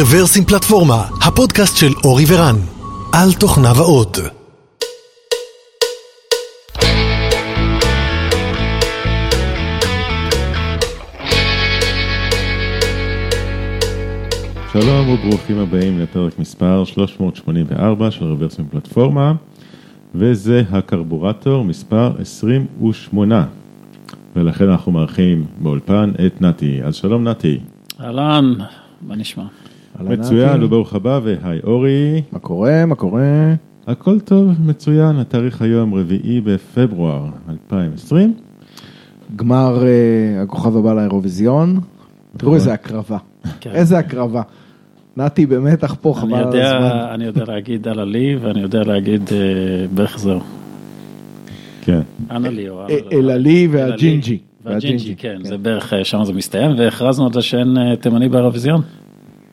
רוורסים 0.00 0.44
פלטפורמה, 0.44 1.04
הפודקאסט 1.26 1.76
של 1.76 1.92
אורי 2.04 2.24
ורן, 2.28 2.56
על 3.12 3.32
תוכניו 3.40 3.74
האות. 3.76 4.18
שלום 14.72 15.08
וברוכים 15.08 15.58
הבאים 15.58 15.98
לפרק 15.98 16.38
מספר 16.38 16.84
384 16.84 18.10
של 18.10 18.24
רוורסים 18.24 18.68
פלטפורמה, 18.70 19.32
וזה 20.14 20.62
הקרבורטור 20.70 21.64
מספר 21.64 22.12
28, 22.20 23.46
ולכן 24.36 24.68
אנחנו 24.68 24.92
מארחים 24.92 25.46
באולפן 25.58 26.12
את 26.26 26.42
נתי. 26.42 26.80
אז 26.84 26.94
שלום 26.94 27.28
נתי. 27.28 27.58
אהלן, 28.00 28.54
מה 29.02 29.16
נשמע? 29.16 29.44
מצוין 30.00 30.62
וברוך 30.62 30.94
הבא, 30.94 31.20
והי 31.22 31.58
אורי. 31.64 32.22
מה 32.32 32.38
קורה? 32.38 32.86
מה 32.86 32.94
קורה? 32.94 33.54
הכל 33.86 34.20
טוב, 34.20 34.52
מצוין, 34.66 35.16
התאריך 35.16 35.62
היום 35.62 35.94
רביעי 35.94 36.40
בפברואר 36.40 37.24
2020. 37.48 38.34
גמר 39.36 39.84
אה, 39.86 40.42
הכוכב 40.42 40.76
הבא 40.76 40.94
לאירוויזיון. 40.94 41.80
תראו 42.36 42.54
איזה 42.54 42.72
הקרבה. 42.72 43.18
כן. 43.60 43.70
איזה 43.70 43.98
הקרבה. 43.98 44.42
נתי 45.16 45.46
במתח 45.46 45.96
פה, 46.00 46.12
אני 46.12 46.20
חבל 46.20 46.34
על 46.34 46.46
יודע, 46.46 46.76
הזמן. 46.76 47.14
אני 47.14 47.24
יודע 47.24 47.44
להגיד 47.44 47.88
על 47.88 48.00
עלי 48.00 48.36
ואני 48.36 48.60
יודע 48.60 48.82
להגיד 48.82 49.22
אה, 49.32 49.38
בערך 49.94 50.18
זהו. 50.18 50.40
כן. 51.82 52.00
אנה 52.30 52.50
לי 52.50 52.68
או... 52.68 52.80
אה, 52.80 52.98
אלעלי 53.12 53.68
והג'ינג'י. 53.70 54.38
והג'ינג'י, 54.64 55.14
כן, 55.16 55.38
זה 55.44 55.58
בערך, 55.58 55.92
אה, 55.92 56.04
שם 56.04 56.24
זה 56.24 56.32
מסתיים, 56.32 56.70
והכרזנו 56.78 57.26
על 57.26 57.32
זה 57.32 57.42
שאין 57.42 57.76
תימני 58.00 58.28
באירוויזיון. 58.28 58.82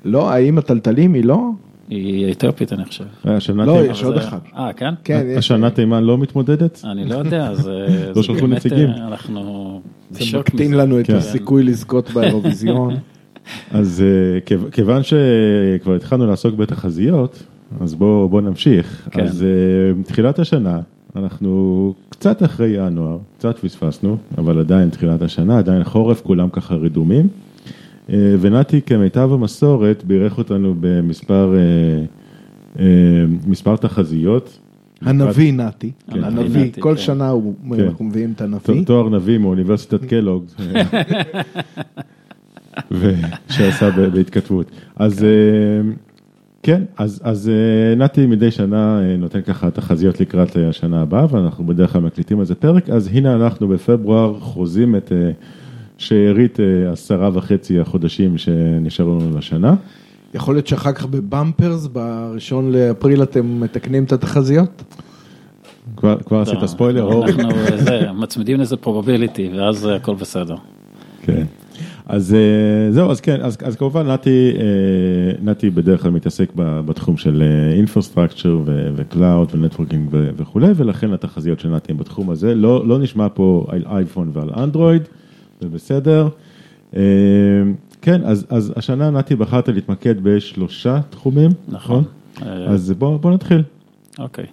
לא, 0.06 0.30
האם 0.32 0.58
הטלטלים 0.58 1.14
היא 1.14 1.24
לא? 1.24 1.50
היא 1.90 2.32
אתיופית 2.32 2.74
אני 2.74 2.86
חושב. 2.86 3.04
השנה 3.26 3.66
לא, 3.66 3.78
תימן- 3.82 3.92
יש 3.92 4.04
עוד 4.04 4.16
זה- 4.16 4.22
אחד. 4.28 4.38
אה, 4.58 4.74
כן? 4.74 4.94
כן, 5.04 5.26
יש. 5.30 5.38
השנה 5.38 5.70
תימן 5.70 6.04
לא 6.04 6.18
מתמודדת? 6.18 6.82
אני 6.92 7.06
לא 7.10 7.16
יודע, 7.16 7.48
אז... 7.48 7.68
אה, 7.70 7.74
לא 8.08 8.14
זה 8.14 8.24
שלחו 8.24 8.48
נציגים. 8.48 8.90
אה, 8.90 9.08
אנחנו... 9.08 9.82
זה 10.12 10.38
מקטין 10.40 10.68
מזה. 10.72 10.78
לנו 10.78 11.00
את 11.00 11.08
כן. 11.08 11.16
הסיכוי 11.16 11.64
לזכות 11.64 12.10
באירוויזיון. 12.12 12.94
אז 13.72 14.04
אה, 14.06 14.40
כיו- 14.42 14.72
כיוון 14.72 15.02
שכבר 15.04 15.96
התחלנו 15.96 16.26
לעסוק 16.28 16.56
בתחזיות, 16.56 17.44
אז 17.82 17.96
בואו 17.96 18.30
בוא 18.30 18.42
נמשיך. 18.42 19.08
כן. 19.12 19.22
אז 19.24 19.44
אה, 19.44 20.04
תחילת 20.04 20.40
השנה, 20.40 20.80
אנחנו 21.16 21.94
קצת 22.10 22.44
אחרי 22.44 22.68
ינואר, 22.88 23.18
קצת 23.38 23.58
פספסנו, 23.60 24.18
אבל 24.38 24.60
עדיין 24.60 24.90
תחילת 24.90 25.22
השנה, 25.22 25.58
עדיין 25.58 25.84
חורף, 25.84 26.22
כולם 26.22 26.50
ככה 26.50 26.76
רדומים. 26.76 27.28
אה, 28.10 28.36
ונתי 28.42 28.82
כמיטב 28.82 29.30
המסורת 29.34 30.04
בירך 30.04 30.38
אותנו 30.38 30.76
במספר 30.80 31.56
אה, 31.56 32.06
אה, 32.80 33.26
מספר 33.48 33.76
תחזיות. 33.76 34.60
הנביא 35.02 35.54
נתי. 35.54 35.92
כן. 36.12 36.24
הנביא, 36.24 36.72
כל 36.80 36.96
כן. 36.96 37.02
שנה 37.02 37.34
כן. 37.76 37.84
אנחנו 37.84 38.06
מביאים 38.06 38.32
את 38.36 38.42
הנביא. 38.42 38.86
תואר 38.86 39.10
נביא 39.10 39.38
מאוניברסיטת 39.38 40.06
קלוג, 40.10 40.46
שעשה 43.50 43.92
ב- 43.92 44.02
בהתכתבות. 44.14 44.72
אז 44.96 45.26
כן, 46.64 46.84
אז, 46.98 47.22
אז 47.24 47.52
נתי 47.98 48.26
מדי 48.26 48.52
שנה 48.52 49.00
נותן 49.18 49.42
ככה 49.42 49.72
תחזיות 49.72 50.20
לקראת 50.20 50.56
השנה 50.70 51.02
הבאה, 51.02 51.26
ואנחנו 51.30 51.66
בדרך 51.66 51.94
כלל 51.94 52.02
מקליטים 52.02 52.40
על 52.40 52.46
זה 52.46 52.56
פרק, 52.56 52.90
אז 52.90 53.10
הנה 53.14 53.36
אנחנו 53.36 53.68
בפברואר 53.68 54.40
חוזים 54.40 54.96
את 54.96 55.12
שארית 55.98 56.60
אה, 56.60 56.92
עשרה 56.92 57.30
וחצי 57.34 57.80
החודשים 57.80 58.38
שנשארו 58.38 59.20
לנו 59.20 59.38
לשנה. 59.38 59.76
יכול 60.34 60.56
להיות 60.56 60.68
שאחר 60.68 60.92
כך 60.92 61.06
בבמפרס, 61.06 61.88
בראשון 61.88 62.72
לאפריל 62.72 63.24
אתם 63.24 63.60
מתקנים 63.60 64.04
את 64.04 64.12
התחזיות? 64.12 64.84
כבר, 65.98 66.18
כבר 66.26 66.42
עשית 66.42 66.62
לא, 66.62 66.68
ספוילר, 66.68 67.04
אור? 67.04 67.28
אנחנו 67.28 67.50
אה, 67.50 67.78
זה, 67.78 68.12
מצמידים 68.12 68.60
לזה 68.60 68.76
probability 68.84 69.58
ואז 69.58 69.86
הכל 69.86 70.16
בסדר. 70.16 70.56
כן. 71.22 71.44
אז 72.06 72.34
אה, 72.34 72.92
זהו, 72.92 73.12
אז 73.12 73.22
כן, 73.22 73.42
אז, 73.42 73.58
אז 73.64 73.76
כמובן 73.76 74.08
נתי, 74.08 74.54
נתי 75.42 75.70
בדרך 75.70 76.02
כלל 76.02 76.12
מתעסק 76.12 76.52
בתחום 76.56 77.18
של 77.18 77.44
infrastructure 77.78 78.60
ו-Cloud 78.66 79.56
ו 79.56 79.60
networking 79.60 80.10
וכולי, 80.12 80.68
ולכן 80.76 81.14
התחזיות 81.14 81.60
של 81.60 81.70
נתי 81.70 81.92
הם 81.92 81.98
בתחום 81.98 82.30
הזה, 82.30 82.56
לא, 82.56 82.88
לא 82.88 83.00
נשמע 83.00 83.28
פה 83.34 83.66
על 83.70 83.84
אייפון 83.86 84.32
ועל 84.34 84.50
אנדרואיד, 84.58 85.02
זה 85.62 85.70
בסדר. 85.70 86.28
אה, 86.96 87.02
כן, 88.02 88.22
אז, 88.26 88.46
אז 88.50 88.74
השנה 88.76 89.10
נתי 89.10 89.36
בחרת 89.36 89.68
להתמקד 89.68 90.24
בשלושה 90.24 91.00
תחומים, 91.10 91.50
נכון. 91.68 92.04
נכון? 92.38 92.52
אה, 92.52 92.66
אז 92.66 92.92
בוא, 92.92 93.18
בוא 93.18 93.32
נתחיל. 93.32 93.64
אוקיי. 94.20 94.46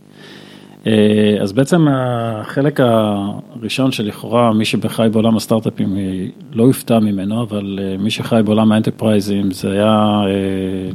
אה, 0.87 1.37
אז 1.41 1.53
בעצם 1.53 1.87
החלק 1.91 2.81
הראשון 2.81 3.93
שלכאורה 3.93 4.53
מי 4.53 4.65
שבחי 4.65 5.09
בעולם 5.13 5.37
הסטארט-אפים 5.37 5.97
לא 6.53 6.63
יופתע 6.65 6.99
ממנו, 6.99 7.43
אבל 7.43 7.79
מי 7.99 8.11
שחי 8.11 8.41
בעולם 8.45 8.73
ה 8.73 8.78
enterprise-ים 8.78 9.51
זה 9.51 9.73
היה 9.73 10.23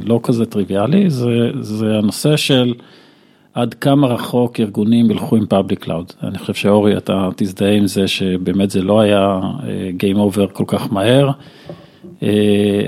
לא 0.04 0.20
כזה 0.22 0.46
טריוויאלי, 0.46 1.10
זה, 1.10 1.50
זה 1.60 1.98
הנושא 1.98 2.36
של 2.36 2.74
עד 3.58 3.74
כמה 3.74 4.06
רחוק 4.06 4.60
ארגונים 4.60 5.10
ילכו 5.10 5.36
עם 5.36 5.46
public 5.46 5.78
cloud. 5.84 6.12
אני 6.22 6.38
חושב 6.38 6.54
שאורי 6.54 6.96
אתה 6.96 7.28
תזדהה 7.36 7.72
עם 7.72 7.86
זה 7.86 8.08
שבאמת 8.08 8.70
זה 8.70 8.82
לא 8.82 9.00
היה 9.00 9.40
אה, 9.66 9.90
Game 9.98 10.16
Over 10.16 10.52
כל 10.52 10.64
כך 10.66 10.92
מהר. 10.92 11.30
אה, 12.22 12.28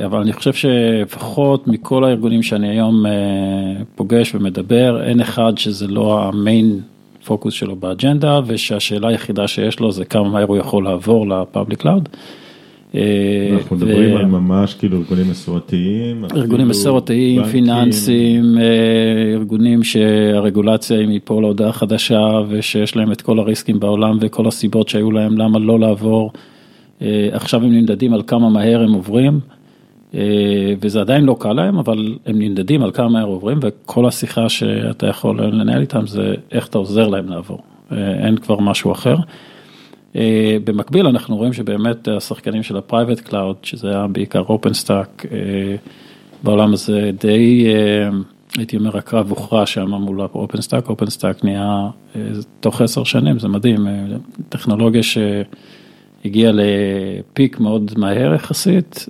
אבל 0.04 0.20
אני 0.20 0.32
חושב 0.32 0.52
שלפחות 0.52 1.68
מכל 1.68 2.04
הארגונים 2.04 2.42
שאני 2.42 2.68
היום 2.68 3.06
אה, 3.06 3.12
פוגש 3.94 4.34
ומדבר, 4.34 5.02
אין 5.02 5.20
אחד 5.20 5.52
שזה 5.58 5.86
לא 5.86 6.22
ה 6.22 6.34
main 6.34 6.80
focus 7.24 7.54
שלו 7.54 7.76
באג'נדה, 7.76 8.40
ושהשאלה 8.46 9.08
היחידה 9.08 9.48
שיש 9.48 9.80
לו 9.80 9.92
זה 9.92 10.04
כמה 10.04 10.28
מהר 10.28 10.46
הוא 10.46 10.56
יכול 10.56 10.84
לעבור 10.84 11.28
ל 11.28 11.36
public 11.36 11.80
cloud. 11.80 12.08
אה, 12.94 13.00
אנחנו 13.52 13.76
מדברים 13.76 14.16
על 14.16 14.24
ממש 14.24 14.74
כאילו 14.74 14.98
ארגונים 14.98 15.30
מסורתיים. 15.30 16.24
ארגונים 16.24 16.68
מסורתיים. 16.68 17.44
פיננסיים, 17.44 18.58
אה, 18.58 19.32
ארגונים 19.34 19.82
שהרגולציה 19.82 20.98
היא 20.98 21.08
מפה 21.08 21.40
להודעה 21.40 21.72
חדשה 21.72 22.40
ושיש 22.48 22.96
להם 22.96 23.12
את 23.12 23.20
כל 23.20 23.38
הריסקים 23.38 23.80
בעולם 23.80 24.18
וכל 24.20 24.48
הסיבות 24.48 24.88
שהיו 24.88 25.12
להם 25.12 25.38
למה 25.38 25.58
לא 25.58 25.80
לעבור. 25.80 26.32
אה, 27.02 27.28
עכשיו 27.32 27.64
הם 27.64 27.72
נמדדים 27.72 28.14
על 28.14 28.22
כמה 28.26 28.48
מהר 28.48 28.82
הם 28.82 28.92
עוברים, 28.92 29.40
וזה 30.80 31.00
עדיין 31.00 31.24
לא 31.24 31.36
קל 31.38 31.52
להם, 31.52 31.78
אבל 31.78 32.14
הם 32.26 32.38
נמדדים 32.38 32.82
על 32.82 32.90
כמה 32.90 33.08
מהר 33.08 33.24
עוברים, 33.24 33.58
וכל 33.62 34.06
השיחה 34.06 34.48
שאתה 34.48 35.06
יכול 35.06 35.42
לנהל 35.42 35.80
איתם 35.80 36.06
זה 36.06 36.34
איך 36.52 36.66
אתה 36.66 36.78
עוזר 36.78 37.08
להם 37.08 37.28
לעבור, 37.28 37.58
אין 37.92 38.36
כבר 38.36 38.60
משהו 38.60 38.92
אחר. 38.92 39.16
אה, 40.16 40.56
במקביל 40.64 41.06
אנחנו 41.06 41.36
רואים 41.36 41.52
שבאמת 41.52 42.08
השחקנים 42.08 42.62
של 42.62 42.76
ה-Private 42.76 43.28
Cloud, 43.28 43.56
שזה 43.62 43.88
היה 43.88 44.06
בעיקר 44.06 44.42
OpenStack, 44.42 45.26
אה, 45.32 45.76
בעולם 46.42 46.72
הזה 46.72 47.10
די, 47.20 47.66
אה, 47.66 48.08
הייתי 48.58 48.76
אומר, 48.76 48.96
הקרב 48.96 49.30
הוכרע 49.30 49.66
שם 49.66 49.90
מול 49.90 50.20
OpenStack, 50.20 50.88
OpenStack 50.88 51.44
נהיה 51.44 51.88
אה, 52.16 52.22
תוך 52.60 52.80
עשר 52.80 53.04
שנים, 53.04 53.38
זה 53.38 53.48
מדהים, 53.48 53.86
טכנולוגיה 54.48 55.02
שהגיעה 55.02 56.52
לפיק 56.54 57.60
מאוד 57.60 57.92
מהר 57.96 58.34
יחסית, 58.34 59.06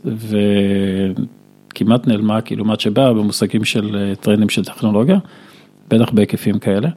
וכמעט 1.70 2.06
נעלמה, 2.06 2.40
כאילו, 2.40 2.64
מה 2.64 2.74
שבאה 2.78 3.12
במושגים 3.12 3.64
של 3.64 4.14
טרנדים 4.20 4.48
של 4.48 4.64
טכנולוגיה, 4.64 5.18
בטח 5.88 6.10
בהיקפים 6.10 6.58
כאלה. 6.58 6.88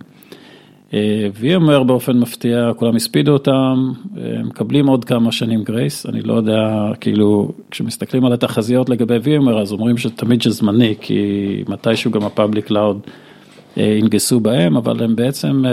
אה, 0.94 1.28
VMware 1.42 1.84
באופן 1.84 2.20
מפתיע, 2.20 2.72
כולם 2.76 2.96
הספידו 2.96 3.32
אותם, 3.32 3.92
אה, 4.18 4.44
מקבלים 4.44 4.88
עוד 4.88 5.06
כמה 5.06 5.32
שנים 5.32 5.64
grace, 5.64 6.06
אני 6.06 6.22
לא 6.22 6.34
יודע, 6.34 6.92
כאילו, 7.00 7.52
כשמסתכלים 7.72 8.26
על 8.26 8.34
התחזיות 8.34 8.90
לגבי 8.90 9.18
VMware, 9.18 9.62
אז 9.62 9.72
אומרים 9.72 9.98
שתמיד 9.98 10.42
שזמני, 10.42 10.96
כי 11.02 11.18
מתישהו 11.68 12.12
גם 12.12 12.24
ה 12.24 12.30
public 12.30 12.66
cloud 12.66 13.00
אה, 13.78 13.84
ינגסו 13.84 14.40
בהם, 14.40 14.78
אבל 14.78 15.04
הם 15.04 15.16
בעצם, 15.16 15.64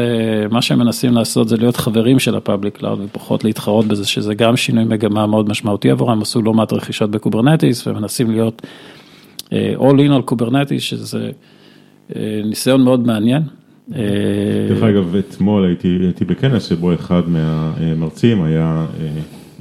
מה 0.50 0.62
שהם 0.62 0.78
מנסים 0.78 1.12
לעשות 1.14 1.48
זה 1.48 1.56
להיות 1.56 1.76
חברים 1.76 2.18
של 2.18 2.36
ה 2.36 2.42
public 2.42 2.76
cloud 2.78 3.00
ופחות 3.04 3.44
להתחרות 3.44 3.86
בזה, 3.86 4.06
שזה 4.06 4.34
גם 4.34 4.56
שינוי 4.56 4.84
מגמה 4.84 5.26
מאוד 5.26 5.48
משמעותי 5.48 5.90
עבורם, 5.90 6.22
עשו 6.22 6.42
לא 6.42 6.54
מעט 6.54 6.72
רכישות 6.72 7.10
ב 7.10 7.17
Kubernetes 7.17 7.86
ומנסים 7.86 8.30
להיות 8.30 8.62
all 9.52 9.98
in 10.08 10.12
על 10.14 10.22
Kubernetes, 10.22 10.82
שזה 10.82 11.30
ניסיון 12.44 12.82
מאוד 12.82 13.06
מעניין. 13.06 13.42
אה, 13.96 14.02
דרך 14.68 14.82
אגב, 14.82 15.16
אתמול 15.16 15.64
הייתי, 15.64 15.98
הייתי 16.00 16.24
בכנס 16.24 16.68
שבו 16.68 16.94
אחד 16.94 17.22
מהמרצים 17.28 18.42
היה 18.42 18.86
אה, 19.00 19.08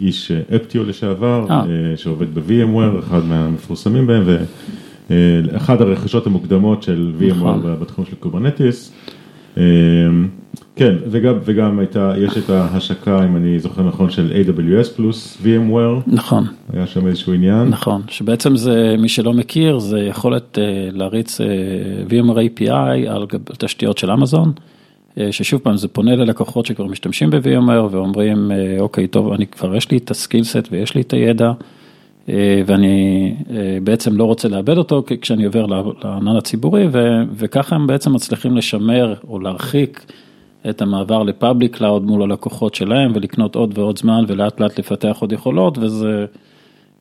איש 0.01 0.31
Heptio 0.55 0.83
לשעבר, 0.83 1.45
אה. 1.49 1.59
אה, 1.59 1.97
שעובד 1.97 2.35
ב-VMware, 2.35 2.99
אחד 2.99 3.25
מהמפורסמים 3.25 4.07
בהם, 4.07 4.23
ואחד 5.09 5.81
הרכישות 5.81 6.27
המוקדמות 6.27 6.83
של 6.83 7.13
נכון. 7.29 7.61
VMware 7.61 7.81
בתחום 7.81 8.05
של 8.05 8.15
Kubernetes. 8.15 8.91
אמ, 9.57 10.27
כן, 10.75 10.95
וגם, 11.11 11.33
וגם 11.45 11.79
הייתה, 11.79 12.13
יש 12.17 12.37
את 12.37 12.49
ההשקה, 12.49 13.25
אם 13.25 13.35
אני 13.35 13.59
זוכר 13.59 13.83
נכון, 13.83 14.09
של 14.09 14.31
AWS 14.31 14.95
פלוס 14.95 15.37
VMware. 15.43 16.01
נכון. 16.07 16.47
היה 16.73 16.87
שם 16.87 17.07
איזשהו 17.07 17.33
עניין. 17.33 17.67
נכון, 17.67 18.01
שבעצם 18.07 18.55
זה, 18.55 18.95
מי 18.99 19.09
שלא 19.09 19.33
מכיר, 19.33 19.79
זה 19.79 19.99
יכולת 19.99 20.57
uh, 20.57 20.95
להריץ 20.97 21.41
uh, 21.41 21.43
VMware 22.09 22.59
API 22.59 23.09
על 23.09 23.25
תשתיות 23.57 23.97
של 23.97 24.11
אמזון, 24.11 24.51
uh, 24.55 25.19
ששוב 25.31 25.61
פעם 25.61 25.77
זה 25.77 25.87
פונה 25.87 26.15
ללקוחות 26.15 26.65
שכבר 26.65 26.85
משתמשים 26.85 27.29
ב-VMware 27.29 27.91
ואומרים, 27.91 28.51
uh, 28.51 28.81
אוקיי, 28.81 29.07
טוב, 29.07 29.33
אני 29.33 29.47
כבר 29.47 29.75
יש 29.75 29.91
לי 29.91 29.97
את 29.97 30.11
ה 30.11 30.18
skillset 30.18 30.67
ויש 30.71 30.95
לי 30.95 31.01
את 31.01 31.13
הידע. 31.13 31.51
ואני 32.65 33.33
בעצם 33.83 34.17
לא 34.17 34.23
רוצה 34.23 34.47
לאבד 34.47 34.77
אותו 34.77 35.03
כשאני 35.21 35.45
עובר 35.45 35.65
לענן 35.65 36.35
הציבורי 36.35 36.87
וככה 37.35 37.75
הם 37.75 37.87
בעצם 37.87 38.13
מצליחים 38.13 38.57
לשמר 38.57 39.15
או 39.27 39.39
להרחיק 39.39 40.11
את 40.69 40.81
המעבר 40.81 41.23
ל 41.23 41.31
public 41.31 41.77
cloud 41.77 42.03
מול 42.03 42.23
הלקוחות 42.23 42.75
שלהם 42.75 43.11
ולקנות 43.15 43.55
עוד 43.55 43.77
ועוד 43.77 43.97
זמן 43.97 44.23
ולאט 44.27 44.59
לאט 44.59 44.79
לפתח 44.79 45.17
עוד 45.19 45.31
יכולות 45.31 45.77
וזה 45.77 46.25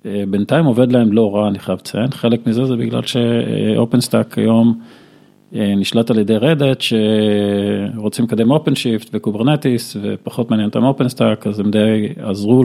אה, 0.07 0.25
בינתיים 0.29 0.65
עובד 0.65 0.93
להם 0.93 1.13
לא 1.13 1.35
רע 1.35 1.49
אני 1.49 1.59
חייב 1.59 1.79
לציין, 1.79 2.11
חלק 2.11 2.47
מזה 2.47 2.65
זה 2.65 2.77
בגלל 2.77 3.03
ש 3.03 4.01
OpenStack 4.01 4.39
היום 4.39 4.69
אה, 4.69 4.85
נשלט 5.53 6.11
על 6.11 6.19
ידי 6.19 6.37
Red 6.37 6.59
Hat 6.59 6.81
שרוצים 6.81 8.25
לקדם 8.25 8.51
OpenShift 8.51 8.75
ו 8.75 9.11
Kubernetes 9.13 9.97
ופחות 10.03 10.51
מעניין 10.51 10.69
אותם 10.69 10.85
OpenStack 10.85 11.47
אז 11.47 11.61
הם 11.61 11.71
די 11.71 12.09
עזרו 12.21 12.65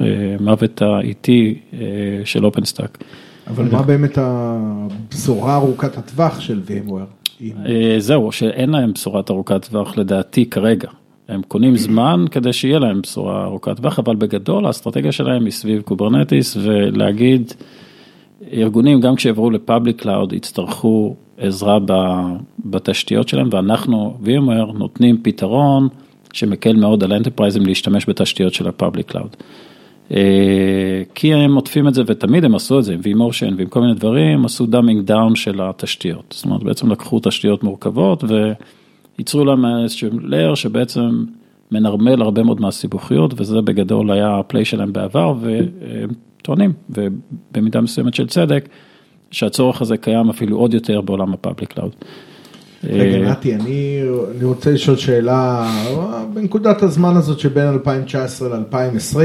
למוות 0.00 0.82
האיטי 0.82 1.58
אה, 1.72 1.78
של 2.24 2.44
OpenStack. 2.44 2.98
אבל 3.46 3.64
מה 3.72 3.82
באמת 3.82 4.18
הבשורה 4.18 5.56
ארוכת 5.56 5.98
הטווח 5.98 6.40
של 6.40 6.60
VMware? 6.66 7.42
אה, 7.66 7.94
זהו, 7.98 8.32
שאין 8.32 8.70
להם 8.70 8.92
בשורת 8.92 9.30
ארוכת 9.30 9.64
טווח 9.64 9.98
לדעתי 9.98 10.50
כרגע. 10.50 10.88
הם 11.28 11.42
קונים 11.48 11.76
זמן 11.76 12.24
כדי 12.30 12.52
שיהיה 12.52 12.78
להם 12.78 13.00
בשורה 13.02 13.44
ארוכת 13.44 13.76
טווח, 13.76 13.98
אבל 13.98 14.16
בגדול 14.16 14.66
האסטרטגיה 14.66 15.12
שלהם 15.12 15.44
היא 15.44 15.52
סביב 15.52 15.82
Kubernetes 15.82 16.56
ולהגיד, 16.56 17.52
ארגונים 18.52 19.00
גם 19.00 19.14
כשיעברו 19.14 19.50
ל 19.50 19.57
public 19.57 20.02
cloud 20.02 20.32
יצטרכו 20.32 21.14
עזרה 21.38 21.78
בתשתיות 22.64 23.28
שלהם 23.28 23.48
ואנחנו, 23.52 24.18
VMware, 24.24 24.72
נותנים 24.78 25.18
פתרון 25.22 25.88
שמקל 26.32 26.76
מאוד 26.76 27.04
על 27.04 27.12
enterprise-ים 27.12 27.66
להשתמש 27.66 28.08
בתשתיות 28.08 28.54
של 28.54 28.68
ה 28.68 28.73
public 28.73 29.06
cloud. 29.06 29.36
אה, 30.10 31.02
כי 31.14 31.34
הם 31.34 31.54
עוטפים 31.54 31.88
את 31.88 31.94
זה 31.94 32.02
ותמיד 32.06 32.44
הם 32.44 32.54
עשו 32.54 32.78
את 32.78 32.84
זה 32.84 32.94
עם 32.94 33.00
vMotion 33.00 33.54
ועם 33.56 33.68
כל 33.68 33.80
מיני 33.80 33.94
דברים, 33.94 34.44
עשו 34.44 34.66
dumbing 34.66 35.06
down 35.06 35.34
של 35.34 35.60
התשתיות. 35.62 36.34
זאת 36.36 36.44
אומרת 36.44 36.62
בעצם 36.62 36.92
לקחו 36.92 37.20
תשתיות 37.22 37.62
מורכבות 37.62 38.24
וייצרו 39.18 39.44
להם 39.44 39.64
איזשהו 39.82 40.08
layer 40.22 40.54
שבעצם 40.54 41.24
מנרמל 41.72 42.22
הרבה 42.22 42.42
מאוד 42.42 42.60
מהסיבוכיות 42.60 43.34
וזה 43.36 43.60
בגדול 43.60 44.10
היה 44.10 44.38
ה 44.38 44.43
play 44.43 44.64
שלהם 44.64 44.92
בעבר 44.92 45.34
והם 45.40 46.08
טוענים 46.42 46.72
ובמידה 46.90 47.80
מסוימת 47.80 48.14
של 48.14 48.26
צדק 48.26 48.68
שהצורך 49.30 49.82
הזה 49.82 49.96
קיים 49.96 50.30
אפילו 50.30 50.56
עוד 50.56 50.74
יותר 50.74 51.00
בעולם 51.00 51.32
ה 51.32 51.38
public 51.38 51.72
cloud. 51.72 51.94
רגע 52.84 53.16
אה, 53.16 53.30
נתי, 53.30 53.54
אני, 53.54 54.00
אני 54.36 54.44
רוצה 54.44 54.70
לשאול 54.70 54.96
שאלה 54.96 55.70
בנקודת 56.34 56.82
הזמן 56.82 57.16
הזאת 57.16 57.38
שבין 57.38 57.68
2019 57.68 58.48
ל-2020. 58.48 59.18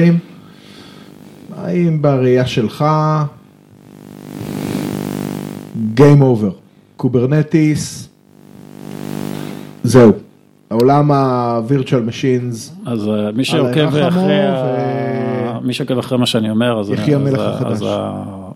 האם 1.58 2.02
בראייה 2.02 2.46
שלך, 2.46 2.86
Game 5.96 6.22
over, 6.22 6.54
Kubernetes, 6.98 8.10
זהו, 9.84 10.12
העולם 10.70 11.12
ה-virtual 11.12 12.10
machines, 12.10 12.90
אז 12.90 13.08
אה, 13.08 13.32
מי 13.32 13.46
שעוקב 13.46 13.96
אחרי, 13.96 14.40
ו... 14.50 15.35
מי 15.66 15.74
שעוקב 15.74 15.98
אחרי 15.98 16.18
מה 16.18 16.26
שאני 16.26 16.50
אומר, 16.50 16.80
אז, 16.80 16.90
יחי 16.90 17.16
המלך 17.16 17.40
אז, 17.40 17.56
החדש. 17.56 17.72
אז 17.72 17.86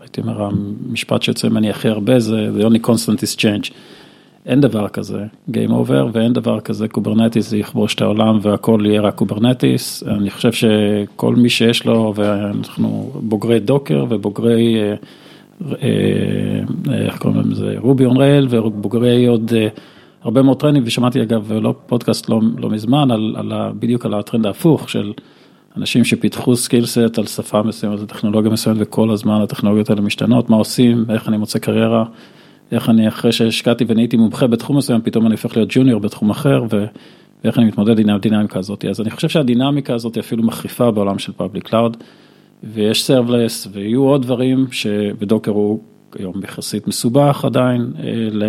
הייתי 0.01 0.21
אומר, 0.21 0.49
המשפט 0.89 1.21
שיוצא 1.21 1.49
ממני 1.49 1.69
הכי 1.69 1.89
הרבה 1.89 2.19
זה 2.19 2.49
the 2.57 2.63
only 2.63 2.87
constant 2.87 3.17
is 3.17 3.37
change. 3.37 3.71
אין 4.45 4.61
דבר 4.61 4.87
כזה 4.87 5.25
Game 5.51 5.69
Over 5.69 6.09
ואין 6.13 6.33
דבר 6.33 6.59
כזה 6.59 6.87
Kubernetes 6.87 7.49
זה 7.49 7.57
יכבוש 7.57 7.95
את 7.95 8.01
העולם 8.01 8.39
והכל 8.41 8.83
יהיה 8.85 9.01
רק 9.01 9.15
Kubernetes. 9.15 10.03
אני 10.07 10.29
חושב 10.29 10.51
שכל 10.51 11.35
מי 11.35 11.49
שיש 11.49 11.85
לו, 11.85 12.13
ואנחנו 12.15 13.11
בוגרי 13.15 13.59
Docker 13.59 14.05
ובוגרי, 14.09 14.77
אה, 14.81 14.95
אה, 15.83 17.05
איך 17.05 17.17
קוראים 17.17 17.51
לזה, 17.51 17.75
Ruby 17.77 18.05
on 18.05 18.17
Rails 18.17 18.47
ובוגרי 18.49 19.25
עוד 19.25 19.51
אה, 19.55 19.67
הרבה 20.21 20.41
מאוד 20.41 20.59
טרנדים 20.59 20.83
ושמעתי 20.85 21.21
אגב 21.21 21.53
לא 21.53 21.73
פודקאסט 21.87 22.29
לא, 22.29 22.39
לא 22.57 22.69
מזמן 22.69 23.11
על, 23.11 23.35
על 23.37 23.51
בדיוק 23.79 24.05
על 24.05 24.13
הטרנד 24.13 24.45
ההפוך 24.45 24.89
של 24.89 25.13
אנשים 25.77 26.03
שפיתחו 26.03 26.55
skill 26.55 26.94
set 26.94 27.17
על 27.17 27.25
שפה 27.25 27.63
מסוימת, 27.63 27.99
טכנולוגיה 27.99 28.51
מסוימת 28.51 28.77
וכל 28.81 29.11
הזמן 29.11 29.41
הטכנולוגיות 29.41 29.89
האלה 29.89 30.01
משתנות, 30.01 30.49
מה 30.49 30.55
עושים, 30.55 31.05
איך 31.09 31.27
אני 31.27 31.37
מוצא 31.37 31.59
קריירה. 31.59 32.05
איך 32.71 32.89
אני 32.89 33.07
אחרי 33.07 33.31
שהשקעתי 33.31 33.85
ונהייתי 33.87 34.17
מומחה 34.17 34.47
בתחום 34.47 34.77
מסוים, 34.77 35.01
פתאום 35.01 35.25
אני 35.25 35.33
הופך 35.33 35.57
להיות 35.57 35.69
ג'וניור 35.71 35.99
בתחום 35.99 36.29
אחר, 36.29 36.63
ו... 36.71 36.85
ואיך 37.43 37.57
אני 37.57 37.65
מתמודד 37.65 37.99
עם 37.99 38.09
הדינמיקה 38.09 38.59
הזאת. 38.59 38.85
אז 38.85 39.01
אני 39.01 39.09
חושב 39.09 39.29
שהדינמיקה 39.29 39.93
הזאת 39.93 40.17
אפילו 40.17 40.43
מחריפה 40.43 40.91
בעולם 40.91 41.19
של 41.19 41.31
public 41.31 41.67
cloud, 41.67 41.97
ויש 42.63 43.03
סרבלס, 43.03 43.67
ויהיו 43.71 44.01
עוד 44.03 44.21
דברים, 44.21 44.67
שבדוקר 44.71 45.51
הוא 45.51 45.79
היום 46.19 46.43
יחסית 46.43 46.87
מסובך 46.87 47.45
עדיין, 47.45 47.93
אה, 47.99 48.03
ל... 48.31 48.43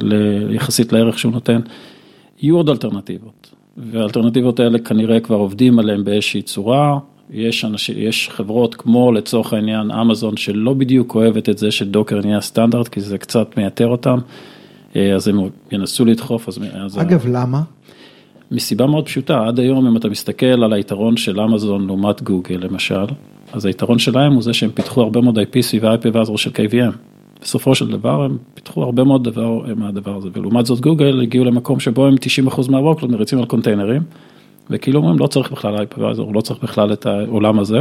ל... 0.00 0.14
יחסית 0.54 0.92
לערך 0.92 1.18
שהוא 1.18 1.32
נותן. 1.32 1.60
יהיו 2.38 2.56
עוד 2.56 2.68
אלטרנטיבות, 2.68 3.54
והאלטרנטיבות 3.78 4.60
האלה 4.60 4.78
כנראה 4.78 5.20
כבר 5.20 5.36
עובדים 5.36 5.78
עליהן 5.78 6.04
באיזושהי 6.04 6.42
צורה, 6.42 6.98
יש, 7.30 7.64
אנש, 7.64 7.88
יש 7.88 8.28
חברות 8.28 8.74
כמו 8.74 9.12
לצורך 9.12 9.52
העניין 9.52 9.90
אמזון 9.90 10.36
שלא 10.36 10.74
בדיוק 10.74 11.14
אוהבת 11.14 11.48
את 11.48 11.58
זה 11.58 11.70
שדוקר 11.70 12.20
נהיה 12.20 12.40
סטנדרט 12.40 12.88
כי 12.88 13.00
זה 13.00 13.18
קצת 13.18 13.56
מייתר 13.56 13.86
אותם, 13.86 14.18
אה, 14.96 15.14
אז 15.14 15.28
הם 15.28 15.38
ינסו 15.72 16.04
לדחוף. 16.04 16.48
אז, 16.48 16.58
אז 16.74 17.00
אגב, 17.00 17.26
למה? 17.26 17.62
מסיבה 18.50 18.86
מאוד 18.86 19.06
פשוטה, 19.06 19.46
עד 19.46 19.58
היום 19.58 19.86
אם 19.86 19.96
אתה 19.96 20.08
מסתכל 20.08 20.46
על 20.46 20.72
היתרון 20.72 21.16
של 21.16 21.40
אמזון 21.40 21.86
לעומת 21.86 22.22
גוגל 22.22 22.56
למשל, 22.56 23.06
אז 23.52 23.64
היתרון 23.64 23.98
שלהם 23.98 24.32
הוא 24.32 24.42
זה 24.42 24.52
שהם 24.52 24.70
פיתחו 24.70 25.02
הרבה 25.02 25.20
מאוד 25.20 25.38
IP 25.38 25.60
סביב 25.60 25.84
ה-IP 25.84 26.08
ועזרו 26.12 26.38
של 26.38 26.50
KVM. 26.50 27.15
בסופו 27.42 27.74
של 27.74 27.90
דבר 27.90 28.22
הם 28.22 28.36
פיתחו 28.54 28.82
הרבה 28.82 29.04
מאוד 29.04 29.24
דבר 29.24 29.74
מהדבר 29.76 30.16
הזה, 30.16 30.28
ולעומת 30.32 30.66
זאת 30.66 30.80
גוגל 30.80 31.20
הגיעו 31.22 31.44
למקום 31.44 31.80
שבו 31.80 32.06
הם 32.06 32.14
90% 32.48 32.70
מהוורקלוד 32.70 33.10
מריצים 33.10 33.38
על 33.38 33.46
קונטיינרים. 33.46 34.02
וכאילו 34.70 35.00
אומרים 35.00 35.18
לא 35.18 35.26
צריך 35.26 35.52
בכלל 35.52 35.76
אייפרוויזור, 35.76 36.34
לא 36.34 36.40
צריך 36.40 36.62
בכלל 36.62 36.92
את 36.92 37.06
העולם 37.06 37.58
הזה, 37.58 37.80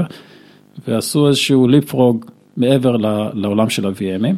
ועשו 0.88 1.28
איזשהו 1.28 1.68
ליפרוג 1.68 2.26
מעבר 2.58 2.98
לעולם 3.34 3.70
של 3.70 3.86
ה-VMים, 3.86 4.36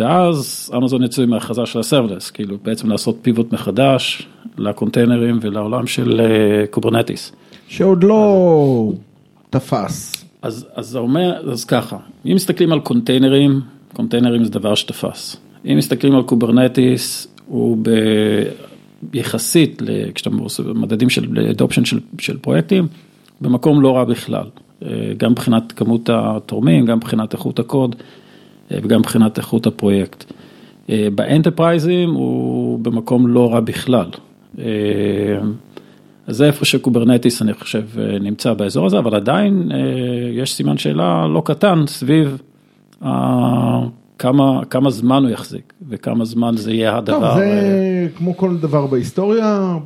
ואז 0.00 0.70
אמזון 0.76 1.02
יצאו 1.02 1.22
עם 1.22 1.32
ההכרזה 1.32 1.66
של 1.66 1.78
הסרבלס, 1.78 2.30
כאילו 2.30 2.56
בעצם 2.62 2.90
לעשות 2.90 3.16
פיבוט 3.22 3.52
מחדש 3.52 4.28
לקונטיינרים 4.58 5.38
ולעולם 5.42 5.86
של 5.86 6.20
Kubernetes. 6.70 7.32
אה, 7.32 7.36
שעוד 7.68 8.04
לא 8.04 8.92
תפס. 9.50 10.24
אז, 10.42 10.66
אז 10.74 10.86
זה 10.86 10.98
אומר, 10.98 11.52
אז 11.52 11.64
ככה, 11.64 11.96
אם 12.26 12.34
מסתכלים 12.34 12.72
על 12.72 12.80
קונטיינרים, 12.80 13.60
קונטיינרים 13.94 14.44
זה 14.44 14.50
דבר 14.50 14.74
שתפס. 14.74 15.36
אם 15.64 15.76
מסתכלים 15.78 16.14
על 16.14 16.22
Kubernetes, 16.22 17.28
הוא 17.46 17.78
ב... 17.82 17.90
יחסית, 19.12 19.82
כשאתה 20.14 20.30
עושה 20.38 20.62
מדדים 20.62 21.10
של 21.10 21.48
adoption 21.50 21.84
של, 21.84 22.00
של 22.18 22.38
פרויקטים, 22.38 22.86
במקום 23.40 23.82
לא 23.82 23.96
רע 23.96 24.04
בכלל, 24.04 24.46
אה, 24.82 24.88
גם 25.16 25.30
מבחינת 25.30 25.72
כמות 25.72 26.10
התורמים, 26.12 26.86
גם 26.86 26.96
מבחינת 26.96 27.32
איכות 27.32 27.58
הקוד 27.58 27.96
אה, 28.72 28.78
וגם 28.82 28.98
מבחינת 28.98 29.38
איכות 29.38 29.66
הפרויקט. 29.66 30.32
אה, 30.90 31.08
באנטרפרייזים 31.14 32.10
הוא 32.10 32.78
במקום 32.78 33.28
לא 33.28 33.52
רע 33.52 33.60
בכלל. 33.60 34.06
אז 36.26 36.36
זה 36.36 36.46
איפה 36.46 36.64
ש 36.64 36.77
Kubernetes 36.77 37.42
אני 37.42 37.54
חושב 37.54 37.82
נמצא 38.20 38.54
באזור 38.54 38.86
הזה, 38.86 38.98
אבל 38.98 39.14
עדיין 39.14 39.70
יש 40.32 40.54
סימן 40.54 40.78
שאלה 40.78 41.26
לא 41.34 41.42
קטן 41.44 41.86
סביב 41.86 42.42
כמה, 44.18 44.60
כמה 44.70 44.90
זמן 44.90 45.22
הוא 45.22 45.30
יחזיק 45.30 45.72
וכמה 45.88 46.24
זמן 46.24 46.56
זה 46.56 46.72
יהיה 46.72 46.96
הדבר. 46.96 47.30
טוב, 47.30 47.38
זה 47.38 47.44
אה, 47.44 48.06
כמו 48.16 48.36
כל 48.36 48.56
דבר 48.56 48.86
בהיסטוריה, 48.86 49.76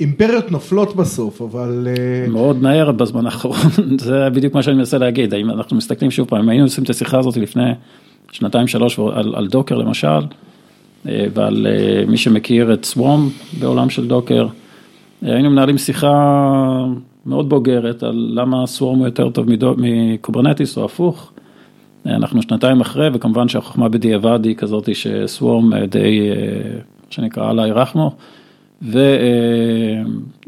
אימפריות 0.00 0.52
נופלות 0.52 0.96
בסוף, 0.96 1.42
אבל... 1.42 1.88
אה, 1.90 2.28
מאוד 2.28 2.62
מהר 2.62 2.92
בזמן 2.92 3.26
האחרון, 3.26 3.56
זה 3.98 4.28
בדיוק 4.30 4.54
מה 4.54 4.62
שאני 4.62 4.76
מנסה 4.76 4.98
להגיד, 4.98 5.34
האם 5.34 5.50
אנחנו 5.50 5.76
מסתכלים 5.76 6.10
שוב 6.10 6.28
פעם, 6.28 6.48
היינו 6.48 6.64
עושים 6.64 6.84
את 6.84 6.90
השיחה 6.90 7.18
הזאת 7.18 7.36
לפני 7.36 7.70
שנתיים 8.32 8.66
שלוש 8.66 8.98
על, 8.98 9.34
על 9.34 9.46
Docker 9.46 9.78
למשל, 9.78 10.20
אה, 11.08 11.26
ועל 11.34 11.66
מי 12.08 12.16
שמכיר 12.16 12.74
את 12.74 12.84
Swarm 12.84 13.28
בעולם 13.60 13.90
של 13.90 14.06
Docker, 14.06 14.46
היינו 15.22 15.50
מנהלים 15.50 15.78
שיחה 15.78 16.14
מאוד 17.26 17.48
בוגרת 17.48 18.02
על 18.02 18.30
למה 18.34 18.66
Swarm 18.66 18.98
הוא 18.98 19.06
יותר 19.06 19.30
טוב 19.30 19.46
מ 19.76 19.85
Kubernetes 19.85 20.76
או 20.76 20.84
הפוך. 20.84 21.32
אנחנו 22.06 22.42
שנתיים 22.42 22.80
אחרי 22.80 23.08
וכמובן 23.12 23.48
שהחוכמה 23.48 23.88
בדיעבד 23.88 24.44
היא 24.44 24.54
כזאת 24.54 24.88
ש 24.94 25.20
Swarm 25.20 25.84
מה 25.84 26.30
שנקרא 27.10 27.50
עלי 27.50 27.70
רחמו, 27.70 28.16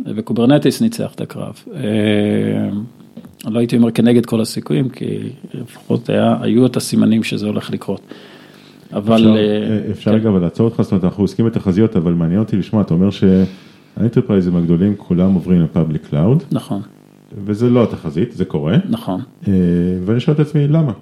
ו 0.06 0.13
Kubernetes 0.13 0.82
ניצח 0.82 1.14
את 1.14 1.20
הקרב. 1.20 1.62
לא 3.44 3.58
הייתי 3.58 3.76
אומר 3.76 3.90
כנגד 3.90 4.26
כל 4.26 4.40
הסיכויים, 4.40 4.88
כי 4.88 5.18
לפחות 5.54 6.10
היה, 6.10 6.36
היו 6.40 6.66
את 6.66 6.76
הסימנים 6.76 7.22
שזה 7.22 7.46
הולך 7.46 7.70
לקרות. 7.70 8.00
אבל... 8.92 9.36
אפשר, 9.90 9.90
אפשר 9.90 10.20
כן. 10.20 10.42
לעצור 10.42 10.68
אותך, 10.68 10.82
זאת 10.82 10.92
אומרת, 10.92 11.04
אנחנו 11.04 11.24
עוסקים 11.24 11.46
בתחזיות, 11.46 11.96
אבל 11.96 12.12
מעניין 12.12 12.40
אותי 12.40 12.56
לשמוע, 12.56 12.82
אתה 12.82 12.94
אומר 12.94 13.08
שהאנטרפרייזים 13.10 14.56
הגדולים 14.56 14.94
כולם 14.96 15.34
עוברים 15.34 15.62
ל 15.62 15.69
public 15.69 16.06
cloud. 16.10 16.42
נכון. 16.52 16.80
וזה 17.44 17.70
לא 17.70 17.82
התחזית, 17.82 18.32
זה 18.32 18.44
קורה. 18.44 18.76
נכון. 18.88 19.20
ואני 20.04 20.20
שואל 20.20 20.34
את 20.34 20.40
עצמי, 20.40 20.68
למה? 20.68 20.92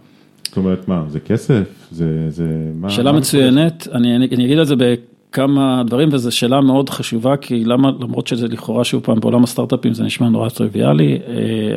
זאת 0.50 0.56
אומרת, 0.56 0.88
מה, 0.88 1.04
זה 1.08 1.20
כסף? 1.20 1.62
זה, 1.90 2.26
זה, 2.28 2.46
מה? 2.74 2.90
שאלה 2.90 3.12
מה 3.12 3.18
מצוינת, 3.18 3.88
אני, 3.92 4.16
אני, 4.16 4.28
אני 4.32 4.44
אגיד 4.44 4.58
על 4.58 4.64
זה 4.64 4.74
בכמה 4.76 5.82
דברים, 5.86 6.08
וזו 6.12 6.36
שאלה 6.36 6.60
מאוד 6.60 6.90
חשובה, 6.90 7.36
כי 7.36 7.64
למה, 7.64 7.90
למרות 8.00 8.26
שזה 8.26 8.48
לכאורה 8.48 8.84
שוב 8.84 9.02
פעם 9.02 9.20
בעולם 9.20 9.44
הסטארט-אפים 9.44 9.94
זה 9.94 10.04
נשמע 10.04 10.28
נורא 10.28 10.48
טריוויאלי, 10.48 11.18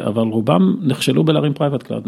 אבל 0.06 0.22
רובם 0.22 0.76
נכשלו 0.82 1.24
בלהרים 1.24 1.54
private 1.54 1.84
cloud, 1.84 2.08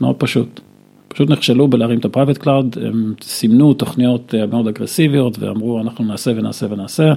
מאוד 0.00 0.16
פשוט. 0.16 0.60
פשוט 1.08 1.30
נכשלו 1.30 1.68
בלהרים 1.68 1.98
את 1.98 2.04
ה 2.04 2.08
private 2.08 2.38
cloud, 2.38 2.76
הם 2.86 3.14
סימנו 3.22 3.74
תוכניות 3.74 4.34
מאוד 4.50 4.68
אגרסיביות 4.68 5.38
ואמרו 5.38 5.80
אנחנו 5.80 6.04
נעשה 6.04 6.30
ונעשה 6.36 6.66
ונעשה, 6.70 7.12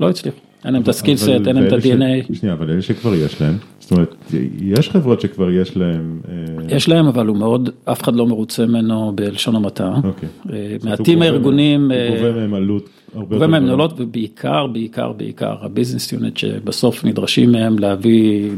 לא 0.00 0.10
הצליחו. 0.10 0.38
אין 0.64 0.72
להם 0.72 0.82
את 0.82 0.88
ה 0.88 0.92
skill 0.92 1.12
set, 1.12 1.28
אין 1.28 1.56
להם 1.56 1.66
את 1.66 1.72
ה-DNA. 1.72 2.34
שנייה, 2.34 2.54
אבל 2.54 2.70
אלה 2.70 2.82
שכבר 2.82 3.14
יש 3.14 3.40
להם, 3.40 3.56
אומרת, 3.92 4.14
יש 4.60 4.90
חברות 4.90 5.20
שכבר 5.20 5.50
יש 5.50 5.76
להם... 5.76 6.20
אה, 6.28 6.76
יש 6.76 6.88
להם, 6.88 7.06
אבל 7.06 7.26
הוא 7.26 7.36
מאוד, 7.36 7.70
אף 7.84 8.02
אחד 8.02 8.14
לא 8.14 8.26
מרוצה 8.26 8.66
ממנו 8.66 9.12
בלשון 9.14 9.56
המעטה. 9.56 9.94
אוקיי. 10.04 10.28
אה, 10.52 10.76
מעטים 10.84 11.22
הארגונים... 11.22 11.90
הוא 11.90 12.16
גובה 12.16 12.28
אה, 12.28 12.32
מהם 12.32 12.54
עלות 12.54 12.88
הרבה 13.14 13.24
יותר 13.24 13.26
גבוהה. 13.26 13.38
גובה 13.38 13.46
מהם 13.46 13.70
עלות, 13.70 13.92
ובעיקר, 13.96 14.66
בעיקר, 14.66 15.12
בעיקר, 15.12 15.54
ה 15.60 15.66
business 15.66 16.12
unit 16.12 16.36
שבסוף 16.36 17.04
נדרשים 17.04 17.52
מהם 17.52 17.78
להביא 17.78 18.50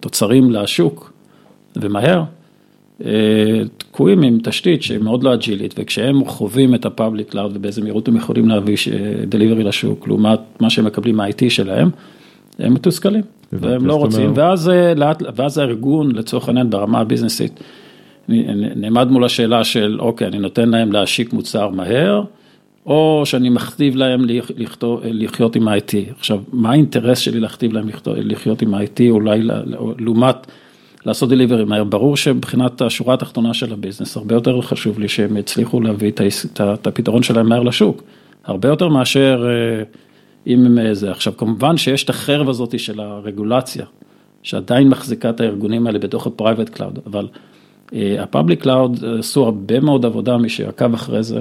תוצרים 0.00 0.50
לשוק, 0.50 1.12
ומהר. 1.76 2.22
תקועים 3.76 4.22
עם 4.22 4.38
תשתית 4.42 4.82
שהיא 4.82 4.98
מאוד 4.98 5.22
לא 5.22 5.34
אג'ילית, 5.34 5.74
וכשהם 5.78 6.24
חווים 6.24 6.74
את 6.74 6.86
ה 6.86 6.92
public 6.92 7.30
cloud 7.30 7.56
ובאיזה 7.56 7.82
מהירות 7.82 8.08
הם 8.08 8.16
יכולים 8.16 8.48
להביא 8.48 8.76
delivery 9.26 9.64
לשוק, 9.64 10.08
לעומת 10.08 10.40
מה 10.60 10.70
שהם 10.70 10.84
מקבלים 10.84 11.16
מה-IT 11.16 11.42
שלהם, 11.48 11.90
הם 12.58 12.74
מתוסכלים, 12.74 13.22
והם 13.52 13.86
לא 13.86 13.94
רוצים, 13.94 14.32
ואז 14.34 14.70
לאט, 14.96 15.22
ואז 15.36 15.58
הארגון 15.58 16.12
לצורך 16.12 16.48
העניין 16.48 16.70
ברמה 16.70 17.00
הביזנסית, 17.00 17.60
נעמד 18.76 19.10
מול 19.10 19.24
השאלה 19.24 19.64
של 19.64 19.96
אוקיי, 20.00 20.26
אני 20.26 20.38
נותן 20.38 20.68
להם 20.68 20.92
להשיק 20.92 21.32
מוצר 21.32 21.68
מהר, 21.68 22.22
או 22.86 23.22
שאני 23.24 23.48
מכתיב 23.48 23.96
להם 23.96 24.26
לחיות 25.04 25.56
עם 25.56 25.68
ה-IT. 25.68 26.12
עכשיו, 26.18 26.40
מה 26.52 26.70
האינטרס 26.70 27.18
שלי 27.18 27.40
להכתיב 27.40 27.72
להם 27.72 27.88
לחיות 28.06 28.62
עם 28.62 28.74
ה-IT, 28.74 29.00
אולי 29.10 29.40
לעומת... 29.98 30.46
לעשות 31.06 31.28
דליברי 31.28 31.64
מהר, 31.64 31.84
ברור 31.84 32.16
שמבחינת 32.16 32.82
השורה 32.82 33.14
התחתונה 33.14 33.54
של 33.54 33.72
הביזנס, 33.72 34.16
הרבה 34.16 34.34
יותר 34.34 34.60
חשוב 34.60 34.98
לי 34.98 35.08
שהם 35.08 35.36
יצליחו 35.36 35.80
להביא 35.80 36.12
את 36.60 36.86
הפתרון 36.86 37.22
שלהם 37.22 37.48
מהר 37.48 37.62
לשוק, 37.62 38.02
הרבה 38.44 38.68
יותר 38.68 38.88
מאשר 38.88 39.46
אה, 39.48 39.82
אם 40.46 40.66
הם 40.66 40.78
אה, 40.78 40.94
זה. 40.94 41.10
עכשיו, 41.10 41.36
כמובן 41.36 41.76
שיש 41.76 42.04
את 42.04 42.10
החרב 42.10 42.48
הזאת 42.48 42.78
של 42.78 43.00
הרגולציה, 43.00 43.84
שעדיין 44.42 44.88
מחזיקה 44.88 45.30
את 45.30 45.40
הארגונים 45.40 45.86
האלה 45.86 45.98
בתוך 45.98 46.26
ה-Private 46.26 46.78
Cloud, 46.78 47.00
אבל 47.06 47.28
ה-Public 47.92 48.64
Cloud 48.64 49.06
עשו 49.18 49.44
הרבה 49.44 49.80
מאוד 49.80 50.04
עבודה, 50.04 50.36
מי 50.36 50.48
שעקב 50.48 50.94
אחרי 50.94 51.22
זה, 51.22 51.40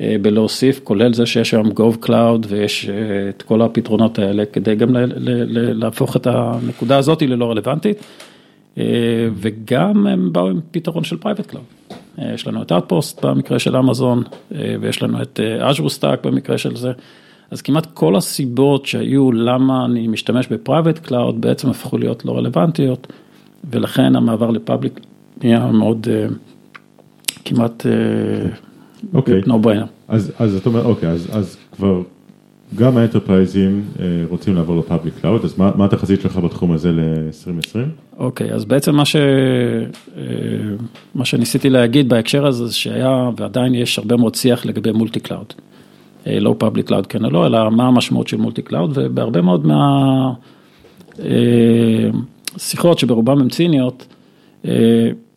אה, 0.00 0.16
בלהוסיף, 0.22 0.80
כולל 0.84 1.14
זה 1.14 1.26
שיש 1.26 1.54
היום 1.54 1.68
Gov 1.68 2.06
Cloud 2.06 2.46
ויש 2.48 2.88
את 3.28 3.42
כל 3.42 3.62
הפתרונות 3.62 4.18
האלה, 4.18 4.44
כדי 4.46 4.74
גם 4.74 4.88
להפוך 5.74 6.16
את 6.16 6.26
הנקודה 6.26 6.98
הזאת 6.98 7.22
ללא 7.22 7.50
רלוונטית. 7.50 7.98
אה, 8.78 8.84
וגם 9.34 10.06
הם 10.06 10.32
באו 10.32 10.48
עם 10.48 10.60
פתרון 10.70 11.04
של 11.04 11.16
cloud. 11.16 11.64
אה, 12.18 12.32
יש 12.34 12.46
לנו 12.46 12.62
את 12.62 12.72
Outpost 12.72 13.24
במקרה 13.24 13.58
של 13.58 13.76
אמזון, 13.76 14.22
אה, 14.54 14.76
ויש 14.80 15.02
לנו 15.02 15.22
את 15.22 15.40
Azure 15.40 15.90
Stack 15.90 16.26
במקרה 16.26 16.58
של 16.58 16.76
זה. 16.76 16.92
אז 17.54 17.62
כמעט 17.62 17.86
כל 17.94 18.16
הסיבות 18.16 18.86
שהיו 18.86 19.32
למה 19.32 19.84
אני 19.84 20.08
משתמש 20.08 20.48
ב 20.48 20.54
private 20.54 20.98
cloud 20.98 21.40
בעצם 21.40 21.70
הפכו 21.70 21.98
להיות 21.98 22.24
לא 22.24 22.36
רלוונטיות, 22.36 23.12
ולכן 23.70 24.16
המעבר 24.16 24.50
ל 24.50 24.57
public 24.57 25.00
נהיה 25.42 25.66
מאוד 25.66 26.06
כמעט 27.44 27.86
אוקיי. 29.14 29.40
no 29.40 29.66
brainer. 29.66 29.86
אז, 30.08 30.32
אז 30.38 30.56
אתה 30.56 30.68
אומר, 30.68 30.84
אוקיי, 30.84 31.08
אז, 31.08 31.28
אז 31.32 31.56
כבר 31.72 32.02
גם 32.76 32.96
האנטרפרייזים 32.96 33.84
אה, 34.00 34.04
רוצים 34.28 34.54
לעבור 34.54 34.78
ל 34.78 34.83
public 34.83 35.14
cloud, 35.20 35.44
אז 35.44 35.58
מה, 35.58 35.70
מה 35.76 35.84
התחזית 35.84 36.20
שלך 36.20 36.36
בתחום 36.36 36.72
הזה 36.72 36.92
ל-2020? 36.92 37.78
אוקיי, 38.18 38.50
okay, 38.50 38.54
אז 38.54 38.64
בעצם 38.64 38.94
מה, 38.94 39.04
ש... 39.04 39.16
אה, 39.16 40.22
מה 41.14 41.24
שניסיתי 41.24 41.70
להגיד 41.70 42.08
בהקשר 42.08 42.46
הזה, 42.46 42.66
זה 42.66 42.74
שהיה 42.74 43.30
ועדיין 43.36 43.74
יש 43.74 43.98
הרבה 43.98 44.16
מאוד 44.16 44.34
שיח 44.34 44.66
לגבי 44.66 44.92
multi 44.92 45.20
cloud. 45.20 45.54
אה, 46.26 46.40
לא 46.40 46.54
public 46.58 46.86
cloud 46.86 47.06
כן 47.06 47.24
או 47.24 47.30
לא, 47.30 47.46
אלא 47.46 47.70
מה 47.70 47.86
המשמעות 47.86 48.28
של 48.28 48.36
multi 48.36 48.62
cloud, 48.62 48.92
ובהרבה 48.94 49.42
מאוד 49.42 49.66
מהשיחות 52.56 52.98
שברובם 52.98 53.40
הן 53.40 53.48
ציניות, 53.48 54.06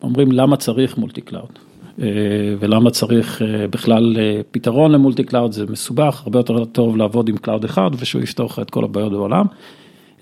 אומרים 0.02 0.32
למה 0.32 0.56
צריך 0.56 0.98
multi 0.98 1.20
cloud. 1.20 1.58
אה, 2.02 2.06
ולמה 2.60 2.90
צריך 2.90 3.42
אה, 3.42 3.68
בכלל 3.68 4.16
אה, 4.18 4.40
פתרון 4.50 4.92
ל 4.92 4.97
multi 4.97 5.24
cloud, 5.24 5.52
זה 5.52 5.64
מסובך, 5.68 6.22
הרבה 6.24 6.38
יותר 6.38 6.64
טוב 6.64 6.96
לעבוד 6.96 7.28
עם 7.28 7.36
cloud 7.36 7.64
אחד 7.64 7.90
ושהוא 7.98 8.22
יפתור 8.22 8.46
לך 8.46 8.58
את 8.58 8.70
כל 8.70 8.84
הבעיות 8.84 9.12
בעולם. 9.12 9.46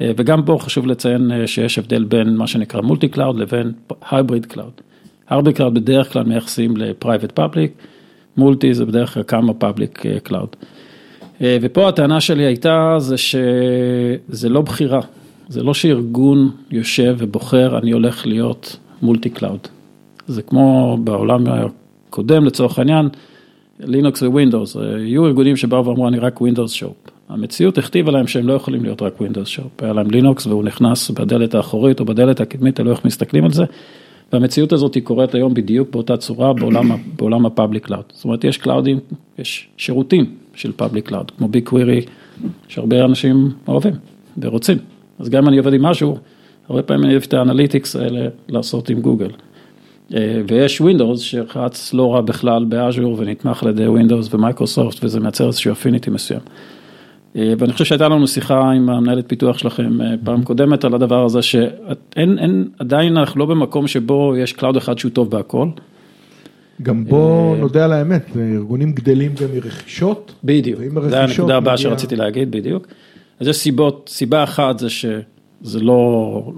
וגם 0.00 0.44
פה 0.44 0.56
חשוב 0.60 0.86
לציין 0.86 1.30
שיש 1.46 1.78
הבדל 1.78 2.04
בין 2.04 2.36
מה 2.36 2.46
שנקרא 2.46 2.80
multi 2.80 3.08
cloud 3.08 3.38
לבין 3.38 3.72
hybrid 4.10 4.46
cloud. 4.46 4.72
Hybrid 5.28 5.56
cloud 5.56 5.74
בדרך 5.74 6.12
כלל 6.12 6.24
מייחסים 6.24 6.76
ל 6.76 6.83
private 6.83 7.32
public, 7.32 7.72
multi 8.36 8.74
זה 8.74 8.84
בדרך 8.84 9.14
כלל 9.14 9.22
כמה 9.22 9.54
public 9.54 10.02
cloud. 10.22 10.56
ופה 11.40 11.88
הטענה 11.88 12.20
שלי 12.20 12.44
הייתה 12.44 12.94
זה 12.98 13.16
שזה 13.16 14.48
לא 14.48 14.60
בחירה, 14.62 15.00
זה 15.48 15.62
לא 15.62 15.74
שארגון 15.74 16.50
יושב 16.70 17.16
ובוחר 17.18 17.78
אני 17.78 17.90
הולך 17.90 18.26
להיות 18.26 18.76
multi 19.02 19.30
cloud. 19.30 19.60
זה 20.26 20.42
כמו 20.42 20.98
בעולם 21.04 21.44
הקודם 21.46 22.44
לצורך 22.44 22.78
העניין, 22.78 23.08
לינוקס 23.80 24.22
ווינדוס, 24.22 24.76
היו 24.76 25.26
ארגונים 25.26 25.56
שבאו 25.56 25.86
ואמרו 25.86 26.08
אני 26.08 26.18
רק 26.18 26.40
Windows 26.40 26.72
shop. 26.72 26.96
המציאות 27.28 27.78
הכתיבה 27.78 28.12
להם 28.12 28.26
שהם 28.26 28.46
לא 28.46 28.52
יכולים 28.52 28.82
להיות 28.82 29.02
רק 29.02 29.20
Windows 29.20 29.48
shop, 29.48 29.82
היה 29.82 29.92
להם 29.92 30.10
לינוקס 30.10 30.46
והוא 30.46 30.64
נכנס 30.64 31.10
בדלת 31.10 31.54
האחורית 31.54 32.00
או 32.00 32.04
בדלת 32.04 32.40
הקדמית, 32.40 32.76
תלוי 32.76 32.92
איך 32.92 33.04
מסתכלים 33.04 33.44
על 33.44 33.52
זה. 33.52 33.64
והמציאות 34.32 34.72
הזאת 34.72 34.94
היא 34.94 35.02
קורית 35.02 35.34
היום 35.34 35.54
בדיוק 35.54 35.90
באותה 35.90 36.16
צורה 36.16 36.52
בעולם, 36.52 36.90
בעולם 37.16 37.46
ה 37.46 37.52
public 37.52 37.86
cloud. 37.86 38.04
זאת 38.12 38.24
אומרת, 38.24 38.44
יש 38.44 38.58
קלאודים, 38.58 38.98
יש 39.38 39.68
שירותים 39.76 40.34
של 40.54 40.72
public 40.72 41.08
cloud, 41.08 41.30
כמו 41.30 41.48
BigQuery, 41.48 42.02
שהרבה 42.68 43.04
אנשים 43.04 43.50
אוהבים 43.68 43.94
ורוצים. 44.38 44.78
אז 45.18 45.28
גם 45.28 45.42
אם 45.42 45.48
אני 45.48 45.58
עובד 45.58 45.74
עם 45.74 45.82
משהו, 45.82 46.18
הרבה 46.68 46.82
פעמים 46.82 47.04
אני 47.04 47.12
אוהב 47.12 47.22
את 47.22 47.34
ה 47.34 47.41
analytics 47.41 47.96
האלה 47.96 48.28
לעשות 48.48 48.90
עם 48.90 49.00
גוגל. 49.00 49.30
אה, 50.14 50.40
ויש 50.48 50.82
Windows 50.82 51.18
שרץ 51.18 51.94
לא 51.94 52.14
רע 52.14 52.20
בכלל 52.20 52.64
ב 52.64 52.73
Azure 52.73 53.16
ונתמך 53.18 53.62
על 53.62 53.68
ידי 53.68 53.86
Windows 53.86 54.34
ומייקרוסופט 54.34 55.04
וזה 55.04 55.20
מייצר 55.20 55.46
איזשהו 55.46 55.72
affinity 55.72 56.10
מסוים. 56.10 56.40
אה, 57.36 57.52
ואני 57.58 57.72
חושב 57.72 57.84
שהייתה 57.84 58.08
לנו 58.08 58.26
שיחה 58.26 58.70
עם 58.70 58.90
המנהלת 58.90 59.24
פיתוח 59.28 59.58
שלכם 59.58 60.00
אה, 60.00 60.14
פעם 60.24 60.44
קודמת 60.44 60.84
על 60.84 60.94
הדבר 60.94 61.24
הזה 61.24 61.42
שאין, 61.42 62.38
אין, 62.38 62.68
עדיין 62.78 63.16
אנחנו 63.16 63.40
לא 63.40 63.46
במקום 63.46 63.86
שבו 63.86 64.34
יש 64.36 64.52
cloud 64.52 64.76
אחד 64.76 64.98
שהוא 64.98 65.10
טוב 65.10 65.30
בהכל. 65.30 65.68
גם 66.82 67.04
בוא 67.04 67.56
נודה 67.56 67.84
על 67.84 67.92
האמת, 67.92 68.36
ארגונים 68.36 68.92
גדלים 68.92 69.34
גם 69.42 69.48
מרכישות. 69.54 70.34
בדיוק, 70.44 70.80
זה 71.08 71.22
הנקודה 71.22 71.56
הבאה 71.56 71.76
שרציתי 71.76 72.16
להגיד, 72.16 72.50
בדיוק. 72.50 72.86
אז 73.40 73.48
יש 73.48 73.56
סיבות, 73.56 74.10
סיבה 74.12 74.44
אחת 74.44 74.78
זה 74.78 74.90
שזה 74.90 75.80
לא, 75.80 76.52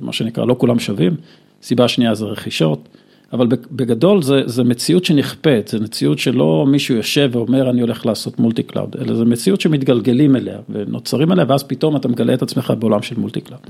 מה 0.00 0.12
שנקרא, 0.12 0.44
לא 0.44 0.56
כולם 0.58 0.78
שווים. 0.78 1.16
סיבה 1.62 1.88
שנייה 1.88 2.14
זה 2.14 2.24
רכישות, 2.24 2.88
אבל 3.32 3.46
בגדול 3.72 4.22
זה, 4.22 4.42
זה 4.46 4.64
מציאות 4.64 5.04
שנכפית, 5.04 5.68
זה 5.68 5.80
מציאות 5.80 6.18
שלא 6.18 6.64
מישהו 6.68 6.94
יושב 6.94 7.30
ואומר 7.32 7.70
אני 7.70 7.80
הולך 7.80 8.06
לעשות 8.06 8.40
multi 8.40 8.62
cloud, 8.62 8.96
אלא 9.00 9.14
זה 9.14 9.24
מציאות 9.24 9.60
שמתגלגלים 9.60 10.36
אליה 10.36 10.58
ונגררים 10.68 11.32
אליה 11.32 11.44
ואז 11.48 11.62
פתאום 11.62 11.96
אתה 11.96 12.08
מגלה 12.08 12.34
את 12.34 12.42
עצמך 12.42 12.72
בעולם 12.78 13.02
של 13.02 13.20
multi 13.20 13.40
cloud. 13.40 13.60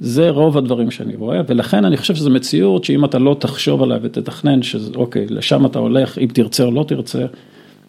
זה 0.00 0.30
רוב 0.30 0.58
הדברים 0.58 0.90
שאני 0.90 1.16
רואה, 1.16 1.40
ולכן 1.48 1.84
אני 1.84 1.96
חושב 1.96 2.14
שזו 2.14 2.30
מציאות 2.30 2.84
שאם 2.84 3.04
אתה 3.04 3.18
לא 3.18 3.36
תחשוב 3.38 3.82
עליה 3.82 3.98
ותתכנן 4.02 4.62
שאוקיי, 4.62 5.26
לשם 5.26 5.66
אתה 5.66 5.78
הולך, 5.78 6.18
אם 6.18 6.28
תרצה 6.32 6.64
או 6.64 6.70
לא 6.70 6.84
תרצה, 6.88 7.26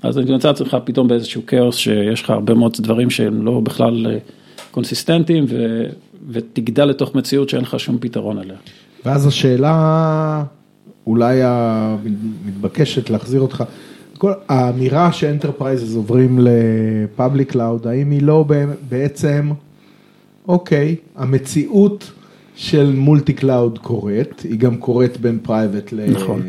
אז 0.03 0.17
אתה 0.17 0.31
תמצא 0.31 0.49
עצמך 0.49 0.77
פתאום 0.83 1.07
באיזשהו 1.07 1.45
כאוס 1.45 1.77
שיש 1.77 2.21
לך 2.21 2.29
הרבה 2.29 2.53
מאוד 2.53 2.73
דברים 2.79 3.09
שהם 3.09 3.45
לא 3.45 3.59
בכלל 3.59 4.07
אה, 4.07 4.17
קונסיסטנטיים, 4.71 5.45
ו, 5.49 5.83
ותגדל 6.29 6.85
לתוך 6.85 7.15
מציאות 7.15 7.49
שאין 7.49 7.61
לך 7.61 7.79
שום 7.79 7.97
פתרון 8.01 8.37
עליה. 8.37 8.55
ואז 9.05 9.27
השאלה 9.27 10.43
אולי 11.07 11.39
המתבקשת 11.43 13.09
להחזיר 13.09 13.41
אותך, 13.41 13.63
כל 14.17 14.31
האמירה 14.49 15.11
ש 15.11 15.24
enterprises 15.24 15.95
עוברים 15.95 16.39
ל 16.41 16.57
public 16.57 17.51
cloud, 17.51 17.87
האם 17.87 18.11
היא 18.11 18.21
לא 18.21 18.45
בעצם, 18.89 19.51
אוקיי, 20.47 20.95
המציאות 21.15 22.11
של 22.55 22.93
multi 22.95 23.33
cloud 23.33 23.79
קורית, 23.79 24.41
היא 24.41 24.59
גם 24.59 24.77
קורית 24.77 25.17
בין 25.17 25.39
private 25.41 25.93
ל... 25.93 26.11
נכון. 26.11 26.41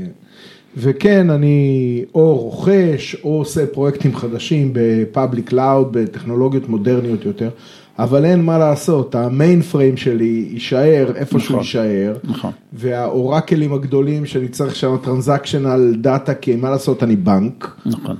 וכן, 0.76 1.30
אני 1.30 2.04
או 2.14 2.36
רוכש 2.36 3.16
או 3.24 3.38
עושה 3.38 3.66
פרויקטים 3.66 4.16
חדשים 4.16 4.70
ב 4.72 4.83
public 4.83 5.48
cloud, 5.48 5.92
בטכנולוגיות 5.92 6.68
מודרניות 6.68 7.24
יותר, 7.24 7.48
אבל 7.98 8.24
אין 8.24 8.42
מה 8.42 8.58
לעשות, 8.58 9.14
ה 9.14 9.62
mainframe 9.62 9.96
שלי 9.96 10.48
יישאר 10.52 11.06
איפה 11.14 11.38
שהוא 11.40 11.44
נכון. 11.44 11.58
יישאר, 11.60 12.16
נכון. 12.24 12.50
והאורקלים 12.72 13.72
הגדולים 13.72 14.26
שאני 14.26 14.48
צריך 14.48 14.76
שם 14.76 14.96
transactional 15.02 15.94
data, 16.00 16.34
כי 16.34 16.56
מה 16.56 16.70
לעשות, 16.70 17.02
אני 17.02 17.16
בנק. 17.16 17.76
נכון. 17.86 18.16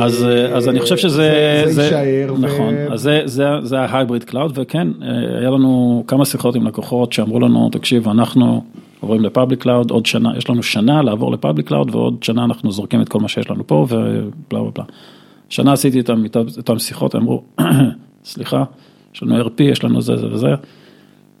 אז, 0.00 0.24
אז 0.54 0.68
אני 0.68 0.80
חושב 0.80 0.96
שזה, 0.96 1.62
זה- 1.66 1.72
זה 1.72 1.82
יישאר, 1.82 2.34
ו- 2.34 2.38
נכון, 2.38 2.74
אז 2.92 3.00
זה, 3.00 3.20
זה, 3.24 3.44
זה 3.62 3.80
ה 3.80 3.86
hybrid 3.86 4.24
cloud, 4.24 4.52
וכן, 4.54 4.88
אה, 5.02 5.08
היה 5.40 5.50
לנו 5.50 6.04
כמה 6.06 6.24
שיחות 6.24 6.56
עם 6.56 6.66
לקוחות 6.66 7.12
שאמרו 7.12 7.40
לנו, 7.40 7.68
תקשיב, 7.72 8.08
אנחנו 8.08 8.64
עוברים 9.00 9.20
ל 9.22 9.28
public 9.28 9.62
cloud, 9.62 9.90
עוד 9.90 10.06
שנה, 10.06 10.32
יש 10.36 10.50
לנו 10.50 10.62
שנה 10.62 11.02
לעבור 11.02 11.32
ל 11.32 11.37
public 11.37 11.68
cloud, 11.68 11.94
ועוד 11.94 12.22
שנה 12.22 12.44
אנחנו 12.44 12.72
זורקים 12.72 13.00
את 13.02 13.08
כל 13.08 13.20
מה 13.20 13.28
שיש 13.28 13.50
לנו 13.50 13.66
פה, 13.66 13.86
ובלה 13.90 14.20
בלה 14.50 14.70
בלה. 14.74 14.84
שנה 15.48 15.72
עשיתי 15.72 15.98
איתם 15.98 16.24
איתם 16.24 16.40
איתם 16.56 16.78
שיחות, 16.78 17.14
הם 17.14 17.20
אמרו, 17.22 17.42
סליחה, 18.24 18.64
יש 19.14 19.22
לנו 19.22 19.42
ERP, 19.42 19.62
יש 19.62 19.84
לנו 19.84 20.02
זה, 20.02 20.16
זה 20.16 20.26
וזה. 20.26 20.54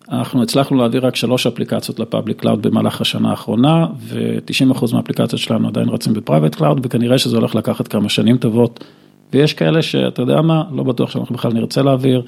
אנחנו 0.08 0.42
הצלחנו 0.42 0.76
להעביר 0.76 1.06
רק 1.06 1.16
שלוש 1.16 1.46
אפליקציות 1.46 2.00
ל 2.00 2.06
public 2.06 2.40
cloud 2.40 2.62
במהלך 2.62 3.00
השנה 3.00 3.30
האחרונה, 3.30 3.86
ו-90% 3.98 4.92
מהאפליקציות 4.92 5.40
שלנו 5.40 5.68
עדיין 5.68 5.88
רצים 5.88 6.14
ב 6.14 6.19
private 6.19 6.54
cloud, 6.54 6.80
וכנראה 6.86 7.18
שזה 7.18 7.36
הולך 7.36 7.54
לקחת 7.54 7.88
כמה 7.88 8.08
שנים 8.08 8.36
טובות. 8.36 8.84
ויש 9.32 9.54
כאלה 9.54 9.82
שאתה 9.82 10.22
יודע 10.22 10.40
מה, 10.40 10.62
לא 10.72 10.82
בטוח 10.82 11.10
שאנחנו 11.10 11.34
בכלל 11.34 11.52
נרצה 11.52 11.82
להעביר, 11.82 12.22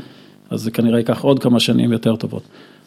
אז 0.51 0.61
זה 0.63 0.71
כנראה 0.71 0.99
ייקח 0.99 1.21
עוד 1.21 1.39
כמה 1.39 1.61
שנים 1.61 1.93
יותר 1.93 2.17
טובות. 2.17 2.43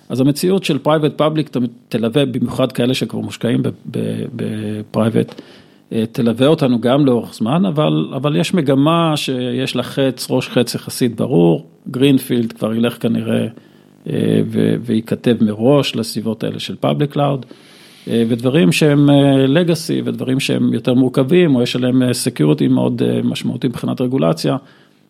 אז 0.10 0.22
המציאות 0.22 0.64
של 0.64 0.78
private 0.78 1.18
public 1.18 1.50
תלווה 1.90 2.26
במיוחד 2.26 2.72
כאלה 2.72 2.94
שכבר 2.94 3.20
מושקעים 3.20 3.62
ב 4.36 4.48
private, 4.48 5.42
תלווה 6.12 6.48
אותנו 6.48 6.82
גם 6.82 7.06
לאורך 7.06 7.34
זמן, 7.34 7.66
אבל, 7.66 8.14
אבל 8.16 8.36
יש 8.36 8.54
מגמה 8.54 9.14
שיש 9.16 9.76
לה 9.76 9.84
חץ, 9.84 10.28
ראש 10.30 10.50
חץ 10.50 10.76
יחסית 10.76 11.16
ברור, 11.16 11.66
greenfield 11.92 12.54
כבר 12.54 12.74
ילך 12.74 13.02
כנראה 13.02 13.48
ו- 14.46 14.76
וייכתב 14.82 15.36
מראש 15.42 15.96
לסביבות 15.96 16.44
האלה 16.44 16.60
של 16.60 16.76
public 16.76 17.12
cloud, 17.12 17.46
ודברים 18.08 18.72
שהם 18.72 19.10
legacy 19.48 20.02
ודברים 20.06 20.40
שהם 20.40 20.74
יותר 20.74 20.94
מורכבים, 20.94 21.56
או 21.56 21.62
יש 21.62 21.76
עליהם 21.76 22.14
security 22.14 22.68
מאוד 22.68 23.02
משמעותי 23.24 23.68
מבחינת 23.68 24.02
רגולציה, 24.02 24.58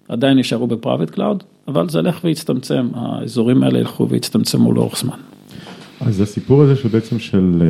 עדיין 0.09 0.37
יישארו 0.37 0.67
ב 0.67 0.72
private 0.72 1.09
cloud, 1.09 1.43
אבל 1.67 1.89
זה 1.89 1.99
ילך 1.99 2.19
ויצטמצם, 2.23 2.87
האזורים 2.93 3.63
האלה 3.63 3.79
ילכו 3.79 4.09
ויצטמצמו 4.09 4.73
לאורך 4.73 4.97
זמן. 4.97 5.17
אז 6.01 6.21
הסיפור 6.21 6.61
הזה 6.61 6.75
שבעצם 6.75 7.19
של 7.19 7.63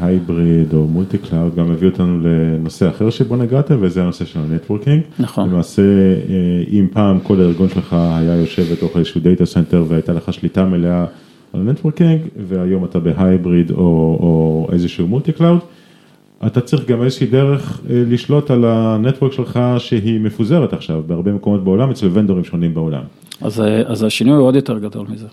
hybrid 0.00 0.72
או 0.72 0.86
multi 0.88 1.18
cloud 1.18 1.54
גם 1.54 1.70
מביא 1.70 1.88
אותנו 1.88 2.20
לנושא 2.20 2.88
אחר 2.88 3.10
שבו 3.10 3.36
נגעת 3.36 3.70
וזה 3.80 4.02
הנושא 4.02 4.24
של 4.24 4.38
ה 4.40 4.45
networking. 4.45 5.02
נכון. 5.18 5.50
למעשה 5.50 5.82
אם 6.72 6.86
פעם 6.92 7.20
כל 7.20 7.40
הארגון 7.40 7.68
שלך 7.68 7.92
היה 7.92 8.36
יושב 8.36 8.62
בתוך 8.72 8.96
איזשהו 8.96 9.20
data 9.20 9.46
center 9.46 9.84
והייתה 9.88 10.12
לך 10.12 10.32
שליטה 10.32 10.64
מלאה 10.64 11.04
על 11.52 11.60
ה 11.60 11.65
networking 11.65 12.20
והיום 12.48 12.84
אתה 12.84 12.98
ב 12.98 13.08
hybrid 13.08 13.70
או, 13.70 13.76
או 14.20 14.68
איזשהו 14.72 15.06
multi 15.06 15.32
cloud, 15.32 15.58
אתה 16.46 16.60
צריך 16.60 16.86
גם 16.86 17.02
איזושהי 17.02 17.26
דרך 17.26 17.80
לשלוט 17.88 18.50
על 18.50 18.64
ה 18.64 18.73
network 18.73 19.32
שלך 19.32 19.60
שהיא 19.78 20.20
מפוזרת 20.20 20.72
עכשיו 20.72 21.02
בהרבה 21.06 21.32
מקומות 21.32 21.64
בעולם 21.64 21.90
אצל 21.90 22.08
ונדורים 22.12 22.44
שונים 22.44 22.74
בעולם. 22.74 23.02
אז, 23.40 23.62
אז 23.86 24.02
השינוי 24.02 24.36
הוא 24.36 24.46
עוד 24.46 24.54
יותר 24.54 24.78
גדול 24.78 25.06
מזה. 25.10 25.26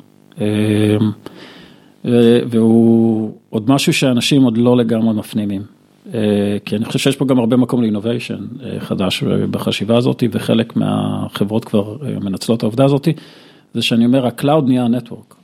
והוא 2.50 3.32
עוד 3.50 3.70
משהו 3.72 3.94
שאנשים 3.94 4.44
עוד 4.44 4.58
לא 4.58 4.78
לגמרי 4.78 5.13
מפנימים. 5.13 5.62
כי 6.66 6.76
אני 6.76 6.86
חושב 6.86 7.00
שיש 7.00 7.16
פה 7.16 7.26
גם 7.26 7.39
הרבה 7.39 7.58
מקום 7.58 7.82
ל 7.82 7.87
innovation 7.87 8.39
חדש 8.80 9.24
בחשיבה 9.24 9.98
הזאת, 9.98 10.24
וחלק 10.32 10.76
מהחברות 10.76 11.66
כבר 11.66 11.96
מנצלות 12.22 12.58
את 12.58 12.63
העובדה 12.63 12.86
הזאת, 12.86 13.08
זה 13.74 13.82
שאני 13.82 14.06
אומר, 14.06 14.28
ה 14.28 14.34
cloud 14.34 14.67
נהיה 14.68 14.84
ה 14.84 14.89
network. 14.89 15.36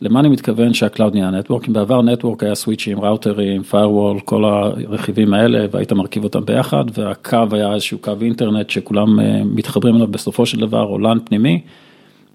למה 0.00 0.20
אני 0.20 0.28
מתכוון 0.28 0.74
שה 0.74 0.89
cloud 0.89 1.14
נהיה 1.14 1.28
ה 1.28 1.32
network? 1.32 1.68
אם 1.68 1.72
בעבר 1.72 2.02
network 2.02 2.42
היה 2.42 2.54
סוויצ'ים, 2.54 3.00
ראוטרים, 3.00 3.62
firewall, 3.70 4.20
כל 4.24 4.44
הרכיבים 4.44 5.34
האלה, 5.34 5.66
והיית 5.70 5.92
מרכיב 5.92 6.24
אותם 6.24 6.44
ביחד, 6.44 6.84
והקו 6.94 7.38
היה 7.50 7.74
איזשהו 7.74 7.98
קו 7.98 8.12
אינטרנט 8.20 8.70
שכולם 8.70 9.18
מתחברים 9.44 9.96
אליו 9.96 10.06
בסופו 10.06 10.46
של 10.46 10.60
דבר, 10.60 10.82
או 10.82 10.98
פנימי. 11.24 11.60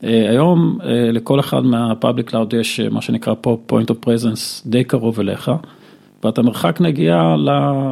היום 0.01 0.77
לכל 1.13 1.39
אחד 1.39 1.65
מה 1.65 1.81
public 1.81 2.29
cloud 2.29 2.53
יש 2.53 2.79
מה 2.79 3.01
שנקרא 3.01 3.33
פה 3.41 3.57
point 3.71 3.91
of 3.91 4.07
presence 4.07 4.65
די 4.65 4.83
קרוב 4.83 5.19
אליך, 5.19 5.51
ואתה 6.23 6.41
מרחק 6.41 6.81
נגיעה 6.81 7.35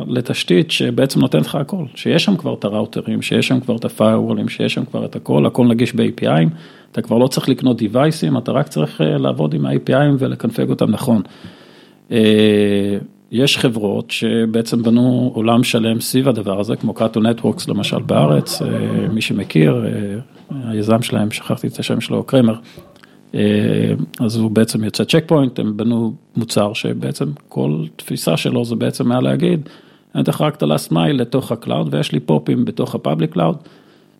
לתשתית 0.07 0.71
שבעצם 0.71 1.19
נותנת 1.19 1.45
לך 1.45 1.55
הכל, 1.55 1.85
שיש 1.95 2.23
שם 2.23 2.37
כבר 2.37 2.53
את 2.53 2.63
הראוטרים, 2.63 3.21
שיש 3.21 3.47
שם 3.47 3.59
כבר 3.59 3.75
את 3.75 3.85
ה-firewallים, 3.85 4.49
שיש 4.49 4.73
שם 4.73 4.85
כבר 4.85 5.05
את 5.05 5.15
הכל, 5.15 5.45
הכל 5.45 5.67
נגיש 5.67 5.95
ב-API'ים, 5.95 6.49
אתה 6.91 7.01
כבר 7.01 7.17
לא 7.17 7.27
צריך 7.27 7.49
לקנות 7.49 7.77
דיווייסים, 7.77 8.37
אתה 8.37 8.51
רק 8.51 8.67
צריך 8.67 9.01
לעבוד 9.03 9.53
עם 9.53 9.65
ה-API'ים 9.65 10.15
ולקנפג 10.19 10.69
אותם 10.69 10.91
נכון. 10.91 11.21
יש 13.31 13.57
חברות 13.57 14.11
שבעצם 14.11 14.83
בנו 14.83 15.31
עולם 15.33 15.63
שלם 15.63 15.99
סביב 15.99 16.29
הדבר 16.29 16.59
הזה, 16.59 16.75
כמו 16.75 16.93
קאטו 16.93 17.19
נטוורקס 17.19 17.67
למשל 17.67 17.99
בארץ, 17.99 18.61
מי 19.13 19.21
שמכיר, 19.21 19.85
היזם 20.51 21.01
שלהם, 21.01 21.31
שכחתי 21.31 21.67
את 21.67 21.79
השם 21.79 22.01
שלו, 22.01 22.23
קרמר, 22.23 22.55
אז 24.19 24.35
הוא 24.35 24.51
בעצם 24.51 24.83
יוצא 24.83 25.03
צ'ק 25.03 25.23
פוינט, 25.27 25.59
הם 25.59 25.77
בנו 25.77 26.13
מוצר 26.37 26.73
שבעצם 26.73 27.25
כל 27.49 27.83
תפיסה 27.95 28.37
שלו 28.37 28.65
זה 28.65 28.75
בעצם 28.75 29.11
היה 29.11 29.21
להגיד, 29.21 29.69
אני 30.15 30.23
אתן 30.23 30.31
לך 30.31 30.41
רק 30.41 30.55
את 30.55 30.63
ה-last 30.63 30.91
mile 30.91 31.13
לתוך 31.13 31.51
ה 31.51 31.58
cloud 31.58 31.93
ויש 31.93 32.11
לי 32.11 32.19
פופים 32.19 32.65
בתוך 32.65 32.95
ה 32.95 33.01
public 33.01 33.33
cloud, 33.33 33.57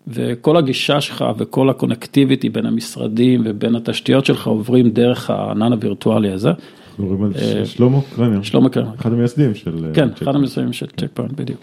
וכל 0.08 0.56
הגישה 0.56 1.00
שלך 1.00 1.24
וכל 1.38 1.70
ה 1.70 1.76
connectivity 1.76 2.48
בין 2.48 2.66
המשרדים 2.66 3.42
ובין 3.44 3.74
התשתיות 3.74 4.26
שלך 4.26 4.46
עוברים 4.46 4.90
דרך 4.90 5.30
הענן 5.30 5.72
הווירטואלי 5.72 6.30
הזה. 6.30 6.50
מדברים 6.98 7.24
על 7.24 7.32
שלמה 7.64 7.98
קרמר, 8.16 8.42
שלמה 8.42 8.68
קרמר, 8.68 8.94
אחד 9.00 9.12
המייסדים 9.12 9.54
של... 9.54 9.90
כן, 9.94 10.08
אחד 10.22 10.34
המייסדים 10.34 10.72
של 10.72 10.86
צ'ק 10.86 11.06
פוינט, 11.14 11.32
בדיוק. 11.32 11.60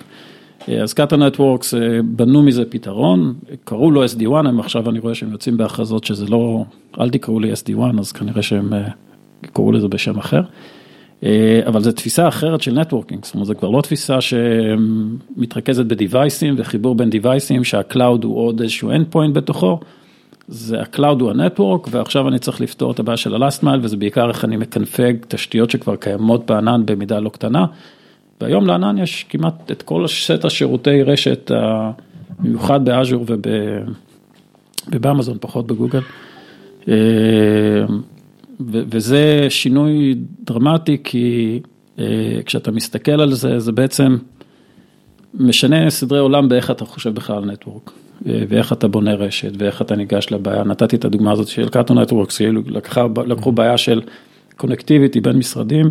אז 0.67 0.93
קאטו 0.93 1.17
נטוורקס 1.17 1.73
בנו 2.06 2.43
מזה 2.43 2.65
פתרון, 2.65 3.34
קראו 3.63 3.91
לו 3.91 4.06
SD-WAN, 4.06 4.47
הם 4.47 4.60
עכשיו 4.60 4.89
אני 4.89 4.99
רואה 4.99 5.15
שהם 5.15 5.32
יוצאים 5.32 5.58
בהכרזות 5.58 6.03
שזה 6.03 6.25
לא, 6.25 6.63
אל 6.99 7.10
תקראו 7.10 7.39
לי 7.39 7.53
SD-WAN, 7.53 7.99
אז 7.99 8.12
כנראה 8.12 8.41
שהם 8.41 8.73
קראו 9.53 9.71
לזה 9.71 9.88
בשם 9.88 10.17
אחר. 10.17 10.41
אבל 11.67 11.82
זו 11.82 11.91
תפיסה 11.91 12.27
אחרת 12.27 12.62
של 12.62 12.73
networking, 12.73 13.25
זאת 13.25 13.34
אומרת, 13.34 13.47
זו 13.47 13.53
כבר 13.60 13.69
לא 13.69 13.82
תפיסה 13.82 14.17
שמתרכזת 14.21 15.86
בדיווייסים 15.86 16.56
וחיבור 16.58 16.95
בין 16.95 17.10
דיווייסים, 17.10 17.63
שה 17.63 17.86
cloud 17.86 18.23
הוא 18.23 18.38
עוד 18.38 18.62
איזשהו 18.62 18.91
end 18.91 19.15
point 19.15 19.32
בתוכו, 19.34 19.80
זה 20.47 20.82
ה 20.82 20.88
cloud 20.88 21.21
הוא 21.21 21.30
ה 21.30 21.36
network, 21.36 21.88
ועכשיו 21.91 22.27
אני 22.27 22.39
צריך 22.39 22.62
לפתור 22.62 22.91
את 22.91 22.99
הבעיה 22.99 23.17
של 23.17 23.43
ה-last 23.43 23.63
mile, 23.63 23.80
וזה 23.82 23.97
בעיקר 23.97 24.30
איך 24.30 24.45
אני 24.45 24.58
מקנפג 24.58 25.13
תשתיות 25.27 25.71
שכבר 25.71 25.95
קיימות 25.95 26.45
בענן 26.45 26.82
במידה 26.86 27.19
לא 27.19 27.30
קטנה. 27.30 27.65
והיום 28.41 28.67
לענן 28.67 28.97
יש 28.97 29.26
כמעט 29.30 29.71
את 29.71 29.82
כל 29.82 30.08
סט 30.08 30.45
השירותי 30.45 31.04
רשת, 31.04 31.52
במיוחד 32.39 32.86
באז'ור 32.86 33.26
ובאמזון, 34.91 35.38
פחות 35.41 35.67
בגוגל. 35.67 36.00
וזה 38.60 39.45
שינוי 39.50 40.15
דרמטי, 40.43 40.97
כי 41.04 41.60
כשאתה 42.45 42.71
מסתכל 42.71 43.12
על 43.21 43.34
זה, 43.34 43.60
זה 43.60 43.71
בעצם 43.71 44.17
משנה 45.34 45.89
סדרי 45.89 46.19
עולם 46.19 46.50
באיך 46.50 46.71
אתה 46.71 46.86
חושב 46.86 47.13
בכלל 47.13 47.38
על 47.38 47.45
נטוורק, 47.45 47.91
ואיך 48.26 48.73
אתה 48.73 48.88
בונה 48.88 49.13
רשת, 49.13 49.52
ואיך 49.60 49.82
אתה 49.82 49.95
ניגש 49.95 50.28
לבעיה. 50.32 50.63
נתתי 50.63 50.95
את 50.95 51.06
הדוגמה 51.06 51.32
הזאת 51.32 51.47
של 51.47 51.69
קאטו 51.69 51.93
נטוורקס, 51.93 52.41
לקחו 53.26 53.52
בעיה 53.52 53.78
של 53.78 54.02
connectivity 54.58 55.21
בין 55.21 55.38
משרדים. 55.38 55.89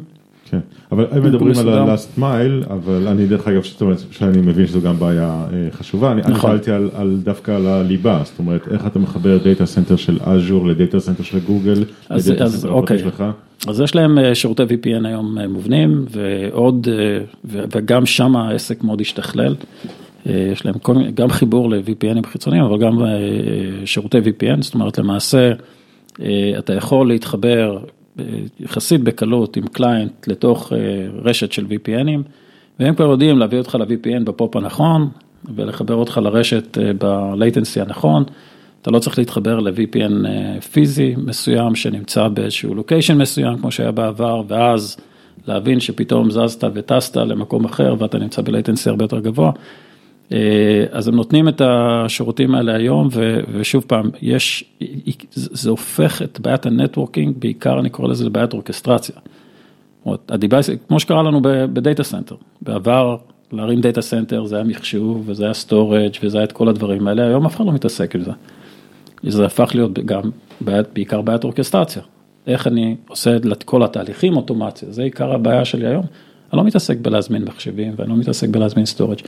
כן, 0.51 0.59
אבל 0.93 1.07
הם 1.11 1.23
מדברים 1.25 1.59
על 1.59 1.69
ה-last 1.69 2.21
mile, 2.21 2.73
אבל 2.73 3.09
אני 3.09 3.27
דרך 3.27 3.49
אגב, 3.49 3.65
זאת 3.65 3.81
אומרת, 3.81 3.99
שאני 4.11 4.41
מבין 4.41 4.67
שזו 4.67 4.81
גם 4.81 4.99
בעיה 4.99 5.47
חשובה, 5.71 6.13
אני 6.13 6.23
שאלתי 6.41 6.71
על 6.71 7.21
דווקא 7.23 7.51
על 7.51 7.67
הליבה, 7.67 8.21
זאת 8.25 8.39
אומרת, 8.39 8.69
איך 8.73 8.87
אתה 8.87 8.99
מחבר 8.99 9.39
data 9.45 9.67
center 9.67 9.97
של 9.97 10.19
אז'ור 10.25 10.67
ל 10.67 10.74
data 10.74 11.01
center 11.01 11.23
של 11.23 11.39
גוגל, 11.39 11.85
ל 12.11 12.18
data 12.18 12.49
center 12.49 12.79
הפרטי 12.79 12.99
שלך? 12.99 13.25
אז 13.69 13.81
יש 13.81 13.95
להם 13.95 14.19
שירותי 14.35 14.63
VPN 14.63 15.07
היום 15.07 15.39
מובנים, 15.49 16.05
ועוד, 16.11 16.89
וגם 17.45 18.07
שם 18.07 18.37
העסק 18.37 18.85
מאוד 18.85 19.01
השתכלל, 19.01 19.55
יש 20.27 20.67
להם 20.67 20.75
גם 21.15 21.31
חיבור 21.31 21.71
ל-VPNים 21.71 22.27
חיצוניים, 22.27 22.65
אבל 22.65 22.79
גם 22.79 22.99
שירותי 23.85 24.19
VPN, 24.19 24.63
זאת 24.63 24.75
אומרת, 24.75 24.99
למעשה, 24.99 25.53
אתה 26.59 26.75
יכול 26.75 27.09
להתחבר, 27.09 27.79
יחסית 28.61 29.01
בקלות 29.01 29.57
עם 29.57 29.67
client 29.67 30.29
לתוך 30.29 30.73
רשת 31.23 31.53
של 31.53 31.65
VPNים, 31.65 32.21
והם 32.81 32.95
כבר 32.95 33.05
יודעים 33.11 33.39
להביא 33.39 33.59
אותך 33.59 33.75
ל-VPN 33.75 34.25
בפופ 34.25 34.57
הנכון, 34.57 35.09
ולחבר 35.55 35.95
אותך 35.95 36.21
לרשת 36.23 36.79
ב-latency 36.99 37.83
הנכון. 37.83 38.25
אתה 38.83 38.91
לא 38.91 38.99
צריך 38.99 39.19
להתחבר 39.19 39.61
ל-VPN 39.61 40.27
פיזי 40.73 41.15
מסוים 41.19 41.75
שנמצא 41.75 42.29
באיזשהו 42.29 42.75
location 42.75 43.19
מסוים 43.19 43.59
כמו 43.59 43.71
שהיה 43.71 43.91
בעבר, 43.91 44.43
ואז 44.49 44.97
להבין 45.47 45.81
שפתאום 45.81 46.31
זזת 46.31 46.65
וטסת 46.75 47.17
למקום 47.17 47.65
אחר 47.65 47.95
ואתה 47.99 48.19
נמצא 48.19 48.43
ב-latency 48.43 48.91
הרבה 48.91 49.05
יותר 49.05 49.21
גבוה. 49.21 49.53
אז 50.91 51.09
הם 51.09 51.15
נותנים 51.15 51.49
את 51.49 51.63
השירותים 51.65 52.55
האלה 52.55 52.77
היום, 52.77 53.09
ושוב 53.53 53.85
פעם, 53.87 54.11
יש, 54.23 54.65
זה 55.35 55.71
הופך 55.71 56.23
את 56.23 56.41
בעיית 56.41 56.67
ה 56.67 56.73
networking, 56.73 57.35
בעיקר 57.39 57.81
אני 57.81 57.91
קורא 57.91 58.09
לזה 58.09 58.25
לבעיית 58.25 58.53
אורקסטרציה. 58.53 59.17
ה 60.29 60.34
device, 60.34 60.71
כמו 60.89 61.01
שקרה 61.01 61.23
לנו 61.23 61.41
ב 61.43 61.55
data 61.55 62.03
center, 62.03 62.35
בעבר 62.63 63.17
להרים 63.53 63.81
data 63.81 64.03
center 64.03 64.45
זה 64.45 64.57
היה 64.57 64.65
מחשוב 64.65 65.23
וזה 65.27 65.45
היה 65.45 65.55
storage 65.55 66.13
וזה 66.23 66.39
היה 66.39 66.45
את 66.45 66.53
כל 66.53 66.69
הדברים 66.69 67.09
האלה, 67.09 67.27
היום 67.27 67.47
אף 67.47 67.57
אחד 67.57 67.67
לא 67.67 67.73
מתעסק 67.73 68.15
עם 68.15 68.23
זה. 68.23 68.31
זה 69.23 69.47
הפך 69.47 69.71
להיות 69.75 69.93
גם 69.93 70.23
בעיית, 70.61 70.87
בעיקר 70.95 71.21
בעיית 71.21 71.45
אורקסטרציה. 71.45 72.03
איך 72.47 72.67
אני 72.67 72.97
עושה 73.09 73.37
את 73.37 73.63
כל 73.63 73.83
התהליכים 73.83 74.37
אוטומציה, 74.37 74.89
זה 74.91 75.03
עיקר 75.03 75.33
הבעיה 75.33 75.65
שלי 75.65 75.87
היום. 75.87 76.05
אני 76.53 76.59
לא 76.59 76.65
מתעסק 76.65 76.99
בלהזמין 76.99 77.45
מחשבים 77.45 77.95
ואני 77.97 78.11
לא 78.11 78.17
מתעסק 78.17 78.49
בלהזמין 78.49 78.87
storage. 78.87 79.19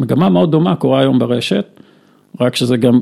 מגמה 0.00 0.28
מאוד 0.28 0.50
דומה 0.50 0.76
קורה 0.76 1.00
היום 1.00 1.18
ברשת, 1.18 1.80
רק 2.40 2.56
שזה 2.56 2.76
גם 2.76 3.00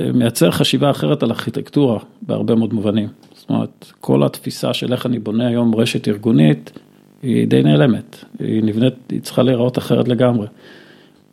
מייצר 0.00 0.50
חשיבה 0.50 0.90
אחרת 0.90 1.22
על 1.22 1.30
ארכיטקטורה 1.30 1.98
בהרבה 2.22 2.54
מאוד 2.54 2.74
מובנים. 2.74 3.08
זאת 3.34 3.50
אומרת, 3.50 3.92
כל 4.00 4.22
התפיסה 4.22 4.74
של 4.74 4.92
איך 4.92 5.06
אני 5.06 5.18
בונה 5.18 5.46
היום 5.46 5.74
רשת 5.74 6.08
ארגונית, 6.08 6.78
היא 7.22 7.48
די 7.48 7.62
נעלמת, 7.62 8.24
היא 8.38 8.64
נבנית, 8.64 8.94
היא 9.10 9.20
צריכה 9.20 9.42
להיראות 9.42 9.78
אחרת 9.78 10.08
לגמרי. 10.08 10.46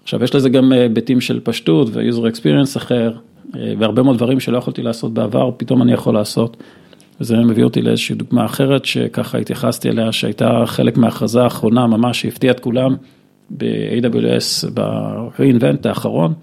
עכשיו, 0.03 0.23
יש 0.23 0.35
לזה 0.35 0.49
גם 0.49 0.71
היבטים 0.71 1.21
של 1.21 1.39
פשטות 1.43 1.87
ו-user 1.91 2.35
experience 2.35 2.77
אחר, 2.77 3.11
והרבה 3.53 4.03
מאוד 4.03 4.17
דברים 4.17 4.39
שלא 4.39 4.57
יכולתי 4.57 4.81
לעשות 4.81 5.13
בעבר, 5.13 5.51
פתאום 5.57 5.81
אני 5.81 5.93
יכול 5.93 6.13
לעשות. 6.13 6.57
וזה 7.21 7.37
מביא 7.37 7.63
אותי 7.63 7.81
לאיזושהי 7.81 8.15
דוגמה 8.15 8.45
אחרת, 8.45 8.85
שככה 8.85 9.37
התייחסתי 9.37 9.89
אליה, 9.89 10.11
שהייתה 10.11 10.63
חלק 10.65 10.97
מההכרזה 10.97 11.43
האחרונה 11.43 11.87
ממש, 11.87 12.21
שהפתיעה 12.21 12.53
את 12.53 12.59
כולם, 12.59 12.95
ב-AWS, 13.49 14.69
ב-reinvent 14.73 15.87
האחרון, 15.89 16.33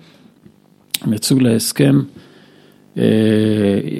הם 1.02 1.12
יצאו 1.12 1.40
להסכם 1.40 2.02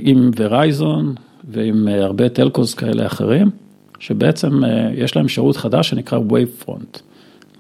עם 0.02 0.30
ורייזון 0.36 1.14
ועם 1.48 1.88
הרבה 1.88 2.28
טלקוז 2.28 2.74
כאלה 2.74 3.06
אחרים, 3.06 3.50
שבעצם 3.98 4.60
יש 4.94 5.16
להם 5.16 5.28
שירות 5.28 5.56
חדש 5.56 5.88
שנקרא 5.88 6.18
Wavefront. 6.18 7.00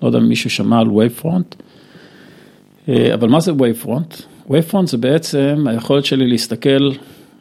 לא 0.02 0.06
יודע 0.06 0.18
אם 0.18 0.28
מישהו 0.28 0.50
שמע 0.50 0.80
על 0.80 0.86
Wavefront, 0.86 1.62
אבל 3.14 3.28
מה 3.28 3.40
זה 3.40 3.52
Wavefront? 3.52 4.22
Wavefront 4.48 4.86
זה 4.86 4.98
בעצם 4.98 5.64
היכולת 5.66 6.04
שלי 6.04 6.26
להסתכל 6.26 6.90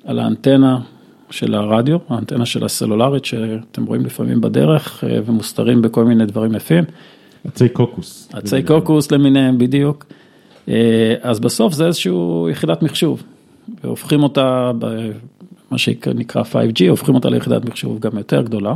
על 0.05 0.19
האנטנה 0.19 0.79
של 1.29 1.55
הרדיו, 1.55 1.97
האנטנה 2.09 2.45
של 2.45 2.65
הסלולרית 2.65 3.25
שאתם 3.25 3.85
רואים 3.85 4.05
לפעמים 4.05 4.41
בדרך 4.41 5.03
ומוסתרים 5.25 5.81
בכל 5.81 6.05
מיני 6.05 6.25
דברים 6.25 6.55
יפים. 6.55 6.83
עצי 7.47 7.69
קוקוס. 7.69 8.29
עצי 8.33 8.63
קוקוס 8.63 9.11
למיניהם, 9.11 9.57
בדיוק. 9.57 10.05
אז 11.21 11.39
בסוף 11.39 11.73
זה 11.73 11.85
איזושהי 11.85 12.13
יחידת 12.51 12.81
מחשוב, 12.81 13.23
והופכים 13.83 14.23
אותה, 14.23 14.71
מה 15.71 15.77
שנקרא 15.77 16.43
5G, 16.43 16.89
הופכים 16.89 17.15
אותה 17.15 17.29
ליחידת 17.29 17.65
מחשוב 17.65 17.99
גם 17.99 18.17
יותר 18.17 18.41
גדולה. 18.41 18.75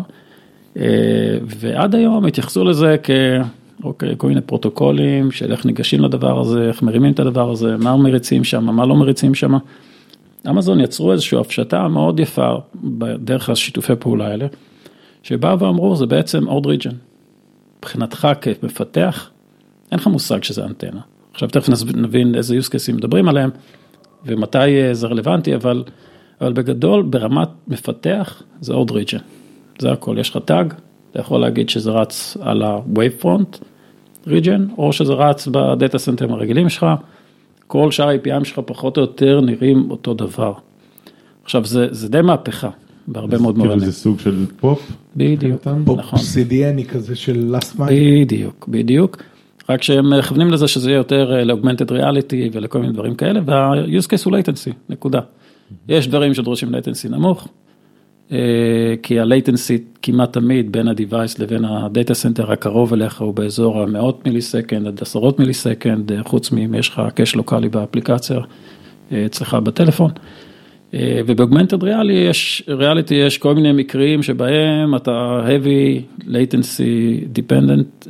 ועד 1.46 1.96
היום 1.96 2.26
התייחסו 2.26 2.64
לזה 2.64 2.96
ככל 2.98 4.28
מיני 4.28 4.42
פרוטוקולים 4.42 5.32
של 5.32 5.52
איך 5.52 5.66
ניגשים 5.66 6.02
לדבר 6.02 6.40
הזה, 6.40 6.68
איך 6.68 6.84
מרימים 6.84 7.12
את 7.12 7.20
הדבר 7.20 7.52
הזה, 7.52 7.78
מה 7.78 7.98
מריצים 7.98 8.44
שם, 8.44 8.64
מה 8.64 8.86
לא 8.86 8.96
מריצים 8.96 9.36
שם. 9.36 9.54
אמזון 10.50 10.80
יצרו 10.80 11.12
איזושהי 11.12 11.38
הפשטה 11.40 11.88
מאוד 11.88 12.20
יפה 12.20 12.56
בדרך 12.76 13.50
השיתופי 13.50 13.94
פעולה 14.00 14.28
האלה, 14.28 14.46
שבאו 15.24 15.60
ואמרו 15.60 15.96
זה 15.96 16.06
בעצם 16.06 16.48
עוד 16.48 16.66
region. 16.66 16.92
מבחינתך 17.80 18.28
כמפתח, 18.42 19.30
אין 19.92 20.00
לך 20.00 20.08
מושג 20.08 20.44
שזה 20.44 20.66
אנטנה. 20.66 21.02
עכשיו 21.34 21.50
תכף 21.50 21.70
נבין 21.96 22.36
איזה 22.36 22.58
use 22.58 22.68
cases 22.68 22.94
מדברים 22.94 23.28
עליהם 23.28 23.50
ומתי 24.26 24.94
זה 24.94 25.08
רלוונטי, 25.08 25.56
אבל, 25.56 25.84
אבל 26.42 26.54
בגדול 26.54 27.02
ברמת 27.04 27.50
מפתח 27.68 28.42
זה 28.62 28.74
עוד 28.74 28.92
region. 28.92 29.18
זה 29.80 29.92
הכל, 29.92 30.18
יש 30.20 30.30
לך 30.30 30.38
tag, 30.46 30.74
אתה 31.12 31.20
יכול 31.20 31.42
להגיד 31.42 31.70
שזה 31.70 31.92
רץ 31.92 32.38
על 32.42 32.64
ה-Wavefront 32.64 33.58
region, 34.28 34.62
או 34.78 34.94
שזה 34.94 35.14
רץ 35.14 35.48
בדאטה 35.48 35.98
סנטרים 35.98 36.32
הרגילים 36.34 36.70
שלך, 36.70 36.86
כל 37.68 37.92
שאר 37.92 38.10
ה-API 38.10 38.44
שלך 38.44 38.60
פחות 38.66 38.98
או 38.98 39.02
יותר 39.02 39.42
נראים 39.42 39.92
אותו 39.92 40.14
דבר. 40.14 40.54
עכשיו 41.44 41.66
זה, 41.66 41.88
זה 41.92 42.10
די 42.10 42.22
מהפכה. 42.22 42.70
בהרבה 43.08 43.38
מאוד 43.38 43.58
מובנים. 43.58 43.80
כאילו 43.80 43.92
זה 43.92 43.98
סוג 44.00 44.20
של 44.20 44.46
פופ? 44.60 44.92
בדיוק, 45.16 45.68
POP 45.86 46.00
CDN 46.14 46.68
י 46.68 46.86
כזה 46.90 47.16
של 47.16 47.56
last 47.56 47.80
mile. 47.80 47.92
בדיוק, 48.22 48.68
בדיוק. 48.68 49.24
רק 49.70 49.84
שהם 49.84 50.20
מכוונים 50.20 50.52
לזה 50.52 50.68
שזה 50.68 50.90
יהיה 50.90 50.98
יותר 50.98 51.44
ל-augmented 51.44 51.92
reality 51.92 52.36
ולכל 52.54 52.80
מיני 52.80 52.94
דברים 52.94 53.16
כאלה, 53.16 53.40
וה-use 53.46 54.06
case 54.06 54.26
הוא 54.26 54.38
latency, 54.38 54.72
נקודה. 54.90 55.20
יש 55.90 56.08
דברים 56.08 56.34
שדורשים 56.34 56.70
latency 56.76 57.10
נמוך, 57.10 57.48
כי 59.04 59.20
ה-latency 59.20 59.82
כמעט 60.02 60.34
תמיד 60.34 60.72
בין 60.72 60.88
ה-device 60.88 61.36
לבין 61.40 61.66
ה-data 61.66 62.12
center 62.12 62.52
הקרוב 62.52 62.94
אליך 62.94 63.22
הוא 63.22 63.34
באזור 63.34 63.82
המאות 63.82 64.26
millisecond 64.26 64.88
עד 64.88 65.02
עשרות 65.02 65.40
millisecond, 65.40 66.12
חוץ 66.24 66.52
מאם 66.52 66.76
יש 66.76 66.90
לך 66.90 67.02
cache 67.16 67.36
לוקאלי 67.36 67.70
באפליקציה 67.70 68.40
אצלך 69.26 69.54
בטלפון. 69.54 70.12
ובאוגמנטד 70.94 71.84
ריאלי 71.84 72.14
יש, 72.14 72.64
ריאליטי 72.68 73.16
יש 73.16 73.38
כל 73.38 73.56
מיני 73.56 73.72
מקרים 73.72 74.24
שבהם 74.24 74.96
אתה 74.96 75.42
heavy 75.48 76.22
latency 76.28 77.26
dependent 77.36 78.08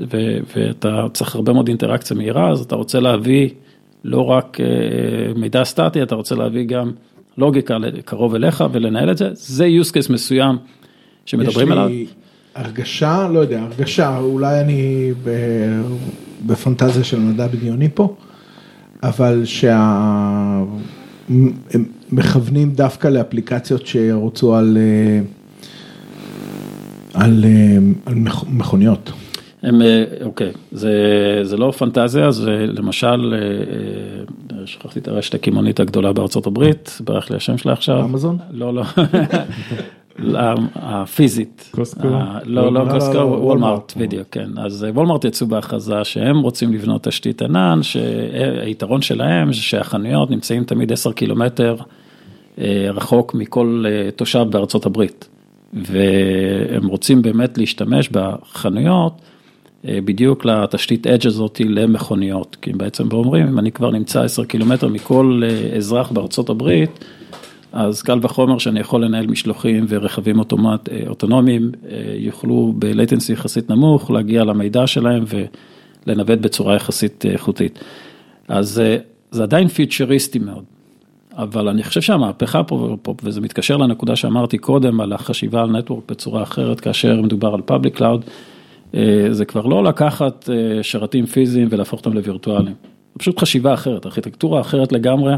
ואתה 0.55 1.05
צריך 1.13 1.35
הרבה 1.35 1.53
מאוד 1.53 1.67
אינטראקציה 1.67 2.17
מהירה, 2.17 2.51
אז 2.51 2.61
אתה 2.61 2.75
רוצה 2.75 2.99
להביא 2.99 3.49
לא 4.03 4.29
רק 4.29 4.57
מידע 5.35 5.63
סטטי, 5.63 6.03
אתה 6.03 6.15
רוצה 6.15 6.35
להביא 6.35 6.65
גם 6.65 6.91
לוגיקה 7.37 7.77
קרוב 8.05 8.35
אליך 8.35 8.63
ולנהל 8.71 9.11
את 9.11 9.17
זה, 9.17 9.29
זה 9.33 9.67
use 9.81 9.89
case 9.89 10.13
מסוים 10.13 10.57
שמדברים 11.25 11.71
עליו. 11.71 11.89
יש 11.89 11.91
לי 11.91 12.05
הרגשה, 12.55 13.27
לא 13.33 13.39
יודע, 13.39 13.61
הרגשה, 13.61 14.17
אולי 14.17 14.61
אני 14.61 15.11
בפנטזיה 16.45 17.03
של 17.03 17.19
מדע 17.19 17.47
בדיוני 17.47 17.89
פה, 17.93 18.15
אבל 19.03 19.41
שה... 19.45 20.63
מכוונים 22.11 22.71
דווקא 22.71 23.07
לאפליקציות 23.07 23.87
שירוצו 23.87 24.55
על, 24.55 24.77
על, 27.13 27.45
על 28.05 28.15
מכוניות. 28.47 29.11
הם, 29.63 29.81
אוקיי, 30.21 30.51
זה, 30.71 30.91
זה 31.43 31.57
לא 31.57 31.71
פנטזיה, 31.71 32.31
זה 32.31 32.65
למשל, 32.67 33.33
שכחתי 34.65 34.99
את 34.99 35.07
הרשת 35.07 35.33
הקימונית 35.33 35.79
הגדולה 35.79 36.13
בארצות 36.13 36.47
הברית, 36.47 36.97
ברח 37.03 37.29
לי 37.29 37.35
השם 37.35 37.57
שלה 37.57 37.73
עכשיו. 37.73 38.05
אמזון? 38.05 38.37
לא, 38.51 38.73
לא. 38.73 38.83
הפיזית. 40.75 41.69
קוסקו? 41.71 42.07
לא, 42.45 42.73
לא 42.73 42.85
קוסקו, 42.91 43.17
וולמארט, 43.17 43.93
בדיוק, 43.97 44.27
כן. 44.31 44.49
אז 44.57 44.85
וולמארט 44.93 45.25
יצאו 45.25 45.47
בהכרזה 45.47 46.03
שהם 46.03 46.39
רוצים 46.39 46.73
לבנות 46.73 47.03
תשתית 47.03 47.41
ענן, 47.41 47.79
שהיתרון 47.81 49.01
שלהם 49.01 49.53
זה 49.53 49.61
שהחנויות 49.61 50.31
נמצאים 50.31 50.63
תמיד 50.63 50.91
10 50.91 51.11
קילומטר 51.11 51.75
רחוק 52.93 53.33
מכל 53.33 53.85
תושב 54.15 54.45
בארצות 54.49 54.85
הברית. 54.85 55.27
והם 55.73 56.87
רוצים 56.87 57.21
באמת 57.21 57.57
להשתמש 57.57 58.09
בחנויות 58.09 59.13
בדיוק 59.85 60.45
לתשתית 60.45 61.07
אדג' 61.07 61.27
הזאתי 61.27 61.63
למכוניות, 61.63 62.57
כי 62.61 62.71
הם 62.71 62.77
בעצם 62.77 63.11
אומרים, 63.11 63.47
אם 63.47 63.59
אני 63.59 63.71
כבר 63.71 63.91
נמצא 63.91 64.21
10 64.21 64.45
קילומטר 64.45 64.87
מכל 64.87 65.41
אזרח 65.77 66.11
בארצות 66.11 66.49
הברית, 66.49 67.05
אז 67.77 68.01
קל 68.01 68.19
וחומר 68.21 68.57
שאני 68.57 68.79
יכול 68.79 69.05
לנהל 69.05 69.27
משלוחים 69.27 69.85
ורכבים 69.89 70.39
אוטומט, 70.39 70.89
אוטונומיים, 71.07 71.71
יוכלו 72.15 72.73
ב 72.75 72.83
latency 72.83 73.33
יחסית 73.33 73.69
נמוך 73.69 74.11
להגיע 74.11 74.43
למידע 74.43 74.87
שלהם 74.87 75.23
ולנווט 76.07 76.39
בצורה 76.39 76.75
יחסית 76.75 77.25
איכותית. 77.25 77.79
אז 78.47 78.81
זה 79.31 79.43
עדיין 79.43 79.67
פיוצ'ריסטי 79.67 80.39
מאוד, 80.39 80.63
אבל 81.33 81.67
אני 81.67 81.83
חושב 81.83 82.01
שהמהפכה 82.01 82.63
פה, 82.63 82.97
וזה 83.23 83.41
מתקשר 83.41 83.77
לנקודה 83.77 84.15
שאמרתי 84.15 84.57
קודם, 84.57 85.01
על 85.01 85.13
החשיבה 85.13 85.61
על 85.61 85.71
network 85.71 86.03
בצורה 86.11 86.43
אחרת, 86.43 86.79
כאשר 86.79 87.21
מדובר 87.21 87.53
על 87.53 87.61
public 87.61 87.97
cloud, 87.97 88.25
זה 89.31 89.45
כבר 89.47 89.65
לא 89.65 89.83
לקחת 89.83 90.49
שרתים 90.81 91.25
פיזיים 91.25 91.67
ולהפוך 91.71 91.99
אותם 91.99 92.13
לווירטואליים, 92.13 92.75
פשוט 93.17 93.39
חשיבה 93.39 93.73
אחרת, 93.73 94.05
ארכיטקטורה 94.05 94.61
אחרת 94.61 94.91
לגמרי, 94.91 95.33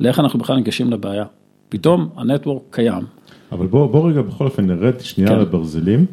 לאיך 0.00 0.20
אנחנו 0.20 0.38
בכלל 0.38 0.56
ניגשים 0.56 0.90
לבעיה. 0.90 1.24
פתאום 1.70 2.08
ה 2.16 2.22
network 2.22 2.62
קיים. 2.70 3.04
אבל 3.52 3.66
בוא, 3.66 3.86
בוא 3.86 4.10
רגע 4.10 4.22
בכל 4.22 4.44
אופן 4.44 4.66
נרד 4.66 5.00
שנייה 5.00 5.30
כן. 5.30 5.38
לברזלים. 5.38 6.06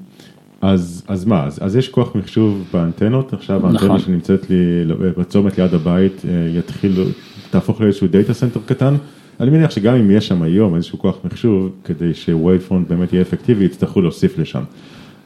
אז, 0.62 1.04
אז 1.08 1.26
מה, 1.26 1.44
אז, 1.44 1.60
אז 1.62 1.76
יש 1.76 1.90
כוח 1.90 2.16
מחשוב 2.16 2.64
באנטנות, 2.74 3.34
עכשיו 3.34 3.68
האנטנה 3.68 3.86
נכון. 3.86 4.00
שנמצאת 4.00 4.50
לי 4.50 4.86
בצומת 5.18 5.58
ליד 5.58 5.74
הבית 5.74 6.22
אה, 6.26 6.60
יתחיל, 6.60 7.04
תהפוך 7.50 7.82
לאיזשהו 7.82 8.08
data 8.08 8.34
center 8.34 8.60
קטן. 8.66 8.96
אני 9.40 9.50
מניח 9.50 9.72
שגם 9.72 9.96
אם 9.96 10.12
יש 10.12 10.28
שם 10.28 10.42
היום 10.42 10.76
איזשהו 10.76 11.00
כוח 11.00 11.18
מחשוב, 11.24 11.72
כדי 11.84 12.14
ש 12.14 12.27
Wavefront 12.27 12.88
באמת 12.88 13.14
יהיה 13.14 13.22
אפקטיבי, 13.22 13.66
יצטרכו 13.66 14.02
להוסיף 14.02 14.40
לשם. 14.40 14.64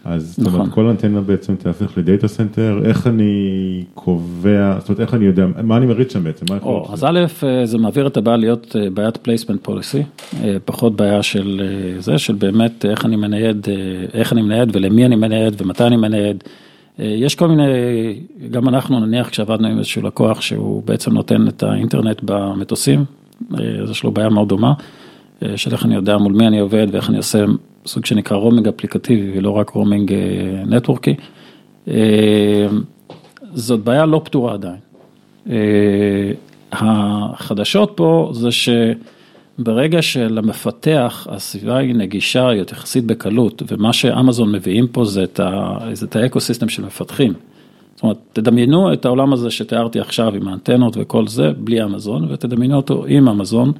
אז 0.05 0.35
זאת 0.37 0.47
נכון. 0.47 0.59
אומרת, 0.59 0.73
כל 0.73 0.87
אנטנה 0.87 1.21
בעצם 1.21 1.55
תהפך 1.55 1.97
ל 1.97 2.03
data 2.03 2.27
center, 2.27 2.79
איך 2.83 3.07
אני 3.07 3.83
קובע, 3.93 4.75
זאת 4.79 4.89
אומרת, 4.89 4.99
איך 4.99 5.13
אני 5.13 5.25
יודע, 5.25 5.45
מה 5.63 5.77
אני 5.77 5.85
מריץ 5.85 6.13
שם 6.13 6.23
בעצם? 6.23 6.45
או? 6.61 6.87
אז 6.93 7.03
א', 7.03 7.19
אה, 7.43 7.65
זה 7.65 7.77
מעביר 7.77 8.07
את 8.07 8.17
הבעיה 8.17 8.37
להיות 8.37 8.75
אה, 8.75 8.89
בעיית 8.89 9.17
placement 9.17 9.63
policy, 9.63 10.03
פחות 10.65 10.95
בעיה 10.95 11.23
של 11.23 11.61
אה, 11.63 12.01
זה, 12.01 12.17
של 12.17 12.33
באמת 12.33 12.85
איך 12.85 13.05
אני 13.05 13.15
מנייד, 13.15 13.67
אה, 13.69 13.73
איך 14.13 14.33
אני 14.33 14.41
מנייד 14.41 14.75
ולמי 14.75 15.05
אני 15.05 15.15
מנייד 15.15 15.61
ומתי 15.61 15.83
אני 15.83 15.97
מנייד. 15.97 16.43
אה, 16.99 17.05
יש 17.05 17.35
כל 17.35 17.47
מיני, 17.47 17.63
גם 18.51 18.69
אנחנו 18.69 18.99
נניח 18.99 19.29
כשעבדנו 19.29 19.67
עם 19.67 19.77
איזשהו 19.77 20.01
לקוח 20.01 20.41
שהוא 20.41 20.83
בעצם 20.85 21.13
נותן 21.13 21.47
את 21.47 21.63
האינטרנט 21.63 22.21
במטוסים, 22.23 23.05
אה, 23.59 23.81
אז 23.83 23.89
יש 23.89 24.03
לו 24.03 24.11
בעיה 24.11 24.29
מאוד 24.29 24.49
דומה, 24.49 24.73
אה, 25.43 25.57
של 25.57 25.71
איך 25.71 25.85
אני 25.85 25.95
יודע 25.95 26.17
מול 26.17 26.33
מי 26.33 26.47
אני 26.47 26.59
עובד 26.59 26.87
ואיך 26.91 27.09
אני 27.09 27.17
עושה 27.17 27.45
סוג 27.85 28.05
שנקרא 28.05 28.37
roaming 28.37 28.67
אפליקטיבי 28.67 29.37
ולא 29.37 29.49
רק 29.49 29.69
roaming 29.69 30.13
נטוורקי. 30.65 31.15
אה, 31.87 32.67
זאת 33.53 33.79
בעיה 33.79 34.05
לא 34.05 34.21
פתורה 34.23 34.53
עדיין. 34.53 34.79
אה, 35.49 36.31
החדשות 36.71 37.91
פה 37.95 38.31
זה 38.33 38.49
שברגע 38.51 40.01
שלמפתח 40.01 41.27
הסביבה 41.29 41.77
היא 41.77 41.95
נגישה 41.95 42.49
יחסית 42.71 43.05
בקלות, 43.05 43.63
ומה 43.67 43.93
שאמזון 43.93 44.51
מביאים 44.51 44.87
פה 44.87 45.05
זה 45.05 45.23
את, 45.23 45.39
ה, 45.39 45.77
זה 45.93 46.05
את 46.05 46.15
האקו-סיסטם 46.15 46.69
של 46.69 46.85
מפתחים. 46.85 47.33
זאת 47.95 48.03
אומרת, 48.03 48.17
תדמיינו 48.33 48.93
את 48.93 49.05
העולם 49.05 49.33
הזה 49.33 49.51
שתיארתי 49.51 49.99
עכשיו 49.99 50.35
עם 50.35 50.47
האנטנות 50.47 50.97
וכל 50.99 51.27
זה, 51.27 51.51
בלי 51.57 51.83
אמזון, 51.83 52.27
ותדמיינו 52.31 52.75
אותו 52.75 53.05
עם 53.07 53.27
אמזון. 53.27 53.71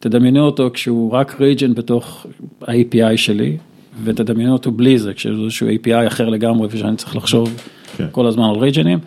תדמיינו 0.00 0.46
אותו 0.46 0.70
כשהוא 0.74 1.12
רק 1.12 1.40
ריג'ן 1.40 1.74
בתוך 1.74 2.26
ה-API 2.62 3.16
שלי, 3.16 3.56
ותדמיינו 4.04 4.52
אותו 4.52 4.70
בלי 4.70 4.98
זה, 4.98 5.14
כשזה 5.14 5.42
איזשהו 5.42 5.68
API 5.68 6.06
אחר 6.06 6.28
לגמרי 6.28 6.68
ושאני 6.70 6.96
צריך 6.96 7.16
לחשוב 7.16 7.62
כן. 7.96 8.06
כל 8.12 8.26
הזמן 8.26 8.44
על 8.44 8.56
ריג'נים, 8.56 8.98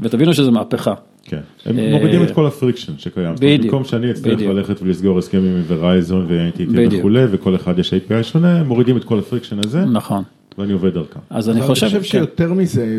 ותבינו 0.00 0.34
שזה 0.34 0.50
מהפכה. 0.50 0.94
כן, 1.24 1.40
הם 1.66 1.90
מורידים 1.90 2.22
את 2.22 2.30
כל 2.30 2.46
ה 2.46 2.51
friction 2.51 2.92
שקיים, 2.98 3.34
בדיוק, 3.34 3.62
במקום 3.62 3.84
שאני 3.84 4.10
אצטרך. 4.10 4.40
ללכת 4.40 4.82
ולסגור 4.82 5.18
הסכמים 5.18 5.56
עם 5.56 5.62
Verizon 5.66 6.28
בדיוק. 6.58 6.92
וכולי, 6.98 7.24
וכל 7.30 7.54
אחד 7.54 7.78
יש 7.78 7.94
API 7.94 8.22
שונה, 8.22 8.60
הם 8.60 8.66
מורידים 8.66 8.96
את 8.96 9.04
כל 9.04 9.18
ה 9.18 9.22
friction 9.22 9.56
הזה, 9.64 9.84
נכון. 9.84 10.22
ואני 10.58 10.72
עובד 10.72 10.94
דרכם. 10.94 11.20
אז 11.30 11.50
אני 11.50 11.60
חושב, 11.60 11.86
אני 11.86 11.98
חושב. 12.00 12.02
שיותר 12.02 12.52
מזה, 12.52 12.96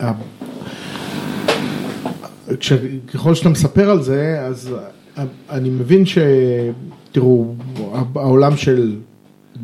אה, 0.00 0.12
ככל 3.12 3.34
שאתה 3.34 3.48
מספר 3.48 3.90
על 3.90 4.02
זה, 4.02 4.40
אז 4.40 4.74
אני 5.50 5.70
מבין 5.70 6.06
ש... 6.06 6.18
תראו, 7.12 7.54
העולם 8.14 8.56
של 8.56 8.96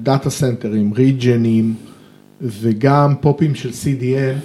דאטה 0.03 0.31
סנטרים, 0.31 0.93
ריג'נים 0.93 1.75
וגם 2.41 3.15
פופים 3.21 3.55
של 3.55 3.71
CDN, 3.71 4.39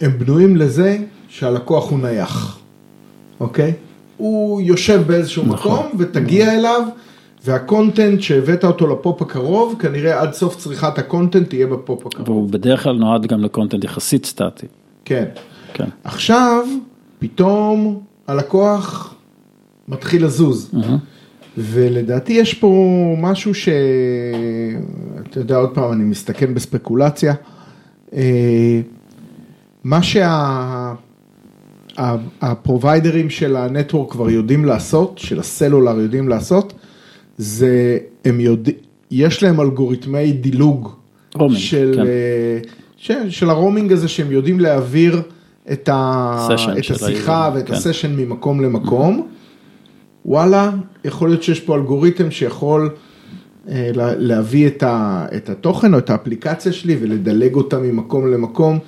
הם 0.00 0.18
בנויים 0.18 0.56
לזה 0.56 0.98
שהלקוח 1.28 1.90
הוא 1.90 1.98
נייח, 1.98 2.58
אוקיי? 3.40 3.72
הוא 4.16 4.60
יושב 4.60 5.02
באיזשהו 5.06 5.44
נכון. 5.46 5.72
מקום 5.72 5.86
ותגיע 5.98 6.54
אליו. 6.54 6.82
וה 7.44 7.61
content 7.61 8.20
שהבאת 8.20 8.64
אותו 8.64 8.86
לפופ 8.86 9.22
הקרוב, 9.22 9.76
כנראה 9.78 10.20
עד 10.20 10.32
סוף 10.32 10.56
צריכת 10.56 10.98
ה 10.98 11.04
content 11.04 11.48
תהיה 11.48 11.66
בפופ 11.66 12.06
הקרוב. 12.06 12.28
והוא 12.28 12.50
בדרך 12.50 12.82
כלל 12.82 12.96
נועד 12.96 13.26
גם 13.26 13.40
ל 13.40 13.45
content 13.45 13.84
יחסית 13.84 14.26
סטטי. 14.26 14.66
כן. 15.04 15.24
כן. 15.74 15.88
עכשיו, 16.04 16.66
פתאום 17.18 18.00
הלקוח 18.26 19.13
מתחיל 19.88 20.24
לזוז. 20.24 20.70
ולדעתי 21.58 22.32
יש 22.32 22.54
פה 22.54 22.68
משהו 23.20 23.54
ש... 23.54 23.68
אתה 25.30 25.40
יודע, 25.40 25.56
עוד 25.56 25.70
פעם, 25.74 25.92
אני 25.92 26.04
מסתכן 26.04 26.54
בספקולציה. 26.54 27.34
אה, 28.14 28.80
מה 29.84 30.02
שה... 30.02 30.28
ה- 31.98 32.16
הפרוביידרים 32.42 33.30
של 33.30 33.56
ה 33.56 33.63
network 33.63 34.12
כבר 34.12 34.30
יודעים 34.30 34.64
לעשות, 34.64 35.18
של 35.18 35.40
הסלולר 35.40 36.00
יודעים 36.00 36.28
לעשות, 36.28 36.72
זה 37.38 37.98
הם 38.24 38.40
יודעים, 38.40 38.76
יש 39.10 39.42
להם 39.42 39.60
אלגוריתמי 39.60 40.32
דילוג 40.32 40.92
roaming, 41.34 41.58
של, 41.58 41.92
כן. 41.96 42.06
אה, 42.06 42.58
של, 42.96 43.30
של 43.30 43.50
ה 43.50 43.55
roaming 43.55 43.92
הזה 43.92 44.08
שהם 44.08 44.30
יודעים 44.30 44.60
להעביר 44.60 45.22
את, 45.72 45.88
ה, 45.92 46.48
את 46.78 46.90
השיחה 46.90 47.46
ה- 47.46 47.50
ואת 47.54 47.66
כן. 47.66 47.74
ה 47.74 47.79
session 47.79 48.16
ממקום 48.16 48.60
למקום. 48.60 49.28
וואלה, 50.24 50.70
יכול 51.04 51.28
להיות 51.28 51.42
שיש 51.42 51.60
פה 51.60 51.76
אלגוריתם 51.76 52.30
שיכול 52.30 52.90
אה, 53.68 53.90
לה- 53.94 54.14
להביא 54.16 54.66
את, 54.66 54.82
ה, 54.82 55.26
את 55.36 55.48
התוכן 55.48 55.94
או 55.94 55.98
את 55.98 56.10
האפליקציה 56.10 56.72
שלי 56.72 56.96
ולדלג 57.00 57.54
אותה 57.54 57.78
ממקום 57.78 58.32
למקום. 58.32 58.78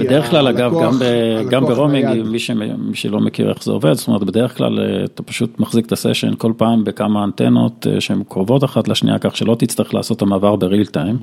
בדרך 0.00 0.30
כלל, 0.30 0.48
אגב, 0.48 0.60
הלקוח- 0.74 0.82
גם, 0.84 0.98
ב, 0.98 1.02
גם 1.50 1.62
הלקוח 1.64 1.76
ברומינג. 1.78 2.22
מי, 2.26 2.38
ש, 2.38 2.50
מי 2.78 2.94
שלא 2.94 3.20
מכיר 3.20 3.48
איך 3.50 3.64
זה 3.64 3.70
עובד, 3.70 3.92
זאת 3.92 4.08
אומרת, 4.08 4.24
בדרך 4.24 4.56
כלל 4.56 4.80
אה, 4.80 5.04
אתה 5.04 5.22
פשוט 5.22 5.60
מחזיק 5.60 5.86
את 5.86 5.92
הסשן 5.92 6.30
כל 6.38 6.52
פעם 6.56 6.84
בכמה 6.84 7.24
אנטנות 7.24 7.86
אה, 7.90 8.00
שהן 8.00 8.22
קרובות 8.28 8.64
אחת 8.64 8.88
לשנייה, 8.88 9.18
כך 9.18 9.36
שלא 9.36 9.56
תצטרך 9.58 9.94
לעשות 9.94 10.16
את 10.16 10.22
המעבר 10.22 10.56
בריל 10.56 10.86
טיים. 10.86 11.16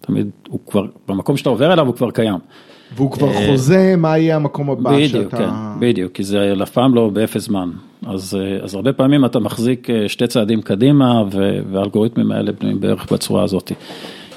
תמיד 0.00 0.30
הוא 0.48 0.60
כבר, 0.66 0.84
במקום 1.08 1.36
שאתה 1.36 1.48
עובר 1.50 1.72
אליו 1.72 1.86
הוא 1.86 1.94
כבר 1.94 2.10
קיים. 2.10 2.38
והוא 2.96 3.10
כבר 3.10 3.28
אה, 3.28 3.46
חוזה 3.50 3.94
מה 3.98 4.18
יהיה 4.18 4.36
המקום 4.36 4.70
הבא 4.70 4.90
בדיוק, 4.92 5.10
שאתה... 5.10 5.36
כן, 5.36 5.48
בדיוק, 5.80 6.12
כי 6.12 6.22
זה 6.24 6.54
אף 6.62 6.70
פעם 6.70 6.94
לא 6.94 7.08
באפס 7.08 7.42
זמן. 7.42 7.70
אז, 8.06 8.38
אה, 8.40 8.64
אז 8.64 8.74
הרבה 8.74 8.92
פעמים 8.92 9.24
אתה 9.24 9.38
מחזיק 9.38 9.90
אה, 9.90 10.08
שתי 10.08 10.26
צעדים 10.26 10.62
קדימה, 10.62 11.22
והאלגוריתמים 11.70 12.32
האלה 12.32 12.52
בנויים 12.52 12.80
בערך 12.80 13.12
בצורה 13.12 13.42
הזאת. 13.42 13.72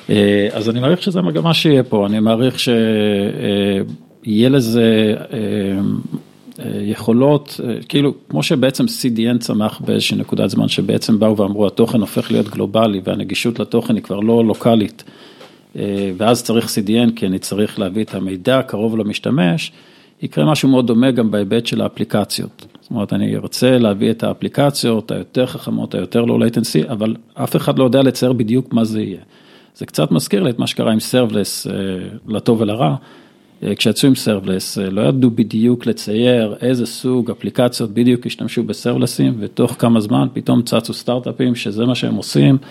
אה, 0.10 0.47
אז 0.54 0.69
אני 0.69 0.80
מעריך 0.80 1.02
שזה 1.02 1.19
המגמה 1.19 1.54
שיהיה 1.54 1.84
פה, 1.84 2.06
אני 2.06 2.19
מעריך 2.19 2.60
שיהיה 2.60 4.50
לזה 4.50 5.15
יכולות, 6.82 7.60
כאילו, 7.89 8.13
כמו 8.30 8.43
שבעצם 8.43 8.86
CDN 8.86 9.38
צמח 9.39 9.82
באיזושהי 9.86 10.17
נקודת 10.17 10.50
זמן, 10.50 10.67
שבעצם 10.67 11.19
באו 11.19 11.38
ואמרו, 11.38 11.67
התוכן 11.67 12.02
הופך 12.02 12.32
להיות 12.32 12.50
גלובלי, 12.50 13.02
והנגישות 13.04 13.60
לתוכן 13.60 13.95
היא 13.95 14.04
כבר 14.04 14.19
לא 14.19 14.45
לוקאלית. 14.45 15.04
ואז 16.17 16.43
צריך 16.43 16.65
CDN, 16.65 17.12
כי 17.15 17.28
אני 17.28 17.39
צריך 17.39 17.80
להביא 17.80 18.04
את 18.04 18.15
המידע 18.15 18.62
קרוב 18.62 18.97
למשתמש, 18.97 19.71
יקרה 20.21 20.52
משהו 20.52 20.69
מאוד 20.69 20.88
דומה 20.88 21.12
גם 21.12 21.32
בהיבט 21.32 21.65
של 21.65 21.82
האפליקציות. 21.82 22.65
זאת 22.91 22.95
אומרת, 22.95 23.13
אני 23.13 23.38
רוצה 23.38 23.77
להביא 23.77 24.12
את 24.12 24.23
האפליקציות 24.23 25.12
היותר 25.12 25.45
חכמות, 25.45 25.95
היותר 25.95 26.25
לא 26.25 26.39
latency, 26.39 26.91
אבל 26.91 27.15
אף 27.34 27.56
אחד 27.56 27.80
לא 27.80 27.84
יודע 27.84 28.01
לצייר 28.01 28.34
בדיוק 28.34 28.73
מה 28.73 28.84
זה 28.84 29.01
יהיה. 29.01 29.19
זה 29.75 29.86
קצת 29.86 30.12
מזכיר 30.12 30.43
לי 30.43 30.49
את 30.49 30.60
מה 30.60 30.67
שקרה 30.67 30.91
עם 30.91 30.99
סרבלס, 30.99 31.67
לטוב 32.27 32.62
ולרע. 32.62 32.95
אה, 33.63 33.75
כשיצאו 33.75 34.10
עם 34.10 34.15
סרבלס, 34.15 34.77
אה, 34.77 34.89
לא 34.89 35.01
ידעו 35.01 35.32
בדיוק 35.32 35.86
לצייר 35.86 36.56
איזה 36.62 36.86
סוג 36.86 37.32
אפליקציות 37.32 37.91
בדיוק 37.91 38.25
השתמשו 38.25 38.63
בסרבלסים, 38.63 39.36
ותוך 39.39 39.75
כמה 39.80 39.99
זמן 39.99 40.27
פתאום 40.34 40.62
צצו 40.62 40.93
סטארט-אפים 40.93 41.56
שזה 41.56 41.86
מה 41.86 41.95
שהם 41.95 42.15
עושים, 42.15 42.58
אה, 42.62 42.67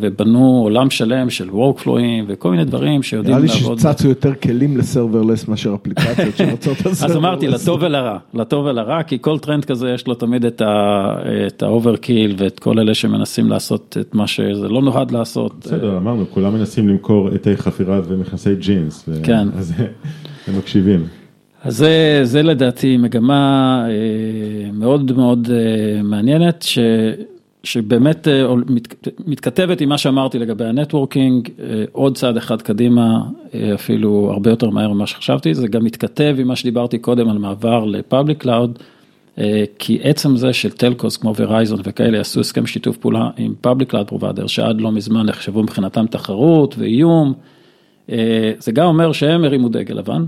ובנו 0.00 0.60
עולם 0.62 0.90
שלם 0.90 1.30
של 1.30 1.48
workflowים 1.50 1.88
וכל 2.28 2.50
מיני 2.50 2.64
דברים 2.64 3.02
שיודעים 3.02 3.36
נראה 3.36 3.46
לי 3.54 3.60
לעבוד. 3.60 3.78
שצצו 3.78 4.08
יותר 4.08 4.34
כלים 4.34 4.76
ל 4.76 4.83
serverless 4.83 5.48
מאשר 5.48 5.74
אפליקציות 5.74 6.36
שרוצות 6.36 6.76
על 6.86 6.92
אז 7.10 7.16
אמרתי. 7.16 7.48
לטוב 7.48 7.82
ולרע, 7.82 8.18
לטוב 8.34 8.66
ולרע, 8.66 9.02
כי 9.02 9.18
כל 9.20 9.38
טרנד 9.38 9.64
כזה 9.64 9.90
יש 9.90 10.06
לו 10.06 10.14
תמיד 10.14 10.44
את 10.44 10.60
ה- 10.60 11.14
את 11.46 11.62
ה 11.62 11.70
overkill 11.70 12.34
ואת 12.38 12.58
כל 12.58 12.78
אלה 12.78 12.94
שמנסים 12.94 13.48
לעשות 13.50 13.96
את 14.00 14.14
מה 14.14 14.26
שזה 14.26 14.68
לא 14.68 14.82
נועד 14.82 15.10
לעשות. 15.10 15.52
בסדר, 15.60 15.96
אמרנו, 15.96 16.24
כולם 16.30 16.54
מנסים 16.54 16.88
למכור 16.88 17.28
אתי 17.28 17.56
חפירה 17.56 18.00
ומכנסי 18.08 18.54
ג'ינס. 18.56 19.08
כן. 19.22 19.48
אז 19.56 19.72
הם 20.48 20.58
מקשיבים. 20.58 21.04
אז 21.64 21.76
זה, 21.76 22.20
זה 22.22 22.42
לדעתי 22.42 22.96
מגמה 22.96 23.84
אה, 23.88 23.92
מאוד 24.72 25.12
מאוד 25.16 25.48
אה, 25.52 26.02
מעניינת, 26.02 26.62
ש, 26.62 26.78
שבאמת 27.64 28.28
אה, 28.28 28.46
מתכתבת 29.26 29.80
עם 29.80 29.88
מה 29.88 29.98
שאמרתי 29.98 30.38
לגבי 30.38 30.64
ה 30.64 30.71
networking, 30.71 31.48
אה, 31.60 31.84
עוד 31.92 32.16
צעד 32.16 32.36
אחד 32.36 32.62
קדימה, 32.62 33.20
אה, 33.54 33.74
אפילו 33.74 34.30
הרבה 34.32 34.50
יותר 34.50 34.70
מהר 34.70 34.92
ממה 34.92 35.06
שחשבתי, 35.06 35.54
זה 35.54 35.68
גם 35.68 35.84
מתכתב 35.84 36.36
עם 36.38 36.48
מה 36.48 36.56
שדיברתי 36.56 36.98
קודם 36.98 37.28
על 37.28 37.38
מעבר 37.38 37.84
ל 37.84 37.92
public 37.92 38.38
cloud, 38.38 38.78
כי 39.78 39.98
עצם 40.02 40.36
זה 40.36 40.52
של 40.52 40.70
telcos 40.70 41.16
כמו 41.16 41.34
Verizon 41.36 41.80
וכאלה 41.84 42.20
עשו 42.20 42.40
הסכם 42.40 42.66
שיתוף 42.66 42.96
פעולה 42.96 43.30
עם 43.36 43.54
public 43.60 43.90
cloud 43.90 44.08
provider, 44.08 44.46
שעד 44.46 44.80
לא 44.80 44.92
מזמן 44.92 45.26
נחשבו 45.26 45.62
מבחינתם 45.62 46.06
תחרות 46.06 46.74
ואיום, 46.78 47.32
זה 48.58 48.72
גם 48.72 48.86
אומר 48.86 49.12
שהם 49.12 49.44
הרימו 49.44 49.68
דגל 49.68 49.94
לבן, 49.94 50.24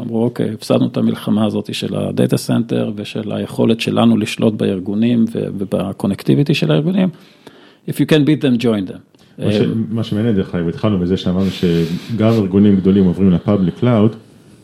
אמרו 0.00 0.24
אוקיי, 0.24 0.50
הפסדנו 0.50 0.86
את 0.86 0.96
המלחמה 0.96 1.44
הזאת 1.46 1.74
של 1.74 1.96
ה 1.96 2.04
data 2.04 2.36
center 2.36 2.92
ושל 2.96 3.32
היכולת 3.32 3.80
שלנו 3.80 4.16
לשלוט 4.16 4.54
בארגונים 4.54 5.24
וב 5.34 5.51
connectivity 5.51 6.54
של 6.54 6.70
הארגונים. 6.70 7.08
If 7.88 7.92
you 7.92 8.04
can 8.10 8.24
beat 8.26 8.42
them, 8.42 8.62
join 8.62 8.90
them. 8.90 8.98
מה 9.44 9.52
ש- 9.52 9.60
מה 9.90 10.04
שמעניין 10.04 10.36
דרך 10.36 10.54
אגב, 10.54 10.68
התחלנו 10.68 10.98
בזה 10.98 11.16
שאמרנו 11.16 11.50
שגם 11.50 12.28
ארגונים 12.32 12.76
גדולים 12.76 13.04
עוברים 13.04 13.30
ל 13.30 13.36
public 13.36 13.74
cloud, 13.80 14.16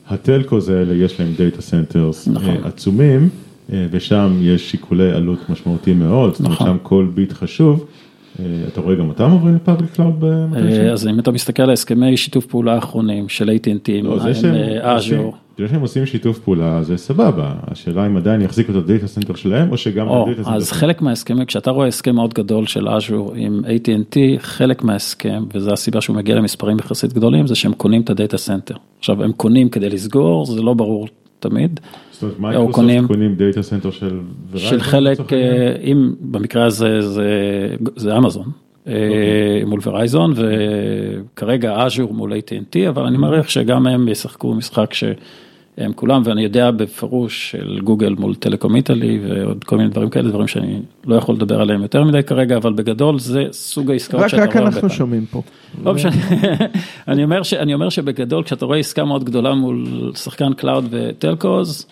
ה 0.08 0.17
telcos 0.17 0.68
האלה 0.68 0.94
יש 0.94 1.20
להם 1.20 1.32
data 1.38 1.62
centers 1.62 2.28
נכון. 2.28 2.56
עצומים, 2.64 3.28
אה, 3.72 3.86
ושם 3.90 4.32
יש 4.40 4.70
שיקולי 4.70 5.12
עלות 5.12 5.50
משמעותיים 5.50 5.98
מאוד, 5.98 6.30
זאת 6.30 6.40
אומרת 6.40 6.52
נכון. 6.52 6.66
שם 6.66 6.76
כל 6.82 7.06
ביט 7.14 7.32
חשוב. 7.32 7.86
אה, 8.40 8.44
אתה 8.68 8.80
רואה 8.80 8.94
גם 8.94 9.08
אותם 9.08 9.30
עוברים 9.30 9.54
ל 9.54 9.59
public 9.59 9.90
cloud 9.90 10.14
במתישהו? 10.18 10.82
אה, 10.84 10.92
אז 10.92 11.06
אם 11.06 11.18
אתה 11.20 11.30
מסתכל 11.30 11.62
על 11.62 11.70
הסכמי 11.70 12.16
שיתוף 12.16 12.46
פעולה 12.46 12.74
האחרונים 12.74 13.28
של 13.28 13.48
AT&T 13.48 13.92
עם 13.92 14.04
לא, 14.06 14.18
זה 14.18 14.28
עם, 14.28 14.34
שהם 14.34 14.54
אה, 14.54 14.94
עושים- 14.94 15.30
זה 15.58 15.68
שהם 15.68 15.80
עושים 15.80 16.06
שיתוף 16.06 16.38
פעולה 16.38 16.82
זה 16.82 16.96
סבבה, 16.96 17.54
השאלה 17.66 18.06
אם 18.06 18.16
עדיין 18.16 18.40
יחזיקו 18.42 18.72
את 18.72 18.76
ה 18.76 18.82
data 18.82 19.06
center 19.06 19.34
שלהם 19.34 19.72
או 19.72 19.76
שגם 19.76 20.08
או, 20.08 20.22
ה 20.26 20.30
data 20.30 20.44
center 20.44 20.56
אז. 20.56 20.72
חלק 20.72 21.02
מההסכמים, 21.02 21.44
כשאתה 21.44 21.70
רואה 21.70 21.86
הסכם 21.86 22.14
מאוד 22.14 22.34
גדול 22.34 22.66
של 22.66 22.88
Azure 22.88 23.32
עם 23.36 23.60
AT&T, 23.64 24.16
חלק 24.38 24.84
מההסכם, 24.84 25.44
וזו 25.54 25.72
הסיבה 25.72 26.00
שהוא 26.00 26.16
מגיע 26.16 26.34
למספרים 26.34 26.78
יחסית 26.78 27.12
גדולים, 27.12 27.46
זה 27.46 27.54
שהם 27.54 27.72
קונים 27.72 28.02
את 28.02 28.10
ה 28.10 28.16
data 28.16 28.38
center. 28.38 28.74
עכשיו, 28.98 29.22
הם 29.24 29.32
קונים 29.32 29.68
כדי 29.68 29.90
לסגור, 29.90 30.46
זה 30.46 30.62
לא 30.62 30.74
ברור 30.74 31.08
תמיד. 31.48 31.80
זאת 32.12 32.22
אומרת 32.22 32.36
או 32.36 32.42
מייקרוסופט 32.42 32.74
קונים- 32.74 33.06
קונים 33.06 33.34
data 33.34 33.62
center 33.62 33.90
של 33.90 34.20
של 34.56 34.76
Verizon 34.78 34.80
חלק? 34.82 35.32
אה, 35.32 35.76
אם 35.84 36.12
במקרה 36.20 36.64
הזה 36.64 37.00
זה, 37.02 37.28
זה 37.96 38.16
אמזון, 38.16 38.50
אה, 38.86 38.92
מול 39.66 39.80
ורייזון, 39.86 40.34
וכרגע 40.36 41.86
Azure 41.86 42.12
מול 42.12 42.32
AT&T, 42.32 42.88
אבל 42.88 43.02
אני 43.06 43.18
מעריך 43.18 43.50
שגם 43.50 43.86
הם 43.86 44.08
ישחקו 44.08 44.54
משחק 44.54 44.94
שהם 45.78 45.92
כולם, 45.92 46.22
ואני 46.24 46.42
יודע 46.42 46.70
בפירוש 46.70 47.50
של 47.50 47.80
גוגל 47.84 48.14
מול 48.18 48.34
טלקום 48.34 48.76
איטלי 48.76 49.20
ועוד 49.22 49.64
כל 49.64 49.76
מיני 49.76 49.88
דברים 49.88 50.10
כאלה, 50.10 50.28
דברים 50.28 50.48
שאני 50.48 50.80
לא 51.06 51.14
יכול 51.14 51.34
לדבר 51.34 51.60
עליהם 51.60 51.82
יותר 51.82 52.04
מדי 52.04 52.22
כרגע, 52.22 52.56
אבל 52.56 52.72
בגדול 52.72 53.18
זה 53.18 53.44
סוג 53.50 53.90
העסקאות 53.90 54.22
רק 54.22 54.28
שאתה 54.28 54.42
רק 54.42 54.48
רואה 54.48 54.58
הרבה 54.58 54.66
אנחנו 54.66 54.80
פעמים. 54.80 54.96
שומעים 54.96 55.26
פה. 55.30 55.42
לא 55.84 55.94
משנה, 55.94 56.12
אני 57.08 57.24
אומר, 57.24 57.42
ש, 57.42 57.54
אני 57.54 57.74
אומר 57.74 57.88
שבגדול 57.88 58.42
כשאתה 58.42 58.64
רואה 58.64 58.78
עסקה 58.78 59.04
מאוד 59.04 59.24
גדולה 59.24 59.54
מול 59.54 60.12
שחקן 60.14 60.52
cloud 60.52 60.86
ו 60.90 61.02
telcos, 61.02 61.86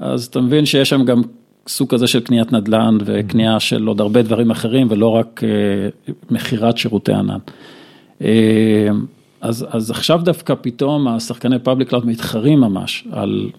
אז 0.00 0.24
אתה 0.24 0.40
מבין 0.40 0.66
שיש 0.66 0.88
שם 0.88 1.04
גם 1.04 1.22
סוג 1.68 1.94
כזה 1.94 2.06
של 2.06 2.20
קניית 2.20 2.52
נדל"ן 2.52 2.98
וקנייה 3.04 3.60
של 3.60 3.86
עוד 3.86 4.00
הרבה 4.00 4.22
דברים 4.22 4.50
אחרים 4.50 4.86
ולא 4.90 5.08
רק 5.08 5.40
אה, 5.44 5.48
מכירת 6.30 6.78
שירותי 6.78 7.12
ענן. 7.12 7.38
אז, 9.40 9.66
אז 9.70 9.90
עכשיו 9.90 10.20
דווקא 10.24 10.54
פתאום 10.60 11.08
השחקני 11.08 11.58
public 11.58 11.88
cloud 11.88 12.06
מתחרים 12.06 12.60
ממש 12.60 13.08
על, 13.12 13.50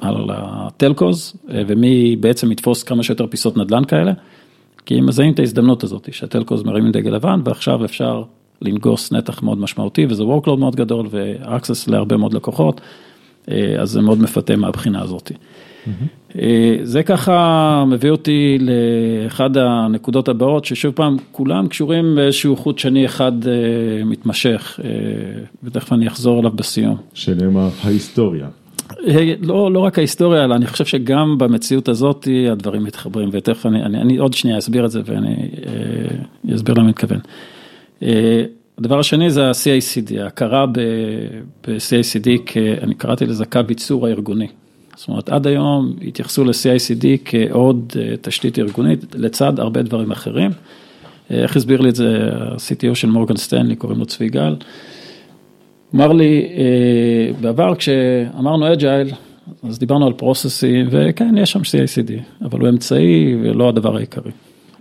על 0.00 0.30
ה 0.32 0.47
telcos 0.47 1.36
אה, 1.50 1.62
ומי 1.66 2.16
בעצם 2.16 2.52
יתפוס 2.52 2.82
כמה 2.82 3.02
שיותר 3.02 3.26
פיסות 3.26 3.56
נדל"ן 3.56 3.84
כאלה. 3.84 4.12
כי 4.86 4.94
הם 4.94 5.06
מזהים 5.06 5.32
את 5.32 5.38
ההזדמנות 5.38 5.84
הזאת, 5.84 6.08
שה 6.12 6.29
telcos 6.29 6.62
מרימים 6.62 6.92
דגל 6.92 7.10
לבן, 7.10 7.40
ועכשיו 7.44 7.84
אפשר 7.84 8.22
לנגוס 8.62 9.12
נתח 9.12 9.42
מאוד 9.42 9.58
משמעותי, 9.58 10.06
וזה 10.06 10.22
workload 10.22 10.56
מאוד 10.56 10.76
גדול, 10.76 11.06
ו-access 11.10 11.90
להרבה 11.90 12.16
מאוד 12.16 12.34
לקוחות, 12.34 12.80
אה, 13.50 13.76
אז 13.80 13.90
זה 13.90 14.00
מאוד 14.00 14.20
מפתה 14.20 14.56
מהבחינה 14.56 15.02
הזאת. 15.02 15.32
אה, 15.86 15.92
זה 16.82 17.02
ככה 17.02 17.84
מביא 17.86 18.10
אותי 18.10 18.58
לאחד 18.60 19.56
הנקודות 19.56 20.28
הבאות, 20.28 20.64
ששוב 20.64 20.92
פעם, 20.94 21.16
כולם 21.32 21.66
קשורים 21.66 22.14
באיזשהו 22.14 22.56
חוט 22.56 22.78
שני 22.78 23.06
אחד 23.06 23.32
אה, 23.46 24.04
מתמשך, 24.04 24.80
אה, 24.84 24.90
ותכף 25.64 25.92
אני 25.92 26.08
אחזור 26.08 26.40
אליו 26.40 26.50
בסיום. 26.50 26.96
שנאמר 27.14 27.68
ההיסטוריה. 27.84 28.46
אה, 29.06 29.34
לא, 29.42 29.72
לא 29.72 29.78
רק 29.78 29.98
ההיסטוריה, 29.98 30.44
אלא 30.44 30.54
אני 30.54 30.66
חושב 30.66 30.84
שגם 30.84 31.38
במציאות 31.38 31.88
הזאת 31.88 32.28
הדברים 32.52 32.84
מתחברים, 32.84 33.28
ותכף 33.32 33.66
אני, 33.66 33.82
אני, 33.82 34.00
אני 34.00 34.16
עוד 34.16 34.32
שנייה 34.32 34.58
אסביר 34.58 34.84
את 34.84 34.90
זה 34.90 35.00
ואני 35.04 35.50
אה, 35.66 36.54
אסביר 36.54 36.74
למה 36.74 36.82
אני 36.82 36.90
מתכוון. 36.90 37.18
אה, 38.02 38.44
הדבר 38.78 38.98
השני 38.98 39.30
זה 39.30 39.46
ה-CICD, 39.46 40.20
ההכרה 40.22 40.66
ב-CICD, 40.66 42.28
אני 42.82 42.94
קראתי 42.94 43.26
לזה 43.26 43.44
קו 43.44 43.60
ייצור 43.68 44.06
הארגוני. 44.06 44.48
זאת 45.06 45.08
אומרת, 45.08 45.28
עד 45.28 45.46
היום 45.46 45.92
התייחסו 46.02 46.44
ל-CICD 46.44 47.06
כעוד 47.24 47.92
אה, 47.96 48.14
תשתית 48.20 48.58
ארגונית, 48.58 49.14
לצד 49.14 49.60
הרבה 49.60 49.82
דברים 49.82 50.10
אחרים. 50.10 50.50
אה, 51.30 51.42
איך 51.42 51.56
הסביר 51.56 51.80
לי 51.80 51.88
את 51.88 51.94
זה 51.94 52.30
ה-CTO 52.32 52.94
של 52.94 53.10
מורגן 53.10 53.36
סטנלי, 53.36 53.76
קוראים 53.76 53.98
לו 53.98 54.06
צבי 54.06 54.28
גל. 54.28 54.56
אמר 55.94 56.12
לי, 56.12 56.48
אה, 56.56 57.32
בעבר 57.40 57.74
כשאמרנו 57.74 58.72
agile, 58.72 59.10
אז 59.68 59.78
דיברנו 59.78 60.06
על 60.06 60.12
פרוססים, 60.12 60.88
וכן, 60.90 61.36
יש 61.36 61.52
שם 61.52 61.60
CICD, 61.60 62.44
אבל 62.44 62.60
הוא 62.60 62.68
אמצעי 62.68 63.36
ולא 63.42 63.68
הדבר 63.68 63.96
העיקרי. 63.96 64.32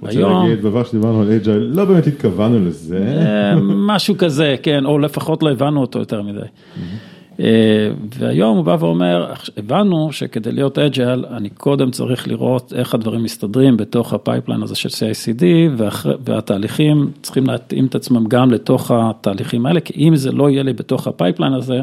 רוצה 0.02 0.20
להגיד 0.20 0.62
דבר 0.62 0.84
שדיברנו 0.84 1.22
על 1.22 1.32
agile, 1.32 1.58
לא 1.58 1.86
באמת 1.86 2.08
התכוונו 2.08 2.66
לזה. 2.66 3.24
משהו 3.62 4.18
כזה, 4.18 4.56
כן, 4.64 4.86
או 4.86 5.00
לפחות 5.00 5.44
לא 5.44 5.52
הבנו 5.52 5.82
אותו 5.82 6.00
יותר 6.00 6.22
מדי. 6.22 6.40
אה, 7.40 7.46
והיום 8.20 8.58
הוא 8.58 8.66
בא 8.66 8.78
ואומר, 8.80 9.32
הבנו 9.58 10.12
שכדי 10.12 10.52
להיות 10.52 10.80
agile, 10.80 11.26
אני 11.26 11.50
קודם 11.50 11.92
צריך 11.92 12.28
לראות 12.28 12.74
איך 12.76 12.94
הדברים 12.94 13.24
מסתדרים 13.24 13.78
בתוך 13.78 14.14
ה 14.14 14.19
pipeline 14.19 14.64
הזה 14.64 14.76
של 14.76 14.90
CICD, 14.90 15.44
ואחרי- 15.78 16.16
והתהליכים 16.26 17.12
צריכים 17.22 17.46
להתאים 17.46 17.86
את 17.86 17.96
עצמם 17.96 18.26
גם 18.28 18.52
לתוך 18.52 18.92
התהליכים 18.92 19.66
האלה, 19.66 19.80
כי 19.80 20.08
אם 20.08 20.16
זה 20.16 20.32
לא 20.32 20.50
יהיה 20.50 20.64
לי 20.64 20.74
בתוך 20.74 21.08
ה 21.08 21.13
pipeline 21.13 21.54
הזה, 21.54 21.82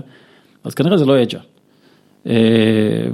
אז 0.64 0.74
כנראה 0.74 0.96
זה 0.96 1.06
לא 1.06 1.22
agile. 1.22 1.42
אה, 2.26 2.32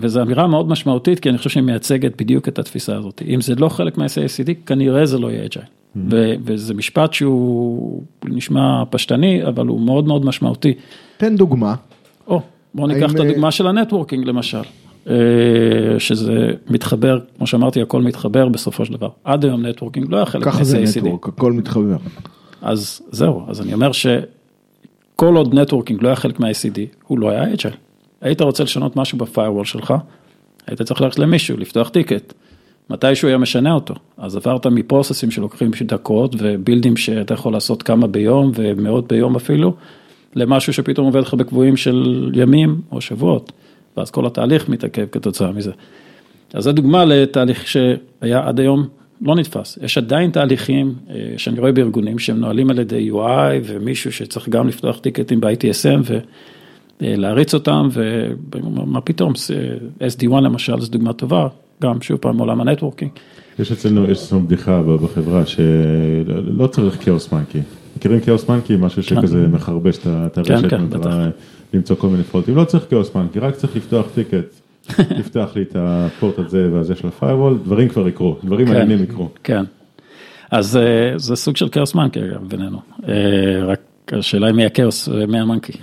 וזו 0.01 0.23
אמירה 0.23 0.47
מאוד 0.47 0.69
משמעותית, 0.69 1.21
כי 1.21 1.29
אני 1.29 1.39
חושב 1.39 1.51
שהיא 1.51 1.63
מייצגת 1.63 2.21
בדיוק 2.23 2.49
את 2.49 2.59
התפיסה 2.59 2.97
הזאת. 2.97 3.23
אם 3.29 3.41
זה 3.41 3.55
לא 3.55 3.69
חלק 3.69 3.99
מה-CICD, 3.99 4.51
כנראה 4.67 5.07
זה 5.07 5.19
לא 5.19 5.31
יהיה 5.31 5.45
agile. 5.45 5.67
ו- 6.11 6.35
וזה 6.45 6.75
משפט 6.75 7.13
שהוא 7.13 8.03
נשמע 8.25 8.83
פשטני, 8.91 9.45
אבל 9.47 9.67
הוא 9.67 9.81
מאוד 9.81 10.07
מאוד 10.07 10.25
משמעותי. 10.25 10.75
תן 11.17 11.37
דוגמה. 11.37 11.75
או, 12.75 12.79
בואו 12.79 12.87
ניקח 12.87 13.13
את 13.13 13.21
אה, 13.21 13.25
הדוגמה 13.25 13.51
של 13.51 13.67
ה 13.67 13.72
networking 13.72 14.25
למשל, 14.25 14.61
אה, 15.09 15.15
שזה 15.99 16.51
מתחבר, 16.71 17.19
כמו 17.39 17.47
שאמרתי, 17.47 17.83
הכל 17.83 18.03
מתחבר 18.03 18.49
בסופו 18.49 18.85
של 18.85 18.93
דבר. 18.93 19.09
עד 19.25 19.45
היום 19.45 19.67
networking 19.67 20.11
לא 20.11 20.17
היה 20.17 20.27
חלק 20.27 20.45
ככה 20.45 20.65
זה. 20.65 20.79
network, 20.79 21.29
הכל 21.29 21.53
מתחבר. 21.53 21.97
אז 22.63 23.03
זהו, 23.11 23.43
אז 23.49 23.61
אני 23.61 23.75
אומר 23.75 23.93
שכל 23.93 25.37
עוד 25.37 25.55
networking 25.55 26.03
לא 26.03 26.09
היה 26.09 26.17
חלק 26.17 26.41
מה-CICD, 26.41 26.79
הוא 27.07 27.19
לא 27.19 27.31
היה 27.31 27.53
agile. 27.53 27.75
היית 28.21 28.41
רוצה 28.41 28.63
לשנות 28.63 28.97
משהו 28.97 29.19
ב 29.19 29.24
firewall 29.24 29.65
שלך, 29.65 29.95
היית 30.67 30.83
צריך 30.83 31.01
ללכת 31.01 31.19
למישהו, 31.19 31.57
לפתוח 31.57 31.89
ticket. 31.89 32.35
מתישהו 32.91 33.29
היה 33.29 33.39
משנה 33.39 33.73
אותו, 33.73 33.95
אז 34.17 34.37
עברת 34.37 34.67
מפרוססים 34.67 35.31
שלוקחים 35.31 35.71
דקות 35.87 36.35
ובילדים 36.39 36.97
שאתה 36.97 37.35
יכול 37.35 37.53
לעשות 37.53 37.83
כמה 37.83 38.07
ביום 38.07 38.53
ומאות 38.55 39.09
ביום 39.09 39.37
אפילו, 39.37 39.75
למשהו 40.39 40.73
שפתאום 40.73 41.07
עובד 41.07 41.21
לך 41.21 41.35
בקבועים 41.35 41.77
של 41.77 42.31
ימים 42.35 42.81
או 42.93 43.01
שבועות, 43.01 43.53
ואז 43.97 44.11
כל 44.11 44.27
התהליך 44.27 44.69
מתעכב 44.69 45.07
כתוצאה 45.13 45.53
מזה. 45.53 45.73
אז 46.55 46.65
זו 46.65 46.73
דוגמה 46.73 47.05
לתהליך 47.05 47.67
שהיה 47.67 48.49
עד 48.49 48.61
היום 48.61 48.89
לא 49.23 49.35
נתפס. 49.35 49.79
יש 49.83 49.99
עדיין 49.99 50.31
תהליכים 50.31 50.95
אה, 51.11 51.15
שאני 51.37 51.61
רואה 51.61 51.73
בארגונים 51.73 52.19
שהם 52.19 52.41
נועלים 52.41 52.71
על 52.71 52.79
ידי 52.79 53.11
UI 53.11 53.63
ומישהו 53.65 54.13
שצריך 54.13 54.49
גם 54.49 54.69
לפתוח 54.69 54.99
טיקטים 54.99 55.41
ב-ITSM 55.41 56.13
ולהריץ 57.01 57.55
אותם, 57.55 57.89
ומה 57.93 59.01
פתאום, 59.01 59.33
SD-WAN 60.01 60.41
למשל 60.41 60.81
זו 60.81 60.91
דוגמה 60.91 61.13
טובה, 61.13 61.49
גם 61.83 62.01
שוב 62.01 62.17
פעם 62.17 62.39
עולם 62.39 62.61
ה 62.61 62.65
networking. 62.65 63.11
יש 63.59 63.73
אצלנו, 63.73 64.11
יש 64.11 64.19
אצלנו 64.23 64.43
בדיחה 64.43 64.83
בחברה 64.83 65.47
שלא 65.47 66.67
צריך 66.67 67.05
chaos 67.05 67.33
monkey. 67.33 67.59
מכירים 67.99 68.21
chaos 68.21 68.49
monkey? 68.49 68.77
משהו 68.77 69.03
שכזה 69.03 69.49
מחרבש 69.49 69.97
את 69.99 70.07
את 70.07 70.39
הרשת, 70.39 70.71
כן, 70.71 70.91
במטרה 70.91 71.29
למצוא 71.75 71.97
כל 71.97 72.09
מיני 72.09 72.23
פולטים. 72.23 72.57
לא 72.57 72.65
צריך 72.65 72.85
כאוס 72.91 73.15
מנקי, 73.15 73.39
רק 73.39 73.55
צריך 73.55 73.77
לפתוח 73.77 74.07
טיקט, 74.15 74.61
תפתח 75.19 75.49
לי 75.57 75.63
את 75.63 75.77
הפורט 75.79 76.39
הזה 76.39 76.69
והזה 76.73 76.95
של 76.95 77.09
הפיירוול, 77.09 77.59
דברים 77.65 77.89
כבר 77.89 78.09
יקרו, 78.09 78.37
דברים 78.45 78.67
כן, 78.67 78.73
מעניינים 78.73 79.05
יקרו. 79.05 79.29
כן. 79.45 79.65
אז 80.51 80.77
אה, 80.77 81.13
זה 81.17 81.37
סוג 81.37 81.57
של 81.57 81.69
כאוס 81.69 81.95
מנקי 81.95 82.21
אגב 82.21 82.49
בינינו, 82.49 82.81
אה, 83.09 83.15
רק 83.65 83.81
השאלה 84.13 84.47
היא 84.47 84.55
מי 84.55 84.67
הכאוס 84.67 85.09
ומי 85.09 85.41
המנקי. 85.41 85.73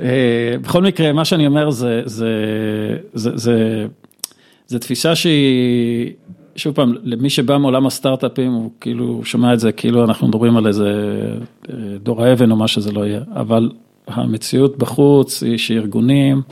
אה, 0.00 0.54
בכל 0.62 0.82
מקרה, 0.82 1.12
מה 1.12 1.24
שאני 1.24 1.46
אומר 1.46 1.70
זה, 1.70 2.02
זה, 2.04 2.28
זה, 3.14 3.30
זה, 3.36 3.86
זה 4.66 4.78
תפיסה 4.78 5.14
שהיא, 5.14 6.12
שוב 6.56 6.74
פעם, 6.74 6.94
למי 7.04 7.30
שבא 7.30 7.58
מעולם 7.58 7.86
הסטארט-אפים, 7.86 8.52
הוא 8.52 8.70
כאילו 8.80 9.20
שומע 9.24 9.54
את 9.54 9.60
זה 9.60 9.72
כאילו 9.72 10.04
אנחנו 10.04 10.28
מדברים 10.28 10.56
על 10.56 10.66
איזה 10.66 10.92
אה, 11.70 11.74
דור 12.02 12.24
האבן 12.24 12.50
או 12.50 12.56
מה 12.56 12.68
שזה 12.68 12.92
לא 12.92 13.06
יהיה, 13.06 13.20
אבל 13.34 13.70
המציאות 14.06 14.78
בחוץ 14.78 15.42
היא 15.42 15.58
שארגונים, 15.58 16.42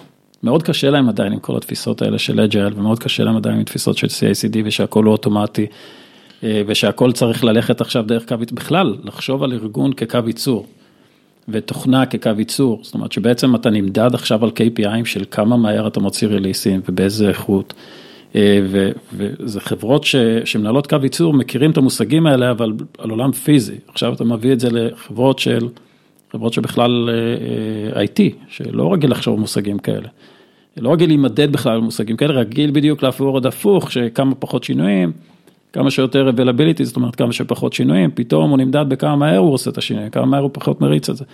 מאוד 0.42 0.62
קשה 0.62 0.90
להם 0.90 1.08
עדיין 1.08 1.32
עם 1.32 1.38
כל 1.38 1.56
התפיסות 1.56 2.02
האלה 2.02 2.18
של 2.18 2.40
אג'ייל, 2.40 2.72
ומאוד 2.76 2.98
קשה 2.98 3.24
להם 3.24 3.36
עדיין 3.36 3.56
עם 3.56 3.64
תפיסות 3.64 3.98
של 3.98 4.06
CICD 4.06 4.56
ושהכול 4.64 5.04
הוא 5.04 5.12
אוטומטי, 5.12 5.66
אה, 6.44 6.62
ושהכול 6.66 7.12
צריך 7.12 7.44
ללכת 7.44 7.80
עכשיו 7.80 8.02
דרך 8.02 8.28
קו 8.28 8.36
בכלל, 8.52 8.96
לחשוב 9.04 9.42
על 9.42 9.52
ארגון 9.52 9.92
כקו 9.92 10.18
ייצור, 10.26 10.66
ותוכנה 11.48 12.06
כקו 12.06 12.30
ייצור, 12.38 12.80
זאת 12.82 12.94
אומרת 12.94 13.12
שבעצם 13.12 13.54
אתה 13.54 13.70
נמדד 13.70 14.14
עכשיו 14.14 14.44
על 14.44 14.50
KPIים 14.50 15.04
של 15.04 15.24
כמה 15.30 15.56
מהר 15.56 15.86
אתה 15.86 16.00
מוציא 16.00 16.28
ריליסים 16.28 16.80
ובאיזה 16.88 17.28
איכות, 17.28 17.74
וזה 18.34 19.60
חברות 19.60 20.04
ש, 20.04 20.16
שמנהלות 20.44 20.86
קו 20.86 20.96
ייצור, 21.02 21.34
מכירים 21.34 21.70
את 21.70 21.76
המושגים 21.76 22.26
האלה, 22.26 22.50
אבל 22.50 22.72
על 22.98 23.10
עולם 23.10 23.32
פיזי. 23.32 23.76
עכשיו 23.88 24.12
אתה 24.12 24.24
מביא 24.24 24.52
את 24.52 24.60
זה 24.60 24.68
לחברות 24.70 25.38
של, 25.38 25.68
חברות 26.32 26.52
שבכלל 26.52 27.10
אה, 27.94 28.04
IT, 28.04 28.20
שלא 28.48 28.92
רגיל 28.92 29.10
לחשוב 29.10 29.40
מושגים 29.40 29.78
כאלה. 29.78 30.08
לא 30.76 30.92
רגיל 30.92 31.08
להימדד 31.08 31.52
בכלל 31.52 31.72
על 31.72 31.80
מושגים 31.80 32.16
כאלה, 32.16 32.34
רגיל 32.34 32.70
בדיוק 32.70 33.02
לעבור 33.02 33.34
עוד 33.34 33.46
הפוך, 33.46 33.92
שכמה 33.92 34.34
פחות 34.34 34.64
שינויים, 34.64 35.12
כמה 35.72 35.90
שיותר 35.90 36.30
availability, 36.30 36.84
זאת 36.84 36.96
אומרת 36.96 37.14
כמה 37.14 37.32
שפחות 37.32 37.72
שינויים, 37.72 38.10
פתאום 38.14 38.50
הוא 38.50 38.58
נמדד 38.58 38.84
בכמה 38.88 39.16
מהר 39.16 39.38
הוא 39.38 39.52
עושה 39.52 39.70
את 39.70 39.78
השינויים, 39.78 40.10
כמה 40.10 40.26
מהר 40.26 40.42
הוא 40.42 40.50
פחות 40.52 40.80
מריץ 40.80 41.10
את 41.10 41.16
זה. 41.16 41.24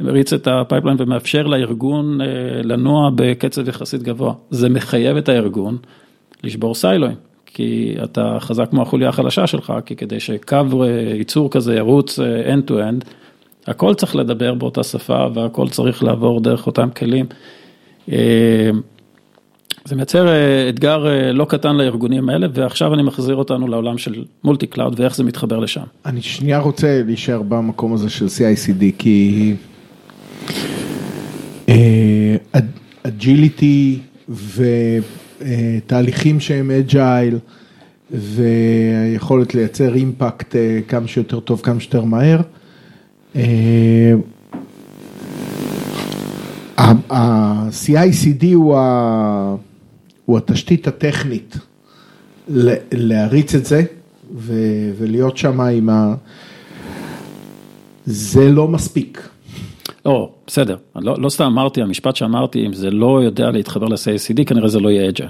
מריץ 0.00 0.32
את 0.32 0.46
ה 0.46 0.52
pipeline 0.52 0.96
ומאפשר 1.00 1.42
לארגון 1.46 2.18
לנוע 2.64 3.10
בקצב 3.14 3.68
יחסית 3.68 4.02
גבוה. 4.02 4.34
זה 4.50 4.68
מחייב 4.68 5.16
את 5.16 5.28
הארגון 5.28 5.76
לשבור 6.44 6.74
סיילואים, 6.74 7.16
כי 7.46 7.94
אתה 8.04 8.36
חזק 8.40 8.70
כמו 8.70 8.82
החוליה 8.82 9.08
החלשה 9.08 9.46
שלך, 9.46 9.72
כי 9.86 9.96
כדי 9.96 10.20
שקו 10.20 10.84
ייצור 11.18 11.50
כזה 11.50 11.74
ירוץ 11.74 12.18
end 12.18 12.70
to 12.70 12.72
end, 12.72 13.04
הכל 13.66 13.94
צריך 13.94 14.16
לדבר 14.16 14.54
באותה 14.54 14.82
שפה 14.82 15.26
והכל 15.34 15.68
צריך 15.68 16.04
לעבור 16.04 16.40
דרך 16.40 16.66
אותם 16.66 16.88
כלים. 16.90 17.26
זה 19.84 19.96
מייצר 19.96 20.28
אתגר 20.68 21.06
לא 21.32 21.44
קטן 21.44 21.76
לארגונים 21.76 22.28
האלה, 22.28 22.46
ועכשיו 22.54 22.94
אני 22.94 23.02
מחזיר 23.02 23.36
אותנו 23.36 23.68
לעולם 23.68 23.98
של 23.98 24.24
multi 24.44 24.66
cloud 24.66 25.00
ואיך 25.00 25.16
זה 25.16 25.24
מתחבר 25.24 25.58
לשם. 25.58 25.84
אני 26.06 26.22
שנייה 26.22 26.58
רוצה 26.58 27.02
להישאר 27.06 27.42
במקום 27.42 27.92
הזה 27.94 28.10
של 28.10 28.26
CICD, 28.26 28.84
כי 28.98 29.54
agility 33.02 33.98
ותהליכים 35.40 36.40
שהם 36.40 36.70
agile 36.70 37.38
והיכולת 38.10 39.54
לייצר 39.54 39.94
impact 39.94 40.56
כמה 40.88 41.08
שיותר 41.08 41.40
טוב, 41.40 41.60
כמה 41.60 41.80
שיותר 41.80 42.04
מהר. 42.04 42.40
ה-CICD 47.10 48.44
הוא 50.24 50.38
התשתית 50.38 50.88
הטכנית 50.88 51.56
להריץ 52.92 53.54
את 53.54 53.66
זה 53.66 53.82
ולהיות 54.98 55.36
שם 55.36 55.60
עם 55.60 55.88
ה... 55.88 56.14
זה 58.06 58.48
לא 58.48 58.68
מספיק. 58.68 59.28
לא, 60.06 60.32
בסדר, 60.48 60.76
לא, 60.96 61.16
לא 61.18 61.28
סתם 61.28 61.44
אמרתי, 61.44 61.82
המשפט 61.82 62.16
שאמרתי, 62.16 62.66
אם 62.66 62.72
זה 62.72 62.90
לא 62.90 63.22
יודע 63.22 63.50
להתחבר 63.50 63.86
ל-CICD, 63.86 64.44
כנראה 64.46 64.68
זה 64.68 64.80
לא 64.80 64.88
יהיה 64.88 65.08
agile. 65.08 65.26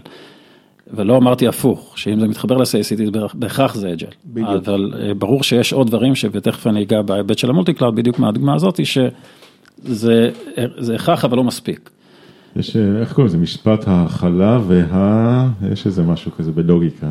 ולא 0.95 1.17
אמרתי 1.17 1.49
הפוך, 1.49 1.99
שאם 1.99 2.21
זה 2.21 2.29
מתחבר 2.29 2.57
ל-CICD, 2.57 3.19
בהכרח 3.35 3.75
זה 3.75 3.93
agile. 3.93 4.07
בדיוק. 4.27 4.49
אבל 4.49 4.93
ברור 5.19 5.43
שיש 5.43 5.73
עוד 5.73 5.87
דברים, 5.87 6.13
ותכף 6.33 6.67
אני 6.67 6.83
אגע 6.83 7.03
בהיבט 7.03 7.39
של 7.39 7.51
ה 7.51 7.55
multi 7.55 7.75
cloud, 7.75 7.97
בדיוק 7.97 8.19
מהדוגמה 8.19 8.55
הזאת, 8.55 8.81
שזה 8.87 10.31
הכרח 10.95 11.25
אבל 11.25 11.37
לא 11.37 11.45
מספיק. 11.45 11.91
יש, 12.57 12.77
איך 12.77 13.13
קוראים 13.13 13.27
לזה, 13.27 13.39
משפט 13.39 13.89
ההכלה 13.89 14.59
וה... 14.67 15.49
יש 15.73 15.87
איזה 15.87 16.03
משהו 16.03 16.33
כזה 16.33 16.53
בלוגיקה. 16.53 17.11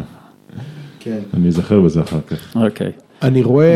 כן. 0.99 1.20
אני 1.34 1.47
אזכר 1.47 1.82
בזה 1.82 2.01
אחר 2.01 2.22
כך. 2.22 2.55
אוקיי. 2.55 2.91
אני 3.22 3.43
רואה 3.43 3.68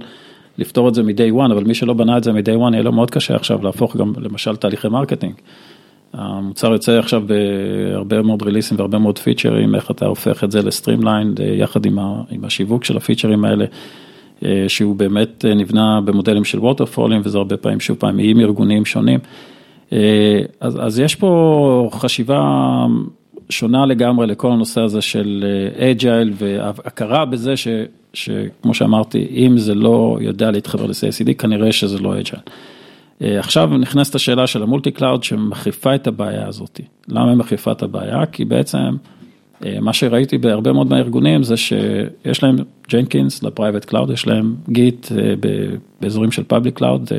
לפתור 0.58 0.88
את 0.88 0.94
זה 0.94 1.02
מ-day 1.02 1.34
one, 1.34 1.52
אבל 1.52 1.64
מי 1.64 1.74
שלא 1.74 1.94
בנה 1.94 2.18
את 2.18 2.24
זה 2.24 2.32
מ-day 2.32 2.68
one 2.68 2.72
יהיה 2.72 2.82
לו 2.82 2.92
מאוד 2.92 3.10
קשה 3.10 3.34
עכשיו 3.34 3.64
להפוך 3.64 3.96
גם 3.96 4.12
למשל 4.16 4.56
תהליכי 4.56 4.88
marketing. 4.88 5.34
המוצר 6.12 6.72
יוצא 6.72 6.98
עכשיו 6.98 7.22
בהרבה 7.26 8.22
מאוד 8.22 8.42
release-ים 8.42 8.78
והרבה 8.78 8.98
מאוד 8.98 9.18
feature-ים, 9.18 9.74
איך 9.74 9.90
אתה 9.90 10.06
הופך 10.06 10.44
את 10.44 10.50
זה 10.50 10.62
ל-streamlined 10.62 11.40
יחד 11.40 11.86
עם, 11.86 11.98
ה, 11.98 12.22
עם 12.30 12.44
השיווק 12.44 12.84
של 12.84 12.96
ה-feature-ים 12.96 13.44
האלה. 13.44 13.64
שהוא 14.68 14.96
באמת 14.96 15.44
נבנה 15.56 16.00
במודלים 16.04 16.44
של 16.44 16.58
waterfall-ים 16.58 17.20
וזה 17.24 17.38
הרבה 17.38 17.56
פעמים 17.56 17.80
שוב 17.80 17.96
פעם 17.96 18.18
עם 18.18 18.40
ארגונים 18.40 18.84
שונים. 18.84 19.20
אז, 20.60 20.78
אז 20.80 20.98
יש 20.98 21.14
פה 21.14 21.90
חשיבה 21.92 22.40
שונה 23.48 23.86
לגמרי 23.86 24.26
לכל 24.26 24.52
הנושא 24.52 24.80
הזה 24.80 25.00
של 25.00 25.44
agile 25.78 26.32
והכרה 26.34 27.24
בזה 27.24 27.56
ש, 27.56 27.68
שכמו 28.14 28.74
שאמרתי, 28.74 29.26
אם 29.30 29.58
זה 29.58 29.74
לא 29.74 30.18
יודע 30.20 30.50
להתחבר 30.50 30.86
ל-CICD, 30.86 31.34
כנראה 31.34 31.72
שזה 31.72 31.98
לא 31.98 32.14
agile. 32.20 32.42
עכשיו 33.20 33.78
נכנסת 33.78 34.14
השאלה 34.14 34.46
של 34.46 34.62
ה-multi 34.62 34.90
cloud 34.90 35.24
שמחריפה 35.24 35.94
את 35.94 36.06
הבעיה 36.06 36.48
הזאת. 36.48 36.80
למה 37.08 37.28
היא 37.30 37.36
מחריפה 37.36 37.72
את 37.72 37.82
הבעיה? 37.82 38.26
כי 38.26 38.44
בעצם 38.44 38.78
מה 39.80 39.92
שראיתי 39.92 40.38
בהרבה 40.38 40.72
מאוד 40.72 40.90
מהארגונים 40.90 41.42
זה 41.42 41.56
שיש 41.56 42.42
להם 42.42 42.56
Jenkins 42.92 43.42
ל-private 43.42 43.84
cloud, 43.84 44.10
יש 44.10 44.26
להם 44.26 44.54
Git 44.68 45.06
באזורים 46.00 46.30
של 46.30 46.42
public 46.42 46.76
cloud, 46.76 47.10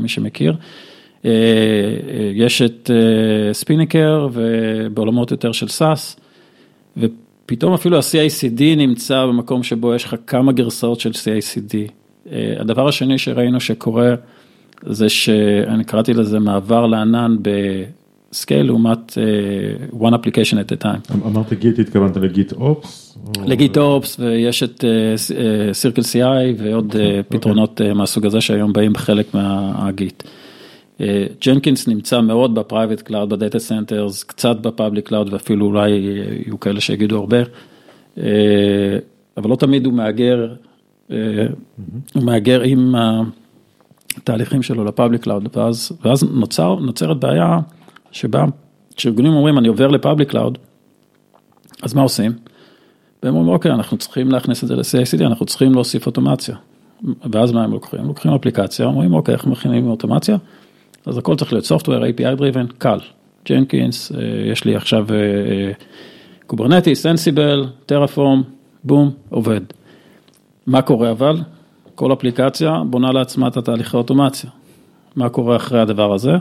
מי 0.00 0.08
שמכיר. 0.08 0.54
יש 2.34 2.62
את 2.62 2.90
Spinnaker 3.52 4.28
ובעולמות 4.32 5.30
יותר 5.30 5.52
של 5.52 5.68
SaaS, 5.68 6.20
ופתאום 6.96 7.74
אפילו 7.74 7.96
ה-CICD 7.96 8.62
נמצא 8.76 9.26
במקום 9.26 9.62
שבו 9.62 9.94
יש 9.94 10.04
לך 10.04 10.16
כמה 10.26 10.52
גרסאות 10.52 11.00
של 11.00 11.10
CICD. 11.10 11.74
הדבר 12.60 12.88
השני 12.88 13.18
שראינו 13.18 13.60
שקורה 13.60 14.14
זה 14.82 15.08
שאני 15.08 15.84
קראתי 15.84 16.14
לזה 16.14 16.38
מעבר 16.38 16.86
לענן 16.86 17.36
scale 18.32 18.66
לעומת 18.66 19.18
one 19.92 20.12
application 20.12 20.54
at 20.54 20.72
a 20.80 20.84
time. 20.84 21.12
אמרת 21.26 21.52
Git, 21.52 21.78
התכוונת 21.78 22.16
ל-GitOps? 22.16 23.18
ל-GitOps 23.46 24.20
ויש 24.20 24.62
את 24.62 24.84
CircleCI 25.72 26.54
ועוד 26.58 26.96
פתרונות 27.28 27.80
מהסוג 27.94 28.26
הזה 28.26 28.40
שהיום 28.40 28.72
באים 28.72 28.96
חלק 28.96 29.34
מה-Git. 29.34 30.22
Jenkins 31.46 31.88
נמצא 31.88 32.20
מאוד 32.20 32.54
ב-private 32.54 33.00
cloud, 33.00 33.30
ב-data 33.30 33.58
centers, 33.58 34.22
קצת 34.22 34.56
ב-public 34.60 35.08
cloud 35.08 35.32
ואפילו 35.32 35.66
אולי 35.66 35.90
יהיו 35.90 36.60
כאלה 36.60 36.80
שיגידו 36.80 37.18
הרבה, 37.18 37.38
אבל 39.36 39.50
לא 39.50 39.56
תמיד 39.56 39.86
הוא 39.86 39.94
מהגר, 39.94 40.54
הוא 42.14 42.24
מהגר 42.24 42.62
עם 42.62 42.94
התהליכים 44.16 44.62
שלו 44.62 44.84
ל-public 44.84 45.22
cloud, 45.22 45.48
ואז, 45.56 45.92
ואז 46.04 46.22
נוצר, 46.22 46.74
נוצרת 46.74 47.16
בעיה. 47.16 47.58
שבה, 48.12 48.44
כשארגונים 48.96 49.32
אומרים 49.32 49.58
אני 49.58 49.68
עובר 49.68 49.86
ל-public 49.86 50.30
cloud, 50.30 50.58
אז 51.82 51.94
מה 51.94 52.02
עושים? 52.02 52.32
והם 53.22 53.34
אומרים 53.34 53.54
אוקיי, 53.54 53.72
אנחנו 53.72 53.96
צריכים 53.96 54.30
להכניס 54.30 54.62
את 54.62 54.68
זה 54.68 54.76
ל-CICD, 54.76 55.26
אנחנו 55.26 55.46
צריכים 55.46 55.72
להוסיף 55.72 56.06
אוטומציה. 56.06 56.56
ואז 57.32 57.52
מה 57.52 57.64
הם 57.64 57.72
לוקחים? 57.72 58.04
לוקחים 58.04 58.32
אפליקציה, 58.32 58.86
אומרים 58.86 59.14
אוקיי, 59.14 59.34
איך 59.34 59.46
מכינים 59.46 59.86
אוטומציה? 59.86 60.36
אז 61.06 61.18
הכל 61.18 61.36
צריך 61.36 61.52
להיות 61.52 61.64
software, 61.64 61.86
API 61.86 62.40
driven, 62.40 62.72
קל. 62.78 62.98
Jenkins, 63.48 64.12
יש 64.52 64.64
לי 64.64 64.76
עכשיו 64.76 65.06
Kubernetes, 66.46 67.02
Ansible, 67.02 67.66
Terraform, 67.86 68.42
בום, 68.84 69.10
עובד. 69.28 69.60
מה 70.66 70.82
קורה 70.82 71.10
אבל? 71.10 71.36
כל 71.94 72.12
אפליקציה 72.12 72.82
בונה 72.90 73.12
לעצמה 73.12 73.48
את 73.48 73.56
התהליכי 73.56 73.96
אוטומציה. 73.96 74.50
מה 75.16 75.28
קורה 75.28 75.56
אחרי 75.56 75.80
הדבר 75.80 76.14
הזה? 76.14 76.32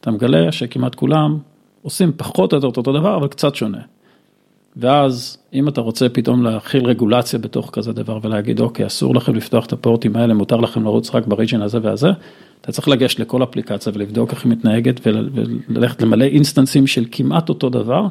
אתה 0.00 0.10
מגלה 0.10 0.52
שכמעט 0.52 0.94
כולם 0.94 1.38
עושים 1.82 2.12
פחות 2.16 2.52
או 2.52 2.56
יותר 2.56 2.66
אותו 2.66 2.92
דבר, 2.92 3.16
אבל 3.16 3.28
קצת 3.28 3.54
שונה. 3.54 3.80
ואז 4.76 5.38
אם 5.54 5.68
אתה 5.68 5.80
רוצה 5.80 6.08
פתאום 6.08 6.42
להכיל 6.42 6.86
רגולציה 6.86 7.38
בתוך 7.38 7.70
כזה 7.72 7.92
דבר 7.92 8.18
ולהגיד 8.22 8.60
אוקיי 8.60 8.86
אסור 8.86 9.14
לכם 9.14 9.34
לפתוח 9.34 9.66
את 9.66 9.72
ה-port-ים 9.72 10.16
האלה 10.16 10.34
מותר 10.34 10.56
לכם 10.56 10.84
לרוץ 10.84 11.14
רק 11.14 11.26
ב-region 11.26 11.62
הזה 11.62 11.78
והזה, 11.82 12.08
אתה 12.60 12.72
צריך 12.72 12.88
לגשת 12.88 13.20
לכל 13.20 13.42
אפליקציה 13.42 13.92
ולבדוק 13.94 14.30
איך 14.30 14.44
היא 14.44 14.52
מתנהגת 14.52 15.00
וללכת 15.06 16.02
למלא 16.02 16.24
instance-ים 16.24 16.86
של 16.86 17.04
כמעט 17.10 17.48
אותו 17.48 17.70
דבר 17.70 18.06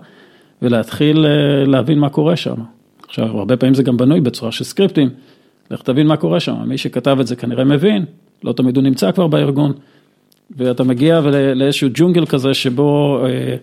ולהתחיל 0.61 1.25
להבין 1.65 1.99
מה 1.99 2.09
קורה 2.09 2.35
שם. 2.35 2.55
עכשיו, 3.07 3.37
הרבה 3.37 3.57
פעמים 3.57 3.73
זה 3.73 3.83
גם 3.83 3.97
בנוי 3.97 4.21
בצורה 4.21 4.51
של 4.51 4.63
סקריפטים, 4.63 5.09
לך 5.71 5.81
תבין 5.81 6.07
מה 6.07 6.17
קורה 6.17 6.39
שם, 6.39 6.55
מי 6.65 6.77
שכתב 6.77 7.17
את 7.21 7.27
זה 7.27 7.35
כנראה 7.35 7.63
מבין, 7.63 8.05
לא 8.43 8.53
תמיד 8.53 8.77
הוא 8.77 8.83
נמצא 8.83 9.11
כבר 9.11 9.27
בארגון, 9.27 9.73
ואתה 10.57 10.83
מגיע 10.83 11.19
לאיזשהו 11.55 11.89
ג'ונגל 11.93 12.25
כזה 12.25 12.53
שבו 12.53 13.19
אה, 13.25 13.55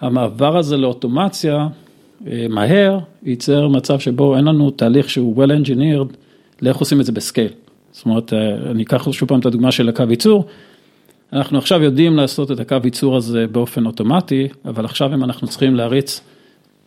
המעבר 0.00 0.56
הזה 0.56 0.76
לאוטומציה, 0.76 1.68
אה, 2.26 2.46
מהר, 2.48 2.98
ייצר 3.22 3.68
מצב 3.68 3.98
שבו 3.98 4.36
אין 4.36 4.44
לנו 4.44 4.70
תהליך 4.70 5.10
שהוא 5.10 5.44
well 5.44 5.48
engineered, 5.48 6.16
לאיך 6.62 6.76
עושים 6.76 7.00
את 7.00 7.06
זה 7.06 7.12
בסקייל. 7.12 7.52
זאת 7.92 8.06
אומרת, 8.06 8.32
אה, 8.32 8.70
אני 8.70 8.82
אקח 8.82 9.10
שוב 9.12 9.28
פעם 9.28 9.40
את 9.40 9.46
הדוגמה 9.46 9.72
של 9.72 9.88
הקו 9.88 10.04
ייצור, 10.10 10.44
אנחנו 11.32 11.58
עכשיו 11.58 11.82
יודעים 11.82 12.16
לעשות 12.16 12.50
את 12.50 12.60
הקו 12.60 12.76
ייצור 12.84 13.16
הזה 13.16 13.46
באופן 13.46 13.86
אוטומטי, 13.86 14.48
אבל 14.64 14.84
עכשיו 14.84 15.14
אם 15.14 15.24
אנחנו 15.24 15.48
צריכים 15.48 15.74
להריץ 15.74 16.20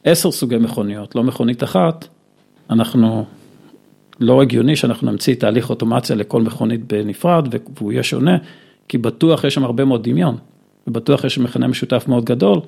עשר 0.03 0.31
סוגי 0.31 0.57
מכוניות, 0.57 1.15
לא 1.15 1.23
מכונית 1.23 1.63
אחת, 1.63 2.07
אנחנו, 2.69 3.25
לא 4.19 4.41
הגיוני 4.41 4.75
שאנחנו 4.75 5.11
נמציא 5.11 5.35
תהליך 5.35 5.69
אוטומציה 5.69 6.15
לכל 6.15 6.41
מכונית 6.41 6.93
בנפרד 6.93 7.47
והוא 7.77 7.91
יהיה 7.91 8.03
שונה, 8.03 8.37
כי 8.91 8.97
בטוח 8.97 9.43
יש 9.43 9.53
שם 9.53 9.63
הרבה 9.63 9.85
מאוד 9.85 10.09
דמיון, 10.09 10.37
ובטוח 10.87 11.23
יש 11.23 11.37
מכנה 11.37 11.67
משותף 11.67 12.05
מאוד 12.07 12.25
גדול, 12.25 12.59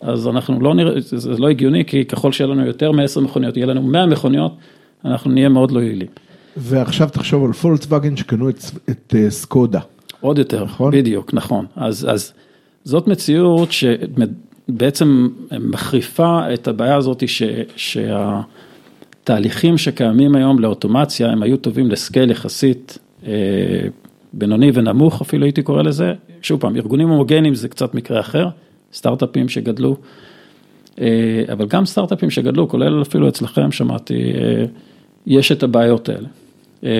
אז 0.00 0.28
אנחנו 0.28 0.60
לא 0.60 0.74
נראה, 0.74 0.92
זה 1.00 1.38
לא 1.38 1.48
הגיוני, 1.48 1.84
כי 1.84 2.04
ככל 2.04 2.32
שיהיה 2.32 2.50
לנו 2.50 2.66
יותר 2.66 2.92
מ-10 2.92 3.20
מכוניות, 3.20 3.56
יהיה 3.56 3.66
לנו 3.66 3.82
100 3.82 4.06
מכוניות, 4.06 4.52
אנחנו 5.04 5.30
נהיה 5.30 5.48
מאוד 5.48 5.70
לא 5.70 5.80
יעילים. 5.80 6.08
ועכשיו 6.56 7.08
תחשוב 7.12 7.44
על 7.44 7.52
פולקסווגן 7.52 8.16
שקנו 8.16 8.48
את, 8.48 8.58
את 8.90 9.14
uh, 9.16 9.30
סקודה. 9.30 9.80
עוד 10.20 10.38
יותר, 10.38 10.64
נכון? 10.64 10.92
בדיוק, 10.92 11.34
נכון. 11.34 11.66
אז, 11.76 12.06
אז 12.10 12.32
זאת 12.84 13.08
מציאות 13.08 13.68
שבעצם 13.72 15.28
מחריפה 15.60 16.54
את 16.54 16.68
הבעיה 16.68 16.96
הזאת 16.96 17.28
ש, 17.28 17.42
שהתהליכים 19.16 19.78
שקיימים 19.78 20.36
היום 20.36 20.58
לאוטומציה, 20.58 21.30
הם 21.30 21.42
היו 21.42 21.56
טובים 21.56 21.90
לסקייל 21.90 22.30
יחסית 22.30 22.98
אה, 23.26 23.32
בינוני 24.38 24.70
ונמוך, 24.74 25.20
אפילו 25.20 25.44
הייתי 25.44 25.62
קורא 25.62 25.82
לזה. 25.82 26.14
שוב 26.42 26.60
פעם, 26.60 26.76
ארגונים 26.76 27.08
הומוגניים 27.08 27.54
זה 27.54 27.68
קצת 27.68 27.94
מקרה 27.94 28.20
אחר, 28.20 28.48
סטארט-אפים 28.92 29.48
שגדלו, 29.48 29.96
אה, 31.00 31.44
אבל 31.52 31.66
גם 31.66 31.86
סטארט-אפים 31.86 32.30
שגדלו, 32.30 32.68
כולל 32.68 33.02
אפילו 33.02 33.28
אצלכם, 33.28 33.72
שמעתי, 33.72 34.32
אה, 34.32 34.64
יש 35.26 35.52
את 35.52 35.62
הבעיות 35.62 36.08
האלה. 36.08 36.28
אה, 36.84 36.90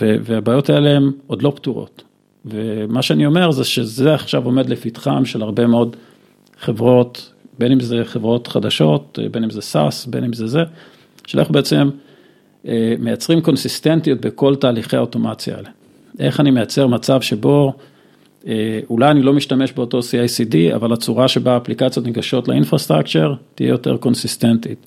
והבעיות 0.00 0.70
האלה 0.70 0.90
הן 0.90 1.10
עוד 1.26 1.42
לא 1.42 1.52
פתורות. 1.56 2.02
ומה 2.44 3.02
שאני 3.02 3.26
אומר 3.26 3.50
זה 3.50 3.64
שזה 3.64 4.14
עכשיו 4.14 4.44
עומד 4.44 4.68
לפתחם 4.68 5.24
של 5.24 5.42
הרבה 5.42 5.66
מאוד 5.66 5.96
חברות, 6.60 7.32
בין 7.58 7.72
אם 7.72 7.80
זה 7.80 8.04
חברות 8.04 8.46
חדשות, 8.46 9.18
בין 9.30 9.44
אם 9.44 9.50
זה 9.50 9.60
SaaS, 9.60 10.06
בין 10.06 10.24
אם 10.24 10.32
זה 10.32 10.46
זה, 10.46 10.62
של 11.26 11.40
איך 11.40 11.50
בעצם 11.50 11.90
מייצרים 12.98 13.40
consistent-יות 13.40 14.20
בכל 14.20 14.56
תהליכי 14.56 14.96
האוטומציה 14.96 15.56
האלה. 15.56 15.68
איך 16.18 16.40
אני 16.40 16.50
מייצר 16.50 16.86
מצב 16.86 17.20
שבו 17.20 17.72
אה, 18.46 18.80
אולי 18.90 19.10
אני 19.10 19.22
לא 19.22 19.32
משתמש 19.32 19.72
באותו 19.72 19.98
CICD, 19.98 20.74
אבל 20.74 20.92
הצורה 20.92 21.28
שבה 21.28 21.54
האפליקציות 21.54 22.06
ניגשות 22.06 22.48
ל-infrastructure 22.48 23.34
תהיה 23.54 23.68
יותר 23.68 23.96
consistent-ית. 23.96 24.86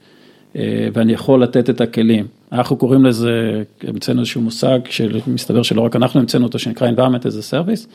אה, 0.55 0.88
ואני 0.93 1.13
יכול 1.13 1.43
לתת 1.43 1.69
את 1.69 1.82
הכלים. 1.82 2.28
אנחנו 2.51 2.76
קוראים 2.76 3.05
לזה, 3.05 3.63
המצאנו 3.88 4.19
איזשהו 4.19 4.41
מושג 4.41 4.80
שמסתבר 4.89 5.63
שלא 5.63 5.82
רק 5.82 5.95
אנחנו 5.95 6.19
המצאנו 6.19 6.45
אותו, 6.45 6.59
שנקרא 6.59 6.91
environment 6.91 7.24
as 7.24 7.32
a 7.32 7.53
service, 7.53 7.88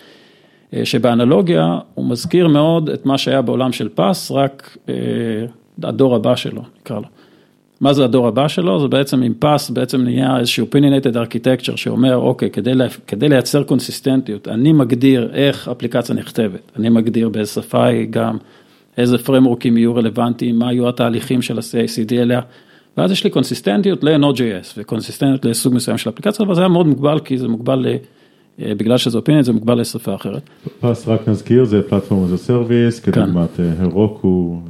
אה, 0.74 0.84
שבאנלוגיה 0.84 1.78
הוא 1.94 2.06
מזכיר 2.06 2.48
מאוד 2.48 2.90
את 2.90 3.06
מה 3.06 3.18
שהיה 3.18 3.42
בעולם 3.42 3.72
של 3.72 3.88
פס, 3.94 4.30
רק 4.30 4.76
אה, 4.88 4.94
הדור 5.82 6.16
הבא 6.16 6.36
שלו, 6.36 6.62
נקרא 6.80 6.96
לו. 6.96 7.06
מה 7.80 7.92
זה 7.92 8.04
הדור 8.04 8.28
הבא 8.28 8.48
שלו? 8.48 8.80
זה 8.80 8.88
בעצם 8.88 9.22
עם 9.22 9.34
פס, 9.38 9.70
בעצם 9.70 10.02
נהיה 10.02 10.38
איזשהו 10.38 10.66
opinionated 10.66 11.14
architecture 11.14 11.76
שאומר, 11.76 12.16
אוקיי, 12.16 12.50
כדי, 12.50 12.74
לה, 12.74 12.86
כדי 13.06 13.28
לייצר 13.28 13.62
קונסיסטנטיות, 13.62 14.48
אני 14.48 14.72
מגדיר 14.72 15.30
איך 15.32 15.68
אפליקציה 15.68 16.14
נכתבת, 16.14 16.72
אני 16.76 16.88
מגדיר 16.88 17.28
באיזה 17.28 17.50
שפה 17.50 17.86
היא 17.86 18.06
גם. 18.10 18.36
איזה 18.98 19.18
פרמורקים 19.18 19.76
יהיו 19.76 19.94
רלוונטיים, 19.94 20.58
מה 20.58 20.72
יהיו 20.72 20.88
התהליכים 20.88 21.42
של 21.42 21.58
ה-CICD 21.58 22.12
אליה, 22.12 22.40
ואז 22.96 23.12
יש 23.12 23.24
לי 23.24 23.30
קונסיסטנטיות 23.30 24.04
ל-Node.js 24.04 24.74
וקונסיסטנטיות 24.76 25.44
לסוג 25.44 25.74
מסוים 25.74 25.98
של 25.98 26.10
אפליקציה, 26.10 26.46
אבל 26.46 26.54
זה 26.54 26.60
היה 26.60 26.68
מאוד 26.68 26.86
מוגבל, 26.86 27.18
כי 27.18 27.38
זה 27.38 27.48
מוגבל, 27.48 27.86
אה, 28.62 28.74
בגלל 28.74 28.96
שזה 28.96 29.18
אופינית, 29.18 29.44
זה 29.44 29.52
מוגבל 29.52 29.80
לשפה 29.80 30.14
אחרת. 30.14 30.42
פס, 30.80 31.08
רק 31.08 31.28
נזכיר, 31.28 31.64
זה 31.64 31.80
as 31.90 31.92
a 31.92 32.50
service, 32.50 33.02
כדוגמת 33.02 33.60
הרוקו 33.78 34.60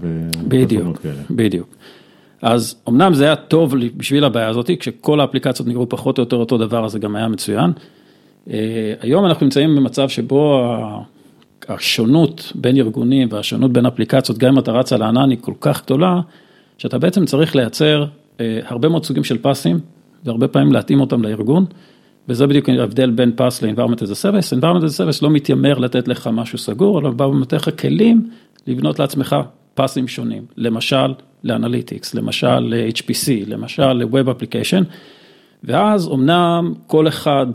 בדיוק, 0.49 1.01
בדיוק. 1.31 1.69
אז 2.43 2.83
אמנם 2.89 3.15
זה 3.15 3.25
היה 3.25 3.37
טוב 3.37 3.75
בשביל 3.97 4.25
הבעיה 4.25 4.49
הזאת, 4.49 4.71
כשכל 4.81 5.21
האפליקציות 5.21 5.69
נראו 5.69 5.89
פחות 5.89 6.19
או 6.19 6.23
יותר 6.23 6.37
אותו 6.37 6.59
דבר, 6.59 6.85
אז 6.85 6.93
זה 6.93 6.99
גם 6.99 7.17
היה 7.17 7.29
מצוין. 7.29 7.73
אה, 8.51 8.95
היום 9.01 9.27
אנחנו 9.27 9.45
נמצאים 9.45 9.77
במצב 9.77 10.09
שבו 10.09 10.75
השונות 11.69 12.53
בין 12.55 12.77
ארגונים 12.77 13.29
והשונות 13.31 13.73
בין 13.73 13.87
אפליקציות, 13.87 14.39
גם 14.39 14.53
אם 14.53 14.59
אתה 14.59 14.73
רץ 14.73 14.93
על 14.93 15.03
הענן 15.03 15.31
היא 15.31 15.39
כל 15.41 15.55
כך 15.61 15.85
גדולה, 15.85 16.21
שאתה 16.79 16.99
בעצם 16.99 17.25
צריך 17.25 17.57
לייצר 17.57 18.05
אה, 18.41 18.61
הרבה 18.65 18.89
מאוד 18.89 19.05
סוגים 19.05 19.25
של 19.25 19.39
פסים, 19.43 19.81
והרבה 20.25 20.49
פעמים 20.49 20.73
להתאים 20.73 21.01
אותם 21.01 21.23
לארגון, 21.23 21.65
וזה 22.29 22.47
בדיוק 22.47 22.69
ההבדל 22.69 23.11
בין 23.11 23.33
פס 23.37 23.63
ל-environment 23.63 23.99
as 23.99 24.11
a 24.11 24.23
service, 24.23 24.61
environment 24.61 24.85
as 24.85 24.89
a 24.89 24.99
service 24.99 25.19
לא 25.23 25.31
מתיימר 25.31 25.79
לתת 25.79 26.09
לך 26.09 26.27
משהו 26.33 26.59
סגור, 26.59 26.99
אבל 26.99 27.11
בא 27.11 27.25
ונותן 27.25 27.57
לך 27.57 27.81
כלים 27.81 28.31
לבנות 28.67 28.99
לעצמך 28.99 29.37
פסים 29.79 30.09
שונים, 30.09 30.43
למשל 30.57 31.15
לאנליטיקס, 31.45 32.15
למשל 32.15 32.59
ל-HPC, 32.59 33.31
למשל 33.47 33.93
ל-Web 33.93 34.27
Application, 34.27 34.85
ואז 35.65 36.09
אמנם 36.09 36.75
כל 36.87 37.09
אחד 37.09 37.47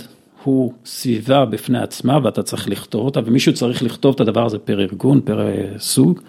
הוא 0.44 0.74
סביבה 0.86 1.46
בפני 1.46 1.80
עצמה 1.80 2.20
ואתה 2.24 2.44
צריך 2.44 2.70
לכתוב 2.70 3.06
אותה 3.06 3.20
ומישהו 3.26 3.54
צריך 3.54 3.84
לכתוב 3.84 4.16
את 4.16 4.22
הדבר 4.22 4.46
הזה 4.46 4.60
פר 4.60 4.82
ארגון, 4.82 5.22
פר 5.22 5.48
אה, 5.48 5.66
סוג, 5.78 6.20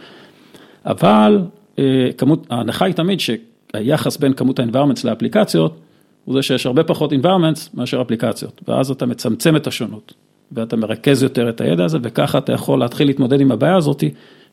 אבל 0.87 1.43
אה, 1.79 2.09
כמות, 2.19 2.47
ההנחה 2.51 2.85
היא 2.85 2.95
תמיד 2.95 3.19
שהיחס 3.21 4.17
בין 4.17 4.33
כמות 4.33 4.59
ה-environments 4.59 5.01
לאפליקציות 5.05 5.81
הוא 6.25 6.35
זה 6.35 6.43
שיש 6.43 6.67
הרבה 6.67 6.85
פחות 6.85 7.13
environments 7.13 7.69
מאשר 7.75 8.03
אפליקציות 8.03 8.61
ואז 8.69 8.91
אתה 8.91 9.07
מצמצם 9.07 9.57
את 9.57 9.67
השונות 9.67 10.15
ואתה 10.53 10.77
מרכז 10.77 11.23
יותר 11.23 11.49
את 11.49 11.61
הידע 11.61 11.85
הזה 11.85 11.99
וככה 12.03 12.39
אתה 12.39 12.53
יכול 12.53 12.79
להתחיל 12.79 13.07
להתמודד 13.07 13.41
עם 13.41 13.53
הבעיה 13.53 13.77
הזאת 13.77 14.05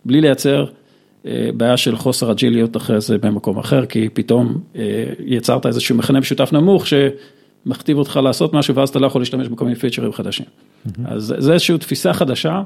בלי 0.05 0.21
לייצר 0.21 0.65
בעיה 1.57 1.77
של 1.77 1.95
חוסר 1.95 2.31
אג'יליות 2.31 2.77
אחרי 2.77 3.01
זה 3.01 3.17
במקום 3.17 3.57
אחר 3.57 3.85
כי 3.85 4.09
פתאום 4.13 4.61
יצרת 5.25 5.65
איזשהו 5.65 5.95
מכנה 5.95 6.19
משותף 6.19 6.53
נמוך 6.53 6.87
ש... 6.87 6.93
מכתיב 7.65 7.97
אותך 7.97 8.19
לעשות 8.23 8.53
משהו 8.53 8.75
ואז 8.75 8.89
אתה 8.89 8.99
לא 8.99 9.07
יכול 9.07 9.21
להשתמש 9.21 9.47
בכל 9.47 9.65
מיני 9.65 9.75
פיצ'רים 9.75 10.13
חדשים. 10.13 10.45
אז 11.05 11.35
זה 11.37 11.53
איזושהי 11.53 11.77
תפיסה 11.77 12.13
חדשה 12.13 12.61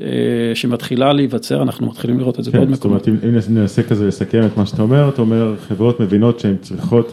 אה, 0.00 0.06
שמתחילה 0.54 1.12
להיווצר, 1.12 1.62
אנחנו 1.62 1.86
מתחילים 1.86 2.18
לראות 2.18 2.38
את 2.38 2.44
זה 2.44 2.50
כן, 2.50 2.58
בעוד 2.58 2.70
מקומות. 2.70 3.04
זאת 3.04 3.08
אומרת, 3.08 3.24
אם 3.50 3.54
ננסה 3.54 3.82
כזה 3.82 4.06
לסכם 4.06 4.46
את 4.46 4.56
מה 4.56 4.66
שאתה 4.66 4.82
אומר, 4.82 5.08
אתה 5.08 5.22
אומר 5.22 5.54
חברות 5.68 6.00
מבינות 6.00 6.40
שהן 6.40 6.56
צריכות 6.60 7.12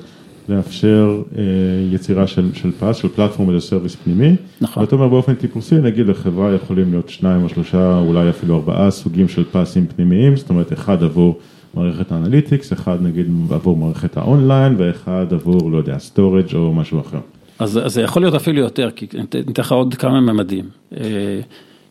לאפשר 0.50 1.22
אה, 1.38 1.43
יצירה 1.91 2.28
של, 2.28 2.50
של 2.54 2.72
פס, 2.72 2.95
של 2.95 3.08
פלטפורם 3.08 3.50
איזה 3.50 3.68
סרוויס 3.68 3.95
פנימי. 3.95 4.36
נכון. 4.62 4.84
ואתה 4.84 4.95
אומר 4.95 5.08
באופן 5.08 5.36
טיפוסי, 5.36 5.76
נגיד 5.76 6.08
לחברה 6.08 6.56
יכולים 6.56 6.91
להיות 6.91 7.10
שניים 7.10 7.43
או 7.43 7.50
שלושה, 7.50 7.98
אולי 7.98 8.30
אפילו 8.30 8.56
ארבעה 8.56 8.91
סוגים 8.91 9.28
של 9.28 9.43
פסים 9.52 9.88
פנימיים, 9.95 10.36
זאת 10.36 10.50
אומרת 10.50 10.74
אחד 10.74 11.04
עבור 11.04 11.39
מערכת 11.74 12.12
ה-analytics, 12.12 12.74
אחד 12.74 12.98
נגיד 13.02 13.28
עבור 13.50 13.78
מערכת 13.78 14.18
ה-online 14.18 14.76
ואחד 14.78 15.26
עבור, 15.32 15.72
לא 15.72 15.78
יודע, 15.78 15.98
storage 15.97 16.55
או 16.56 16.74
משהו 16.74 17.02
אחר. 17.02 17.20
אז 17.60 17.80
זה 17.86 18.02
יכול 18.02 18.22
להיות 18.22 18.36
אפילו 18.36 18.60
יותר, 18.60 18.89
כי 18.91 19.08
ניתן 19.14 19.62
לך 19.62 19.72
עוד 19.72 19.93
כמה 19.93 20.22
ממדים, 20.22 20.66
אה, 20.98 21.39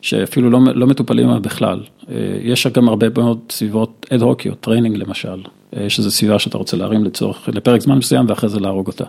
שאפילו 0.00 0.50
לא, 0.50 0.60
לא 0.74 0.86
מטופלים 0.86 1.28
בכלל. 1.42 1.80
אה, 2.08 2.14
יש 2.42 2.66
גם 2.66 2.88
הרבה 2.88 3.06
מאוד 3.18 3.38
סביבות 3.50 4.06
אד-הוקיות, 4.14 4.60
training 4.60 4.96
למשל, 4.96 5.42
שזו 5.88 6.10
סביבה 6.10 6.38
שאתה 6.38 6.58
רוצה 6.58 6.76
להרים 6.76 7.04
לצורך, 7.04 7.48
לפרק 7.52 7.80
זמן 7.80 7.98
מסוים 7.98 8.26
ואחרי 8.28 8.48
זה 8.48 8.60
להרוג 8.60 8.86
אותה. 8.86 9.04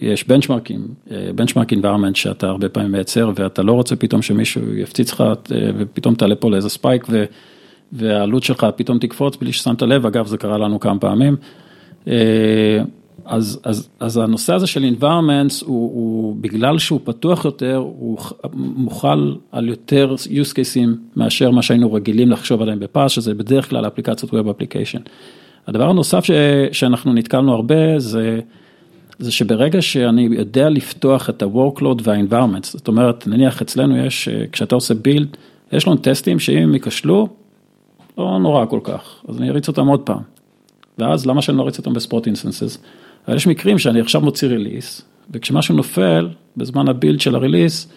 יש 0.00 0.28
benchmark-ים, 0.28 0.86
benchmark 1.34 1.72
environment 1.72 2.16
שאתה 2.16 2.48
הרבה 2.48 2.68
פעמים 2.68 2.92
מייצר 2.92 3.30
ואתה 3.34 3.62
לא 3.62 3.72
רוצה 3.72 3.96
פתאום 3.96 4.22
שמישהו 4.22 4.74
יפציץ 4.74 5.12
לך 5.12 5.24
ופתאום 5.78 6.14
תעלה 6.14 6.34
פה 6.34 6.50
לאיזה 6.50 6.68
ספייק. 6.68 7.06
והעלות 7.92 8.42
שלך 8.42 8.66
פתאום 8.76 8.98
תקפוץ 8.98 9.36
בלי 9.36 9.52
ששמת 9.52 9.82
לב, 9.82 10.06
אגב 10.06 10.26
זה 10.26 10.36
קרה 10.36 10.58
לנו 10.58 10.80
כמה 10.80 10.98
פעמים. 10.98 11.36
אז, 13.24 13.60
אז, 13.64 13.88
אז 14.00 14.16
הנושא 14.16 14.54
הזה 14.54 14.66
של 14.66 14.94
environments 14.98 15.64
הוא, 15.64 15.90
הוא 15.94 16.36
בגלל 16.40 16.78
שהוא 16.78 17.00
פתוח 17.04 17.44
יותר, 17.44 17.76
הוא 17.76 18.18
מוכל 18.54 19.34
על 19.52 19.68
יותר 19.68 20.14
use 20.24 20.52
cases 20.52 20.88
מאשר 21.16 21.50
מה 21.50 21.62
שהיינו 21.62 21.92
רגילים 21.92 22.30
לחשוב 22.30 22.62
עליהם 22.62 22.80
בפס, 22.80 23.10
שזה 23.10 23.34
בדרך 23.34 23.70
כלל 23.70 23.86
אפליקציות 23.86 24.32
Web 24.32 24.34
Application. 24.34 25.08
הדבר 25.66 25.90
הנוסף 25.90 26.24
ש, 26.24 26.30
שאנחנו 26.72 27.12
נתקלנו 27.12 27.54
הרבה 27.54 27.98
זה, 27.98 28.40
זה 29.18 29.32
שברגע 29.32 29.82
שאני 29.82 30.28
יודע 30.30 30.68
לפתוח 30.68 31.30
את 31.30 31.42
ה-workload 31.42 32.02
וה-environments, 32.02 32.66
זאת 32.72 32.88
אומרת 32.88 33.26
נניח 33.26 33.62
אצלנו 33.62 33.98
יש, 33.98 34.28
כשאתה 34.52 34.74
עושה 34.74 34.94
build, 34.94 35.36
יש 35.72 35.86
לנו 35.86 35.96
test-ים 35.96 36.38
שאם 36.38 36.62
הם 36.62 36.74
ייכשלו, 36.74 37.28
לא 38.18 38.38
נורא 38.38 38.66
כל 38.66 38.80
כך, 38.84 39.22
אז 39.28 39.38
אני 39.38 39.50
אריץ 39.50 39.68
אותם 39.68 39.86
עוד 39.86 40.00
פעם. 40.00 40.20
ואז 40.98 41.26
למה 41.26 41.42
שאני 41.42 41.58
לא 41.58 41.62
אריץ 41.62 41.78
אותם 41.78 41.92
ב-spot 41.92 42.26
instances? 42.26 42.78
אבל 43.28 43.36
יש 43.36 43.46
מקרים 43.46 43.78
שאני 43.78 44.00
עכשיו 44.00 44.20
מוציא 44.20 44.48
release, 44.48 45.02
וכשמשהו 45.30 45.74
נופל 45.74 46.28
בזמן 46.56 46.88
ה-build 46.88 47.20
של 47.20 47.34
ה-release, 47.34 47.88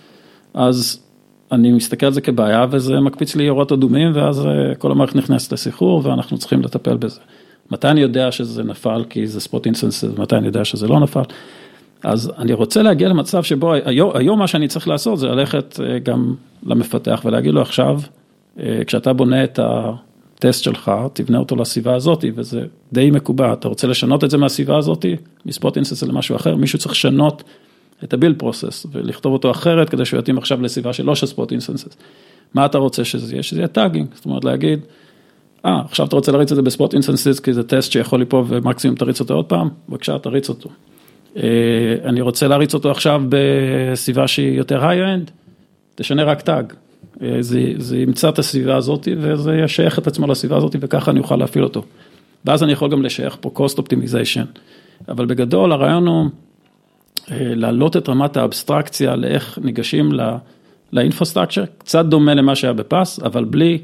אז 0.54 1.08
אני 1.52 1.72
מסתכל 1.72 2.06
על 2.06 2.14
זה 2.14 2.22
כבעיה 2.22 2.66
וזה 2.72 3.00
מקפיץ 3.00 3.36
לי 3.36 3.50
אורות 3.50 3.72
אדומים 3.72 4.12
ואז 4.16 4.46
אה, 4.46 4.76
כל 4.76 4.92
המערכת 4.92 5.16
נכנסת 5.16 5.54
לסחרור 5.54 6.02
ואנחנו 6.06 6.38
צריכים 6.38 6.62
לטפל 6.62 6.98
בזה. 6.98 7.20
מתי 7.72 7.88
אני 7.88 8.02
יודע 8.02 8.32
שזה 8.32 8.64
נפל 8.64 9.04
כי 9.10 9.28
זה 9.28 9.40
spot 9.40 9.66
instance, 9.66 10.04
מתי 10.18 10.36
אני 10.36 10.48
יודע 10.48 10.66
שזה 10.66 10.88
לא 10.88 11.00
נפל. 11.00 11.22
אז 12.04 12.32
אני 12.38 12.54
רוצה 12.54 12.82
להגיע 12.82 13.10
למצב 13.10 13.44
שבו 13.44 13.74
היום, 13.74 14.12
היום 14.16 14.40
מה 14.40 14.48
שאני 14.48 14.68
צריך 14.68 14.88
לעשות 14.88 15.20
זה 15.20 15.28
ללכת 15.28 15.80
אה, 15.84 16.00
גם 16.00 16.36
למפתח 16.64 17.22
ולהגיד 17.26 17.54
לו 17.54 17.62
עכשיו, 17.62 18.00
אה, 18.60 18.82
כשאתה 18.88 19.14
בונה 19.14 19.44
את 19.44 19.60
ה-test 20.38 20.64
שלך, 20.64 20.92
תבנה 21.14 21.38
אותו 21.38 21.56
לסביבה 21.56 21.96
הזאת 21.96 22.26
וזה 22.36 22.62
די 22.94 23.12
מקובע, 23.12 23.54
אתה 23.54 23.68
רוצה 23.68 23.88
לשנות 23.88 24.24
את 24.24 24.30
זה 24.30 24.38
מהסביבה 24.38 24.78
הזאת, 24.78 25.06
מ-spot 25.46 25.76
instance 25.76 26.04
למשהו 26.04 26.36
אחר, 26.36 26.56
מישהו 26.56 26.80
צריך 26.80 26.92
לשנות 26.92 27.44
את 28.04 28.14
ה-build 28.14 28.44
process 28.44 28.88
ולכתוב 28.92 29.34
אותו 29.34 29.52
אחרת 29.52 29.90
כדי 29.90 30.06
שהוא 30.06 30.20
יתאים 30.20 30.38
עכשיו 30.38 30.62
לסביבה 30.62 30.94
שלא 30.94 31.16
של 31.16 31.28
spot 31.28 31.52
instances. 31.52 31.98
מה 32.54 32.66
אתה 32.66 32.78
רוצה 32.78 33.06
שזה 33.06 33.34
יהיה? 33.34 33.44
שזה 33.44 33.60
יהיה 33.60 33.68
tagging, 33.68 34.08
זאת 34.16 34.26
אומרת 34.26 34.44
להגיד, 34.44 34.80
אה, 35.66 35.82
עכשיו 35.86 36.06
אתה 36.06 36.16
רוצה 36.16 36.32
להריץ 36.32 36.52
את 36.52 36.56
זה 36.56 36.62
ב-spot 36.62 36.94
instances 36.94 37.40
כי 37.40 37.54
זה 37.54 37.64
טסט 37.64 37.92
שיכול 37.92 38.20
ליפול 38.20 38.46
ומקסימום 38.48 38.98
תריץ 38.98 39.20
אותו 39.20 39.34
עוד 39.34 39.46
פעם, 39.46 39.70
בבקשה 39.90 40.20
תריץ 40.20 40.50
אותו. 40.50 40.70
אה, 41.38 41.44
אני 42.04 42.22
רוצה 42.22 42.48
להריץ 42.48 42.74
אותו 42.74 42.92
עכשיו 42.92 43.22
בסביבה 43.30 44.28
שהיא 44.28 44.58
יותר 44.58 44.86
high-end, 44.86 45.32
תשנה 45.96 46.24
רק 46.24 46.42
tag. 46.42 46.74
אה, 47.22 47.38
זה, 47.40 47.74
זה 47.78 47.98
ימצא 47.98 48.30
את 48.30 48.40
הסביבה 48.40 48.76
הזאת 48.76 49.08
וזה 49.18 49.56
ישייך 49.56 50.00
את 50.00 50.08
עצמו 50.08 50.28
לסביבה 50.28 50.58
הזאת 50.58 50.76
וככה 50.80 51.12
אני 51.12 51.20
אוכל 51.20 51.36
להפעיל 51.36 51.64
אותו. 51.64 51.84
ואז 52.46 52.64
אני 52.64 52.72
יכול 52.72 52.92
גם 52.92 53.02
לשייך 53.02 53.38
פה 53.42 53.52
cost 53.56 53.78
optimization. 53.78 54.60
אבל 55.10 55.26
בגדול 55.26 55.72
הרעיון 55.72 56.08
הוא 56.08 56.26
אה, 57.32 57.38
להעלות 57.56 57.98
את 57.98 58.10
רמת 58.10 58.38
האבסטרקציה 58.38 59.16
לאיך 59.16 59.60
ניגשים 59.62 60.10
ל-infrastructure, 60.94 61.64
קצת 61.78 62.06
דומה 62.06 62.34
למה 62.34 62.56
שהיה 62.56 62.74
ב-PaaS, 62.74 63.20
אבל 63.20 63.46
בלי 63.46 63.78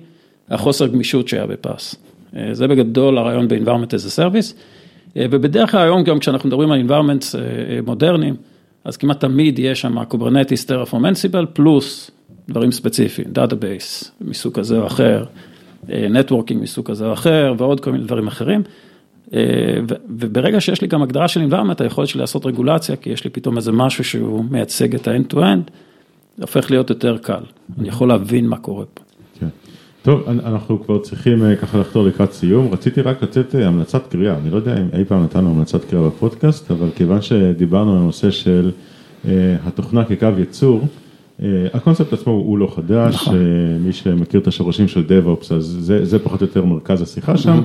החוסר 0.49 0.87
גמישות 0.87 1.27
שהיה 1.27 1.47
ב-PaaS. 1.47 1.95
אה, 2.35 2.49
זה 2.53 2.67
בגדול 2.67 3.17
הרעיון 3.17 3.47
ב-environment 3.47 3.89
as 3.89 4.07
a 4.07 4.19
service, 4.19 4.53
ובדרך 5.15 5.71
כלל 5.71 5.81
היום 5.81 6.03
גם 6.03 6.19
כשאנחנו 6.19 6.49
מדברים 6.49 6.71
על 6.71 6.81
environments 6.87 7.35
מודרניים, 7.85 8.35
אז 8.83 8.97
כמעט 8.97 9.19
תמיד 9.19 9.59
יש 9.59 9.81
שם 9.81 9.97
Terraform 9.97 10.91
Ansible, 10.91 11.45
פלוס 11.53 12.11
דברים 12.49 12.71
ספציפיים, 12.71 13.27
database 13.31 14.11
מסוג 14.21 14.53
כזה 14.53 14.77
או 14.77 14.87
אחר, 14.87 15.25
networking 15.89 16.61
מסוג 16.61 16.85
כזה 16.85 17.05
או 17.05 17.13
אחר, 17.13 17.53
ועוד 17.57 17.79
כל 17.79 17.91
מיני 17.91 18.03
דברים 18.03 18.27
אחרים. 18.27 18.63
אה, 19.33 19.39
וברגע 20.09 20.61
שיש 20.61 20.81
לי 20.81 20.87
גם 20.87 21.01
הגדרה 21.03 21.27
של 21.27 21.41
environment, 21.49 21.83
היכולת 21.83 22.07
שלי 22.07 22.21
לעשות 22.21 22.45
רגולציה, 22.45 22.95
כי 22.95 23.09
יש 23.09 23.23
לי 23.23 23.29
פתאום 23.29 23.57
איזה 23.57 23.71
משהו 23.71 24.03
שהוא 24.03 24.45
מייצג 24.49 24.95
את 24.95 25.07
ה-end-to-end, 25.07 25.71
זה 26.37 26.43
הופך 26.43 26.71
להיות 26.71 26.89
יותר 26.89 27.17
קל, 27.17 27.43
אני 27.79 27.87
יכול 27.87 28.07
להבין 28.07 28.47
מה 28.47 28.57
קורה 28.57 28.85
פה. 28.93 29.03
כן. 29.39 29.47
טוב, 30.01 30.23
אנחנו 30.27 30.83
כבר 30.83 30.99
צריכים 30.99 31.43
אה, 31.43 31.55
ככה 31.55 31.77
לחתור 31.77 32.03
לקראת 32.03 32.33
סיום, 32.33 32.73
רציתי 32.73 33.01
רק 33.01 33.23
לתת 33.23 33.55
אה, 33.55 33.67
המלצת 33.67 34.07
קריאה, 34.07 34.37
אני 34.37 34.49
לא 34.49 34.55
יודע 34.55 34.77
אם 34.77 34.87
אי 34.93 35.05
פעם 35.05 35.23
נתנו 35.23 35.49
המלצת 35.49 35.85
קריאה 35.85 36.05
בפודקאסט, 36.05 36.71
אבל 36.71 36.87
כיוון 36.95 37.21
שדיברנו 37.21 37.91
על 37.91 37.97
הנושא 37.97 38.31
של 38.31 38.71
התוכנה 39.65 40.05
כקו 40.05 40.27
ייצור, 40.37 40.81
הקונספט 41.73 42.13
עצמו 42.13 42.31
הוא 42.31 42.57
לא 42.57 42.71
חדש, 42.75 43.15
נכון. 43.15 43.35
מי 43.79 43.93
שמכיר 43.93 44.39
את 44.39 44.47
השורשים 44.47 44.87
של 44.87 45.03
DevOps, 45.07 45.53
אז 45.53 45.77
זה, 45.79 46.05
זה 46.05 46.19
פחות 46.19 46.41
או 46.41 46.45
יותר 46.45 46.65
מרכז 46.65 47.01
השיחה 47.01 47.37
שם. 47.37 47.61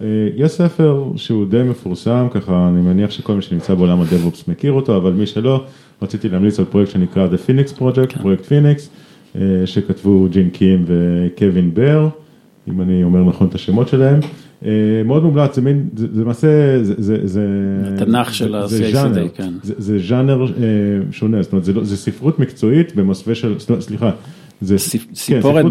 אה, 0.00 0.06
יש 0.36 0.52
ספר 0.52 1.04
שהוא 1.16 1.46
די 1.46 1.62
מפורסם, 1.62 2.26
ככה 2.30 2.68
אני 2.68 2.80
מניח 2.80 3.10
שכל 3.10 3.34
מי 3.34 3.42
שנמצא 3.42 3.74
בעולם 3.74 4.00
ה 4.00 4.07
DevOps 4.07 4.48
מכיר 4.48 4.72
אותו, 4.72 4.96
אבל 4.96 5.12
מי 5.12 5.26
שלא, 5.26 5.64
רציתי 6.02 6.28
להמליץ 6.28 6.58
על 6.58 6.64
פרויקט 6.64 6.90
שנקרא 6.92 7.26
The 7.26 7.48
Phoenix 7.48 7.78
Project, 7.78 8.06
כן. 8.06 8.20
פרויקט 8.20 8.44
פיניקס, 8.44 8.90
אה, 9.36 9.40
שכתבו 9.64 10.28
ג'ין 10.30 10.50
קים 10.50 10.84
וקווין 10.86 11.74
בהר, 11.74 12.08
אם 12.68 12.80
אני 12.80 13.04
אומר 13.04 13.24
נכון 13.24 13.46
את 13.46 13.54
השמות 13.54 13.88
שלהם. 13.88 14.20
אה, 14.64 14.70
מאוד 15.04 15.22
מומלץ, 15.22 15.56
זה 15.56 15.62
מין, 15.62 15.88
זה 15.96 16.06
למעשה, 16.14 16.48
זה, 16.82 16.94
זה, 16.98 17.16
זה, 17.24 17.46
התנ"ך 17.84 18.34
של 18.34 18.54
ה-CICD, 18.54 19.28
כן. 19.34 19.52
זה, 19.62 19.74
זה 19.78 19.98
ז'אנר 19.98 20.46
שונה, 21.10 21.42
זאת 21.42 21.52
אומרת, 21.52 21.64
זה, 21.64 21.72
לא, 21.72 21.84
זה 21.84 21.96
ספרות 21.96 22.38
מקצועית 22.38 22.96
במסווה 22.96 23.34
של, 23.34 23.54
סליחה, 23.58 24.10
זה 24.62 24.78
סיפורת 25.14 25.64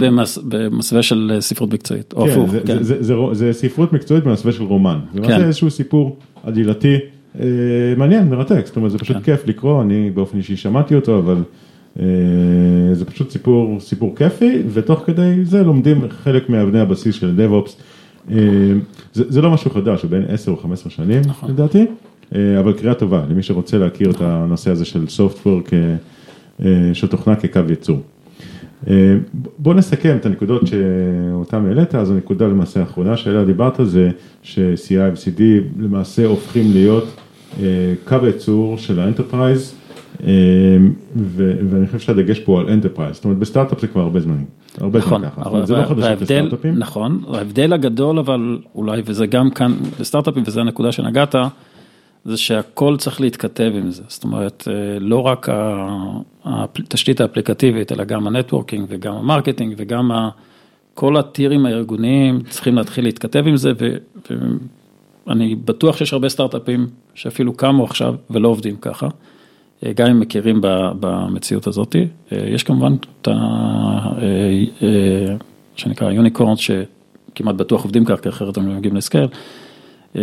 במסווה 0.43 1.03
של 1.03 1.31
אה, 1.35 1.41
ספרות 1.41 1.73
מקצועית, 1.73 2.13
או 2.13 2.25
כן, 2.25 2.31
הפוך. 2.31 2.51
כן. 2.65 2.83
זה 3.33 3.53
ספרות 3.53 3.93
מקצועית 3.93 4.23
במסווה 4.23 4.53
של 4.53 4.63
רומן. 4.63 4.99
זה 5.13 5.21
כן. 5.21 5.41
איזשהו 5.41 5.71
סיפור 5.71 6.17
עדילתי 6.43 6.97
אה, 7.39 7.45
מעניין, 7.97 8.29
מרתק, 8.29 8.61
זאת 8.65 8.75
אומרת 8.75 8.91
זה 8.91 8.97
פשוט 8.97 9.17
כיף 9.23 9.47
לקרוא, 9.47 9.81
אני 9.81 10.09
באופן 10.13 10.37
אישי 10.37 10.55
שמעתי 10.57 10.95
אותו, 10.95 11.19
אבל 11.19 11.43
אה, 11.99 12.05
זה 12.93 13.05
פשוט 13.05 13.31
סיפור, 13.31 13.79
סיפור 13.79 14.15
כיפי, 14.15 14.61
ותוך 14.73 15.03
כדי 15.05 15.45
זה 15.45 15.63
לומדים 15.63 16.01
חלק 16.09 16.49
מאבני 16.49 16.79
הבסיס 16.79 17.15
של 17.15 17.39
DevOps. 17.39 17.71
זה 19.13 19.41
לא 19.41 19.51
משהו 19.51 19.71
חדש, 19.71 20.01
הוא 20.01 20.11
בין 20.11 20.23
10 20.27 20.51
או 20.51 20.57
15 20.57 20.91
שנים 20.91 21.21
נכון. 21.25 21.49
לדעתי, 21.49 21.85
אבל 22.31 22.73
קריאה 22.73 22.93
טובה 22.93 23.23
למי 23.29 23.43
שרוצה 23.43 23.77
להכיר 23.77 24.11
את 24.11 24.21
הנושא 24.21 24.71
הזה 24.71 24.85
של 24.85 25.05
Software, 25.05 25.73
של 26.93 27.07
תוכנה 27.07 27.35
כקו 27.35 27.59
ייצור. 27.69 28.01
אה, 28.87 29.17
בוא 29.57 29.73
נסכם 29.73 30.17
את 30.17 30.25
הנקודות 30.25 30.61
שאותן 30.67 31.65
העלית, 31.65 31.95
אז 31.95 32.11
הנקודה 32.11 32.47
למעשה 32.47 32.79
האחרונה 32.79 33.17
שעליה 33.17 33.45
דיברת 33.45 33.79
זה 33.83 34.09
ש-CI 34.43 34.93
ו-CD 34.93 35.41
למעשה 35.79 36.25
הופכים 36.25 36.71
להיות 36.71 37.05
אה, 37.59 37.93
קו 38.07 38.15
הייצור 38.23 38.77
של 38.77 38.99
ה 38.99 39.05
enterprise, 39.05 39.75
אה, 40.23 40.77
ואני 41.15 41.85
חושב 41.85 41.99
שהדגש 41.99 42.39
פה 42.39 42.59
על 42.59 42.69
enterprise, 42.69 43.15
זאת 43.15 43.25
אומרת 43.25 43.37
בסטארט-אפ 43.39 43.81
זה 43.81 43.87
כבר 43.87 44.01
הרבה 44.01 44.19
זמן, 44.19 44.43
הרבה 44.77 44.99
נכון, 44.99 45.21
זמן 45.21 45.29
ככה, 45.29 45.41
אבל, 45.41 45.65
זה 45.65 45.75
לא 45.75 45.85
חדשות 45.85 46.21
לסטארט-אפים. 46.21 46.77
נכון, 46.77 47.23
ההבדל 47.33 47.73
הגדול 47.73 48.19
אבל 48.19 48.59
אולי, 48.75 49.01
וזה 49.05 49.27
גם 49.27 49.49
כאן 49.49 49.73
בסטארט-אפים 49.99 50.43
וזו 50.45 50.61
הנקודה 50.61 50.91
שנגעת, 50.91 51.35
זה 52.25 52.37
שהכל 52.37 52.97
צריך 52.97 53.21
להתכתב 53.21 53.71
עם 53.75 53.91
זה, 53.91 54.03
זאת 54.07 54.23
אומרת, 54.23 54.67
אה, 54.67 54.99
לא 54.99 55.21
רק 55.21 55.49
התשתית 56.45 57.21
האפליקטיבית, 57.21 57.91
אלא 57.91 58.03
גם 58.03 58.27
ה 58.27 58.32
networking 58.32 58.85
וגם 58.89 59.13
ה 59.13 59.19
marketing 59.19 59.73
וגם 59.77 60.11
כל 60.93 61.17
ה 61.17 61.24
tier 61.24 61.51
ים 61.51 61.65
הארגוניים 61.65 62.39
צריכים 62.49 62.75
להתחיל 62.75 63.03
להתכתב 63.03 63.43
עם 63.47 63.57
זה, 63.57 63.71
ואני 65.27 65.55
בטוח 65.55 65.97
שיש 65.97 66.13
הרבה 66.13 66.29
סטארט-אפים 66.29 66.87
שאפילו 67.13 67.53
קמו 67.53 67.83
עכשיו 67.83 68.15
ולא 68.29 68.47
עובדים 68.47 68.75
ככה, 68.75 69.07
גם 69.95 70.07
אם 70.07 70.19
מכירים 70.19 70.59
במציאות 70.99 71.67
הזאת. 71.67 71.95
אה, 72.31 72.37
יש 72.47 72.63
כמובן 72.63 72.93
את 73.21 73.27
ה... 73.27 73.31
שנקרא 75.75 76.11
יוניקורנס, 76.11 76.59
שכמעט 76.59 77.55
בטוח 77.55 77.83
עובדים 77.83 78.05
ככה, 78.05 78.17
כי 78.17 78.29
אחרת 78.29 78.57
הם 78.57 78.67
לא 78.67 78.73
מגיעים 78.73 78.95
לסקייל. 78.95 79.27
אה, 80.15 80.21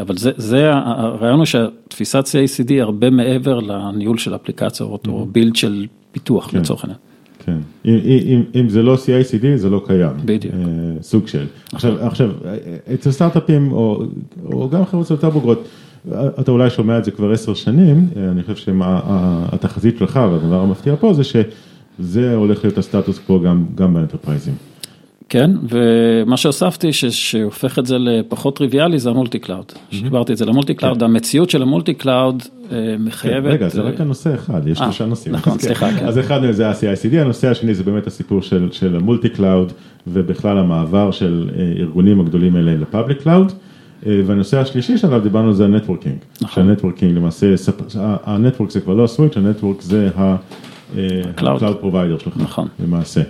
אבל 0.00 0.16
זה, 0.16 0.30
זה 0.36 0.70
הרעיון 0.72 1.38
הוא 1.38 1.44
שהתפיסת 1.44 2.24
CICD 2.24 2.68
היא 2.68 2.82
הרבה 2.82 3.10
מעבר 3.10 3.58
לניהול 3.58 4.18
של 4.18 4.34
אפליקציות 4.34 5.06
או 5.06 5.26
בילד 5.32 5.54
mm-hmm. 5.54 5.58
של 5.58 5.86
פיתוח 6.12 6.50
כן. 6.50 6.58
לצורך 6.58 6.84
העניין. 6.84 6.98
כן, 7.44 7.58
אם, 7.84 7.98
אם, 8.04 8.42
אם 8.54 8.68
זה 8.68 8.82
לא 8.82 8.94
CICD 8.94 9.46
זה 9.56 9.70
לא 9.70 9.82
קיים. 9.86 10.10
בדיוק. 10.24 10.54
אה, 10.54 11.02
סוג 11.02 11.28
של. 11.28 11.46
עכשיו, 11.72 12.06
עכשיו, 12.06 12.30
אצל 12.94 13.10
סטארט-אפים 13.10 13.72
או, 13.72 14.02
או 14.52 14.68
גם 14.68 14.86
חברות 14.86 15.10
יותר 15.10 15.30
בוגרות, 15.30 15.68
אתה 16.10 16.50
אולי 16.50 16.70
שומע 16.70 16.98
את 16.98 17.04
זה 17.04 17.10
כבר 17.10 17.30
עשר 17.30 17.54
שנים, 17.54 18.08
אה, 18.16 18.30
אני 18.30 18.42
חושב 18.42 18.56
שהתחזית 18.56 19.98
שלך 19.98 20.20
והדבר 20.32 20.60
המפתיע 20.60 20.96
פה 20.96 21.14
זה 21.14 21.22
שזה 21.24 22.34
הולך 22.34 22.64
להיות 22.64 22.78
הסטטוס 22.78 23.18
קוו 23.18 23.40
גם, 23.44 23.64
גם 23.74 23.94
ב 23.94 23.98
enterprise 23.98 24.41
ים. 24.41 24.54
כן, 25.32 25.50
ומה 25.68 26.36
שהוספתי 26.36 26.92
שהופך 26.92 27.78
את 27.78 27.86
זה 27.86 27.98
לפחות 27.98 28.56
טריוויאלי 28.56 28.98
זה 28.98 29.10
ה 29.10 29.15
multi 29.15 29.38
cloud. 29.38 29.72
כשדיברתי 29.90 30.32
את 30.32 30.38
זה 30.38 30.44
ל 30.44 30.49
multi 30.49 30.74
cloud, 30.74 30.98
כן. 30.98 31.04
המציאות 31.04 31.50
של 31.50 31.62
ה 31.62 31.67
multi 31.67 31.94
cloud 31.94 32.42
אה, 32.72 32.96
מחייבת... 32.98 33.50
רגע, 33.50 33.68
זה 33.68 33.80
רק 33.80 34.00
הנושא 34.00 34.34
אחד, 34.34 34.66
יש 34.66 34.80
אה, 34.80 34.84
שלושה 34.84 35.06
נושאים. 35.06 35.34
נכון, 35.34 35.58
סליחה, 35.58 35.90
כן. 35.98 36.06
אז 36.06 36.18
אחד 36.18 36.40
זה 36.50 36.68
ה-CICD, 36.68 37.16
הנושא 37.16 37.50
השני 37.50 37.74
זה 37.74 37.84
באמת 37.84 38.06
הסיפור 38.06 38.42
של 38.72 38.96
ה 38.96 39.01
multi 39.01 39.28
cloud 39.28 39.72
ובכלל 40.06 40.58
המעבר 40.58 41.10
של 41.10 41.50
אה, 41.56 41.72
ארגונים 41.78 42.20
הגדולים 42.20 42.56
האלה 42.56 42.74
ל 42.74 42.81
public 42.81 43.22
cloud. 43.22 43.52
והנושא 44.06 44.58
השלישי 44.60 44.98
שעליו 44.98 45.20
דיברנו 45.20 45.54
זה 45.54 45.64
ה 45.64 45.68
networking. 45.68 46.16
נכון. 46.40 46.64
שה 46.64 46.76
networking 46.76 47.16
למעשה, 47.16 47.54
ה 47.98 48.07
network 48.07 48.70
זה 48.70 48.80
כבר 48.80 48.94
לא 48.94 49.04
ה 49.04 49.08
switch, 49.08 49.36
ה 49.36 49.42
network 49.42 49.82
זה 49.82 50.08
ה-cloud 50.16 51.82
provider 51.82 52.24
שלך. 52.24 52.36
נכון. 52.36 52.68
למעשה. 52.84 53.22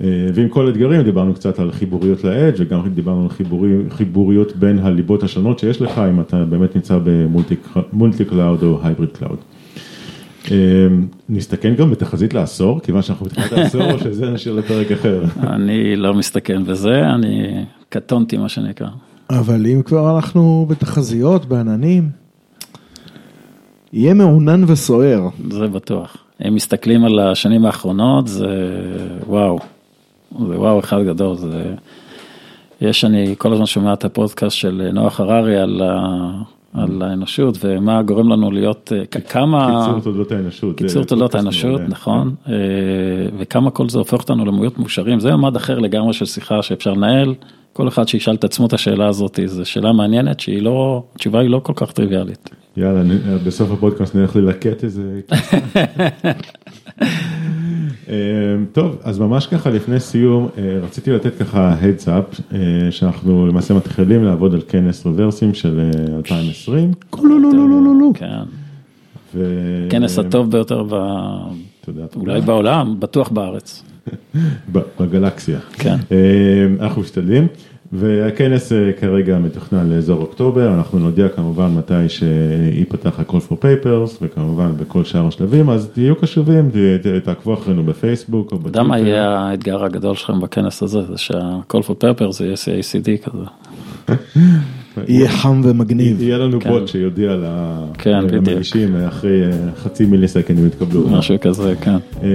אה, 0.00 0.28
ועם 0.34 0.48
כל 0.48 0.66
האתגרים 0.66 1.02
דיברנו 1.02 1.34
קצת 1.34 1.58
על 1.58 1.72
חיבוריות 1.72 2.24
ל 2.24 2.30
edge 2.30 2.56
וגם 2.58 2.88
דיברנו 2.88 3.22
על 3.22 3.28
חיבורי, 3.28 3.70
חיבוריות 3.90 4.56
בין 4.56 4.78
הליבות 4.78 5.22
השונות 5.22 5.58
שיש 5.58 5.82
לך, 5.82 5.98
אם 5.98 6.20
אתה 6.20 6.44
באמת 6.44 6.76
נמצא 6.76 6.98
ב 7.04 7.24
multi 7.24 8.24
cloud 8.24 8.62
או 8.62 8.78
hybrid 8.82 9.10
cloud. 9.10 9.38
אה, 10.50 10.56
נסתכן 11.28 11.74
גם 11.74 11.90
בתחזית 11.90 12.34
לעשור, 12.34 12.80
כיוון 12.80 13.02
שאנחנו 13.02 13.26
בתחילת 13.26 13.52
העשור, 13.52 13.92
או 13.92 13.98
שזה 13.98 14.30
נשאיר 14.30 14.54
לפרק 14.54 14.92
אחר. 14.92 15.24
אני 15.40 15.96
לא 15.96 16.14
מסתכן 16.14 16.64
בזה, 16.64 17.10
אני 17.10 17.64
קטונתי 17.88 18.36
מה 18.36 18.48
שנקרא. 18.48 18.88
אבל 19.30 19.66
אם 19.66 19.82
כבר 19.82 20.16
אנחנו 20.16 20.66
בתחזיות, 20.68 21.46
בעננים, 21.46 22.10
יהיה 23.92 24.14
מעונן 24.14 24.64
וסוער. 24.66 25.28
זה 25.50 25.66
בטוח. 25.66 26.16
אם 26.48 26.54
מסתכלים 26.54 27.04
על 27.04 27.18
השנים 27.18 27.66
האחרונות, 27.66 28.28
זה 28.28 28.46
וואו. 29.26 29.58
זה 30.38 30.58
וואו 30.58 30.80
אחד 30.80 31.02
גדול. 31.02 31.36
זה... 31.36 31.74
יש, 32.80 33.04
אני 33.04 33.34
כל 33.38 33.52
הזמן 33.52 33.66
שומע 33.66 33.92
את 33.92 34.04
הפודקאסט 34.04 34.56
של 34.56 34.90
נוח 34.92 35.20
הררי 35.20 35.56
על, 35.56 35.82
ה... 35.82 36.30
על 36.74 37.02
האנושות 37.02 37.58
ומה 37.64 38.02
גורם 38.02 38.28
לנו 38.28 38.50
להיות, 38.50 38.92
אה, 38.96 39.20
כמה... 39.20 39.84
קיצור 39.86 40.00
תולדות 40.00 40.32
האנושות. 40.32 40.76
קיצור 40.78 41.04
תולדות 41.04 41.34
האנושות, 41.34 41.80
נכון. 41.88 42.34
כן. 42.44 42.52
אה, 42.52 42.58
וכמה 43.38 43.70
כל 43.70 43.88
זה 43.88 43.98
הופך 43.98 44.20
אותנו 44.20 44.44
למויות 44.44 44.78
מאושרים. 44.78 45.20
זה 45.20 45.36
ממד 45.36 45.56
אחר 45.56 45.78
לגמרי 45.78 46.12
של 46.12 46.24
שיחה 46.24 46.62
שאפשר 46.62 46.92
לנהל. 46.92 47.34
כל 47.76 47.88
אחד 47.88 48.08
שישאל 48.08 48.34
את 48.34 48.44
עצמו 48.44 48.66
את 48.66 48.72
השאלה 48.72 49.08
הזאת, 49.08 49.38
זו 49.46 49.64
שאלה 49.64 49.92
מעניינת 49.92 50.40
שהיא 50.40 50.62
לא, 50.62 51.02
התשובה 51.14 51.40
היא 51.40 51.50
לא 51.50 51.58
כל 51.62 51.72
כך 51.76 51.92
טריוויאלית. 51.92 52.50
יאללה, 52.76 53.02
נ- 53.02 53.38
בסוף 53.46 53.70
הפודקאסט 53.70 54.14
נלך 54.14 54.36
ללקט 54.36 54.84
איזה... 54.84 55.20
אה, 58.08 58.14
טוב, 58.72 58.96
אז 59.02 59.18
ממש 59.18 59.46
ככה 59.46 59.70
לפני 59.70 60.00
סיום, 60.00 60.48
אה, 60.58 60.78
רציתי 60.82 61.10
לתת 61.10 61.38
ככה 61.38 61.76
heads 61.80 62.04
up, 62.04 62.40
אה, 62.54 62.58
שאנחנו 62.90 63.46
למעשה 63.46 63.74
מתחילים 63.74 64.24
לעבוד 64.24 64.54
על 64.54 64.60
כנס 64.68 65.06
רוורסים 65.06 65.54
של 65.54 65.80
אה, 65.80 66.16
2020. 66.16 66.90
לא, 67.14 67.22
לא, 67.22 67.38
לא, 67.40 67.52
לא, 67.52 67.68
לא, 67.68 67.92
לא. 68.00 68.10
כן. 68.14 68.42
כנס 69.90 70.18
הטוב 70.18 70.50
ביותר. 70.50 70.84
אולי 72.16 72.40
בעולם, 72.40 73.00
בטוח 73.00 73.28
בארץ. 73.28 73.82
בגלקסיה. 75.00 75.58
כן. 75.72 75.96
אה, 76.12 76.66
אנחנו 76.80 77.02
משתדלים, 77.02 77.46
והכנס 77.92 78.72
אה, 78.72 78.92
כרגע 79.00 79.38
מתוכנן 79.38 79.90
לאזור 79.90 80.20
אוקטובר, 80.22 80.74
אנחנו 80.74 80.98
נודיע 80.98 81.28
כמובן 81.28 81.74
מתי 81.74 82.08
שייפתח 82.08 83.20
ה-call 83.20 83.52
for 83.52 83.54
papers, 83.54 84.18
וכמובן 84.22 84.72
בכל 84.76 85.04
שאר 85.04 85.26
השלבים, 85.26 85.70
אז 85.70 85.88
תהיו 85.94 86.16
קשובים, 86.16 86.70
תעקבו 87.24 87.54
אחרינו 87.54 87.84
בפייסבוק 87.84 88.52
אתה 88.52 88.68
יודע 88.68 88.82
מה. 88.82 88.98
יהיה 88.98 89.38
האתגר 89.38 89.84
הגדול 89.84 90.14
שלכם 90.14 90.40
בכנס 90.40 90.82
הזה, 90.82 91.02
זה 91.02 91.18
שה-call 91.18 91.82
for 91.88 92.04
paper 92.04 92.30
זה 92.30 92.44
יהיה 92.44 92.54
CACD 92.54 93.30
כזה. 93.30 93.44
יהיה 95.08 95.28
חם 95.28 95.60
ומגניב. 95.64 96.22
יהיה 96.22 96.38
לנו 96.38 96.60
כן. 96.60 96.70
בוט 96.70 96.88
שיודיע 96.88 97.36
כן. 97.98 98.20
למגישים 98.30 98.96
אחרי 98.96 99.44
אה, 99.44 99.50
חצי 99.82 100.04
מיליסקנד 100.06 100.58
אם 100.58 100.66
יתקבלו. 100.66 101.08
משהו 101.08 101.36
כזה, 101.40 101.74
כן. 101.80 101.96
אה, 102.22 102.28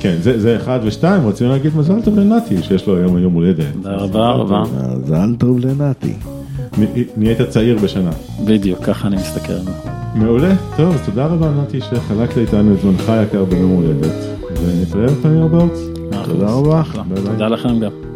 כן, 0.00 0.16
זה 0.20 0.40
זה 0.40 0.56
אחד 0.56 0.80
ושתיים, 0.84 1.26
רצינו 1.26 1.50
להגיד 1.50 1.76
מזל 1.76 2.02
טוב 2.02 2.18
לנתי, 2.18 2.62
שיש 2.62 2.86
לו 2.86 2.96
היום 2.96 3.18
יום 3.18 3.32
הולדת. 3.32 3.66
תודה 3.82 3.96
רבה 3.96 4.30
רבה. 4.30 4.62
מזל 5.02 5.34
טוב 5.38 5.58
לנתי. 5.58 6.12
נהיית 7.16 7.42
צעיר 7.42 7.78
בשנה. 7.78 8.10
בדיוק, 8.44 8.84
ככה 8.84 9.08
אני 9.08 9.16
מסתכל 9.16 9.52
על 9.52 9.58
זה. 9.58 9.70
מעולה, 10.14 10.54
טוב, 10.76 10.96
תודה 11.04 11.26
רבה 11.26 11.50
נתי 11.62 11.80
שחלקת 11.80 12.38
איתנו 12.38 12.74
את 12.74 12.80
זמנך 12.80 13.08
היקר 13.08 13.44
ביום 13.44 13.70
הולדת, 13.70 14.14
ונתראה 14.62 15.06
בפעמים 15.06 15.42
הבאות. 15.42 15.72
מאה 16.10 16.24
תודה. 16.24 16.46
רבה. 16.46 16.82
תודה 17.24 17.48
לכם 17.48 17.80
גם. 17.80 18.13